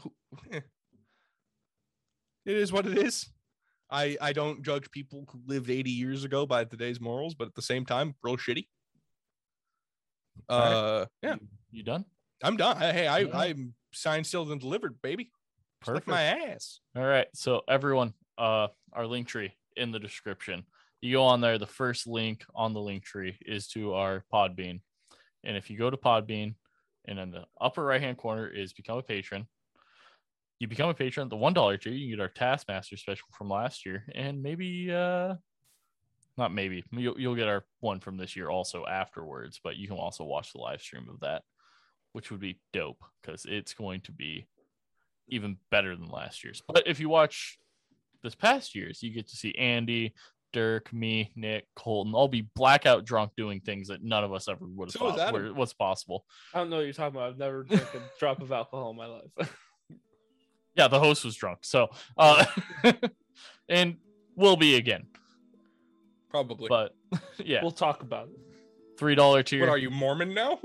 who- 0.03 0.13
eh. 0.53 0.61
it 2.47 2.57
is 2.57 2.73
what 2.73 2.87
it 2.87 2.97
is. 2.99 3.29
I 3.91 4.17
I 4.21 4.33
don't 4.33 4.63
judge 4.65 4.91
people 4.91 5.25
who 5.31 5.41
lived 5.47 5.71
80 5.71 5.91
years 5.91 6.25
ago 6.25 6.47
by 6.47 6.65
today's 6.65 7.01
morals, 7.01 7.35
but 7.35 7.49
at 7.49 7.55
the 7.55 7.63
same 7.63 7.85
time, 7.87 8.15
real 8.23 8.37
shitty. 8.37 8.67
Uh 10.49 11.07
yeah, 11.23 11.37
You 11.71 11.83
done? 11.83 12.05
I'm 12.43 12.57
done. 12.57 12.77
I- 12.83 12.93
Hey, 12.93 13.07
I. 13.07 13.19
I'm 13.49 13.75
signed, 13.93 14.27
sealed, 14.27 14.51
and 14.51 14.61
delivered, 14.61 15.01
baby. 15.03 15.31
Perfect. 15.81 16.07
my 16.09 16.23
ass. 16.23 16.81
All 16.97 17.05
right. 17.05 17.27
So 17.35 17.63
everyone, 17.69 18.15
uh 18.37 18.69
our 18.93 19.07
link 19.07 19.29
tree 19.29 19.53
in 19.77 19.93
the 19.93 19.99
description. 19.99 20.65
You 21.01 21.13
go 21.13 21.25
on 21.25 21.41
there, 21.41 21.59
the 21.59 21.67
first 21.67 22.07
link 22.07 22.45
on 22.55 22.75
the 22.75 22.81
link 22.81 23.05
tree 23.05 23.39
is 23.47 23.69
to 23.69 23.95
our 23.95 24.25
Podbean. 24.33 24.81
And 25.45 25.57
if 25.57 25.71
you 25.71 25.79
go 25.79 25.91
to 25.91 25.97
Podbean 25.97 26.55
and 27.07 27.19
in 27.19 27.31
the 27.31 27.45
upper 27.61 27.85
right 27.85 28.01
hand 28.01 28.19
corner 28.19 28.49
is 28.49 28.73
become 28.73 28.99
a 28.99 29.03
patron. 29.03 29.47
You 30.59 30.67
become 30.67 30.91
a 30.91 30.95
patron, 30.95 31.29
the 31.29 31.37
one 31.37 31.55
dollar 31.55 31.77
tier, 31.77 31.93
you 31.93 32.17
get 32.17 32.21
our 32.21 32.29
Taskmaster 32.29 32.97
special 32.97 33.29
from 33.33 33.49
last 33.49 33.87
year, 33.87 34.05
and 34.15 34.43
maybe 34.43 34.93
uh 34.93 35.35
not 36.37 36.53
maybe 36.53 36.85
you'll, 36.93 37.19
you'll 37.19 37.35
get 37.35 37.49
our 37.49 37.65
one 37.81 38.01
from 38.01 38.17
this 38.17 38.37
year 38.37 38.49
also 38.49 38.85
afterwards, 38.87 39.61
but 39.63 39.77
you 39.77 39.89
can 39.89 39.97
also 39.97 40.25
watch 40.25 40.53
the 40.53 40.59
live 40.59 40.81
stream 40.81 41.09
of 41.09 41.21
that, 41.21 41.43
which 42.13 42.31
would 42.31 42.41
be 42.41 42.61
dope 42.73 43.03
because 43.21 43.45
it's 43.45 43.75
going 43.75 44.01
to 44.03 44.13
be 44.13 44.49
even 45.29 45.59
better 45.71 45.97
than 45.97 46.09
last 46.09 46.43
year's. 46.45 46.63
But 46.67 46.87
if 46.87 47.01
you 47.01 47.09
watch 47.09 47.59
this 48.23 48.35
past 48.35 48.75
year 48.75 48.87
year's, 48.87 49.03
you 49.03 49.11
get 49.11 49.29
to 49.29 49.37
see 49.37 49.55
Andy, 49.57 50.15
Dirk, 50.53 50.93
me, 50.93 51.31
Nick, 51.37 51.67
Colton 51.77 52.15
all 52.15 52.29
be 52.29 52.49
blackout 52.55 53.05
drunk 53.05 53.33
doing 53.37 53.61
things 53.61 53.89
that 53.89 54.03
none 54.03 54.25
of 54.25 54.33
us 54.33 54.49
ever 54.49 54.65
would 54.67 54.89
have 54.89 54.93
So 54.93 55.13
thought 55.13 55.33
were, 55.33 55.53
was 55.53 55.75
possible. 55.75 56.25
I 56.55 56.59
don't 56.59 56.71
know 56.71 56.77
what 56.77 56.85
you're 56.85 56.95
talking 56.95 57.17
about. 57.17 57.31
I've 57.31 57.39
never 57.39 57.65
drank 57.65 57.83
a 57.95 58.01
drop 58.19 58.41
of 58.41 58.51
alcohol 58.53 58.91
in 58.91 58.97
my 58.97 59.07
life. 59.07 59.57
Yeah, 60.77 60.87
the 60.87 61.01
host 61.01 61.25
was 61.25 61.35
drunk. 61.35 61.59
So, 61.63 61.89
uh, 62.17 62.45
and 63.69 63.97
will 64.37 64.57
be 64.57 64.77
again. 64.77 65.09
Probably. 66.31 66.69
But 66.69 66.95
yeah, 67.39 67.63
we'll 67.63 67.73
talk 67.73 68.03
about 68.03 68.29
it. 68.29 68.39
three 68.97 69.17
dollar 69.17 69.43
tier. 69.43 69.63
what 69.63 69.71
are 69.71 69.79
you, 69.79 69.91
Mormon 69.91 70.35
now? 70.35 70.61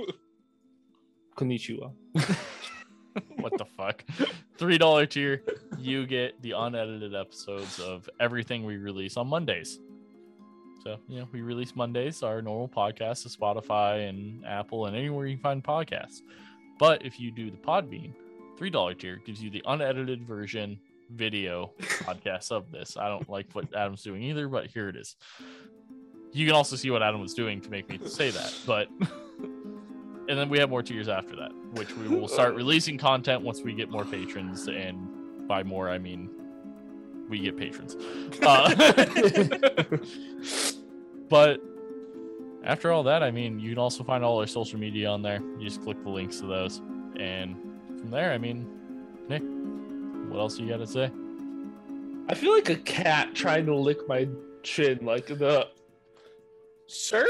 Konnichiwa. 1.36 1.94
what 3.38 3.58
the 3.58 3.66
fuck? 3.66 4.04
Three 4.58 4.78
dollar 4.78 5.06
tier, 5.06 5.44
you 5.78 6.06
get 6.06 6.42
the 6.42 6.52
unedited 6.52 7.16
episodes 7.16 7.80
of 7.80 8.10
everything 8.20 8.64
we 8.66 8.78
release 8.78 9.18
on 9.18 9.28
Mondays. 9.28 9.80
So 10.84 10.98
you 11.08 11.20
know 11.20 11.28
we 11.32 11.42
release 11.42 11.76
Mondays, 11.76 12.24
our 12.24 12.42
normal 12.42 12.68
podcast 12.68 13.24
to 13.24 13.30
Spotify 13.30 14.10
and 14.10 14.46
Apple 14.46 14.88
and 14.88 14.96
anywhere 14.96 15.28
you 15.28 15.38
find 15.38 15.64
podcasts. 15.64 16.22
But 16.80 17.06
if 17.06 17.20
you 17.20 17.32
do 17.32 17.50
the 17.52 17.58
Podbean, 17.58 18.14
three 18.58 18.70
dollar 18.70 18.94
tier 18.94 19.22
gives 19.26 19.42
you 19.42 19.50
the 19.50 19.64
unedited 19.66 20.26
version 20.28 20.80
video 21.12 21.72
podcast 21.80 22.52
of 22.52 22.72
this. 22.72 22.98
I 22.98 23.08
don't 23.08 23.30
like 23.30 23.48
what 23.54 23.74
Adam's 23.76 24.04
doing 24.04 24.24
either, 24.24 24.48
but 24.48 24.68
here 24.68 24.90
it 24.90 24.96
is. 24.96 25.16
You 26.32 26.48
can 26.48 26.56
also 26.56 26.76
see 26.76 26.90
what 26.90 27.04
Adam 27.04 27.22
was 27.22 27.34
doing 27.34 27.62
to 27.62 27.70
make 27.70 27.88
me 27.88 28.00
say 28.08 28.32
that, 28.32 28.54
but 28.66 28.88
and 30.34 30.42
then 30.42 30.50
we 30.50 30.58
have 30.58 30.72
more 30.72 30.82
tiers 30.82 31.08
after 31.08 31.36
that, 31.36 31.52
which 31.74 31.96
we 31.96 32.08
will 32.08 32.28
start 32.28 32.56
releasing 32.56 32.98
content 32.98 33.44
once 33.44 33.62
we 33.62 33.72
get 33.72 33.88
more 33.88 34.04
patrons, 34.04 34.68
and 34.68 35.48
by 35.48 35.62
more 35.62 35.92
I 35.92 36.00
mean 36.00 36.28
we 37.30 37.38
get 37.40 37.56
patrons. 37.56 37.96
Uh, 38.42 38.74
but 41.30 41.62
after 42.64 42.92
all 42.92 43.04
that, 43.04 43.22
I 43.22 43.30
mean, 43.30 43.60
you 43.60 43.70
can 43.70 43.78
also 43.78 44.04
find 44.04 44.24
all 44.24 44.40
our 44.40 44.48
social 44.48 44.80
media 44.80 45.08
on 45.08 45.22
there. 45.22 45.40
You 45.60 45.70
just 45.70 45.84
click 45.84 46.02
the 46.04 46.10
links 46.10 46.40
to 46.40 46.48
those, 46.48 46.82
and 47.20 47.56
from 48.00 48.10
there, 48.10 48.32
I 48.34 48.40
mean, 48.40 48.68
Nick, 49.30 49.44
what 50.32 50.40
else 50.40 50.60
you 50.60 50.68
got 50.68 50.78
to 50.78 50.88
say? 50.88 51.12
I 52.28 52.34
feel 52.34 52.54
like 52.54 52.70
a 52.70 52.76
cat 52.78 53.36
trying 53.36 53.68
to 53.68 53.76
lick 53.76 54.08
my 54.08 54.28
chin, 54.64 55.06
like 55.06 55.28
the 55.28 55.68
Sir? 56.88 57.26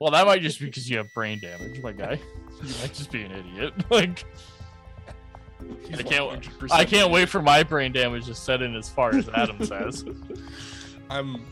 Well, 0.00 0.10
that 0.12 0.26
might 0.26 0.42
just 0.42 0.58
be 0.58 0.66
because 0.66 0.88
you 0.88 0.96
have 0.98 1.06
brain 1.14 1.38
damage, 1.40 1.80
my 1.82 1.92
guy. 1.92 2.20
You 2.62 2.74
might 2.80 2.94
just 2.94 3.10
be 3.10 3.22
an 3.22 3.32
idiot. 3.32 3.74
Like, 3.90 4.24
I 5.92 6.02
can't. 6.02 6.72
I 6.72 6.84
can't 6.84 7.10
wait 7.10 7.28
for 7.28 7.40
my 7.40 7.62
brain 7.62 7.92
damage 7.92 8.26
to 8.26 8.34
set 8.34 8.60
in 8.60 8.76
as 8.76 8.88
far 8.88 9.14
as 9.14 9.28
Adam 9.30 9.64
says. 9.64 10.04
I'm 11.08 11.44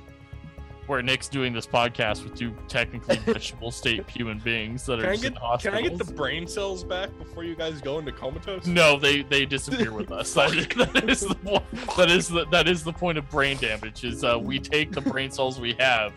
where 0.87 1.01
Nick's 1.01 1.29
doing 1.29 1.53
this 1.53 1.67
podcast 1.67 2.25
with 2.25 2.35
two 2.35 2.55
technically 2.69 3.17
vegetable 3.17 3.71
state 3.71 4.09
human 4.11 4.39
beings 4.41 4.85
that 4.87 4.99
Can 4.99 5.07
are 5.07 5.13
I 5.13 5.17
get 5.17 5.35
can 5.61 5.75
I 5.75 5.83
get 5.83 5.97
the 5.97 6.13
brain 6.13 6.47
cells 6.47 6.83
back 6.85 7.17
before 7.19 7.45
you 7.45 7.55
guys 7.55 7.81
go 7.81 7.99
into 7.99 8.13
comatose? 8.13 8.67
No, 8.67 8.99
they 8.99 9.23
they 9.23 9.47
disappear 9.47 9.93
with 9.93 10.11
us. 10.11 10.35
That, 10.35 10.51
that 10.93 11.09
is 11.09 11.21
the 11.21 11.35
point. 11.35 11.65
That 11.97 12.11
is 12.11 12.29
the 12.29 12.47
that 12.47 12.69
is 12.69 12.83
the 12.85 12.93
point 12.93 13.17
of 13.17 13.29
brain 13.31 13.57
damage. 13.59 14.05
Is 14.05 14.25
uh, 14.25 14.39
we 14.41 14.59
take 14.59 14.93
the 14.93 15.01
brain 15.01 15.31
cells 15.31 15.61
we 15.61 15.75
have, 15.79 16.13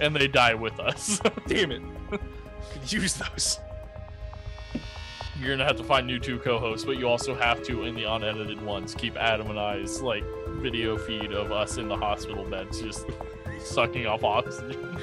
and 0.00 0.14
they 0.14 0.28
die 0.28 0.54
with 0.54 0.78
us. 0.78 1.20
Damn 1.46 1.72
it. 1.72 1.82
Could 2.10 2.92
use 2.92 3.14
those. 3.14 3.58
You're 5.40 5.50
gonna 5.56 5.64
have 5.64 5.76
to 5.78 5.84
find 5.84 6.06
new 6.06 6.18
two 6.18 6.38
co-hosts, 6.38 6.84
but 6.84 6.98
you 6.98 7.08
also 7.08 7.34
have 7.34 7.62
to, 7.64 7.84
in 7.84 7.94
the 7.94 8.04
unedited 8.04 8.60
ones, 8.60 8.94
keep 8.94 9.16
Adam 9.16 9.48
and 9.50 9.58
I's 9.58 10.02
like 10.02 10.24
video 10.48 10.98
feed 10.98 11.32
of 11.32 11.50
us 11.50 11.78
in 11.78 11.88
the 11.88 11.96
hospital 11.96 12.44
beds, 12.44 12.80
just 12.82 13.06
sucking 13.60 14.06
off 14.06 14.22
oxygen, 14.22 14.98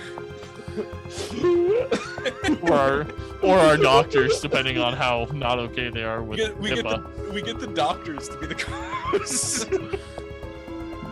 or 2.62 2.74
our 2.74 3.08
or 3.42 3.58
our 3.58 3.78
doctors, 3.78 4.40
depending 4.40 4.78
on 4.78 4.94
how 4.94 5.28
not 5.34 5.58
okay 5.58 5.90
they 5.90 6.04
are 6.04 6.22
We 6.22 6.30
with 6.30 6.38
get, 6.38 6.58
we 6.60 6.70
get 6.70 6.84
the 6.84 7.04
we 7.34 7.42
get 7.42 7.60
the 7.60 7.68
doctors 7.68 8.30
to 8.30 8.38
be 8.38 8.46
the 8.48 8.56
co-hosts. 8.56 9.66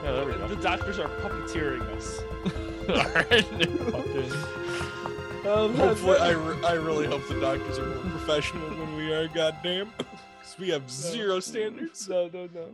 Yeah, 0.03 0.11
there 0.11 0.25
we 0.27 0.33
go. 0.33 0.47
The 0.47 0.55
doctors 0.57 0.99
are 0.99 1.07
puppeteering 1.07 1.81
us. 1.97 2.21
All 2.89 3.11
right, 3.15 3.57
Nick, 3.57 3.71
fucking- 3.91 4.64
Um, 5.45 5.75
Hopefully, 5.75 6.17
I, 6.17 6.31
re- 6.31 6.63
I 6.65 6.73
really 6.73 7.05
hope 7.05 7.27
the 7.27 7.39
doctors 7.39 7.77
are 7.77 7.85
more 7.85 8.11
professional 8.17 8.67
than 8.69 8.95
we 8.95 9.13
are. 9.13 9.27
Goddamn, 9.27 9.91
because 9.97 10.57
we 10.57 10.69
have 10.69 10.89
zero 10.89 11.39
standards. 11.39 12.09
No, 12.09 12.29
no, 12.33 12.49
no. 12.53 12.67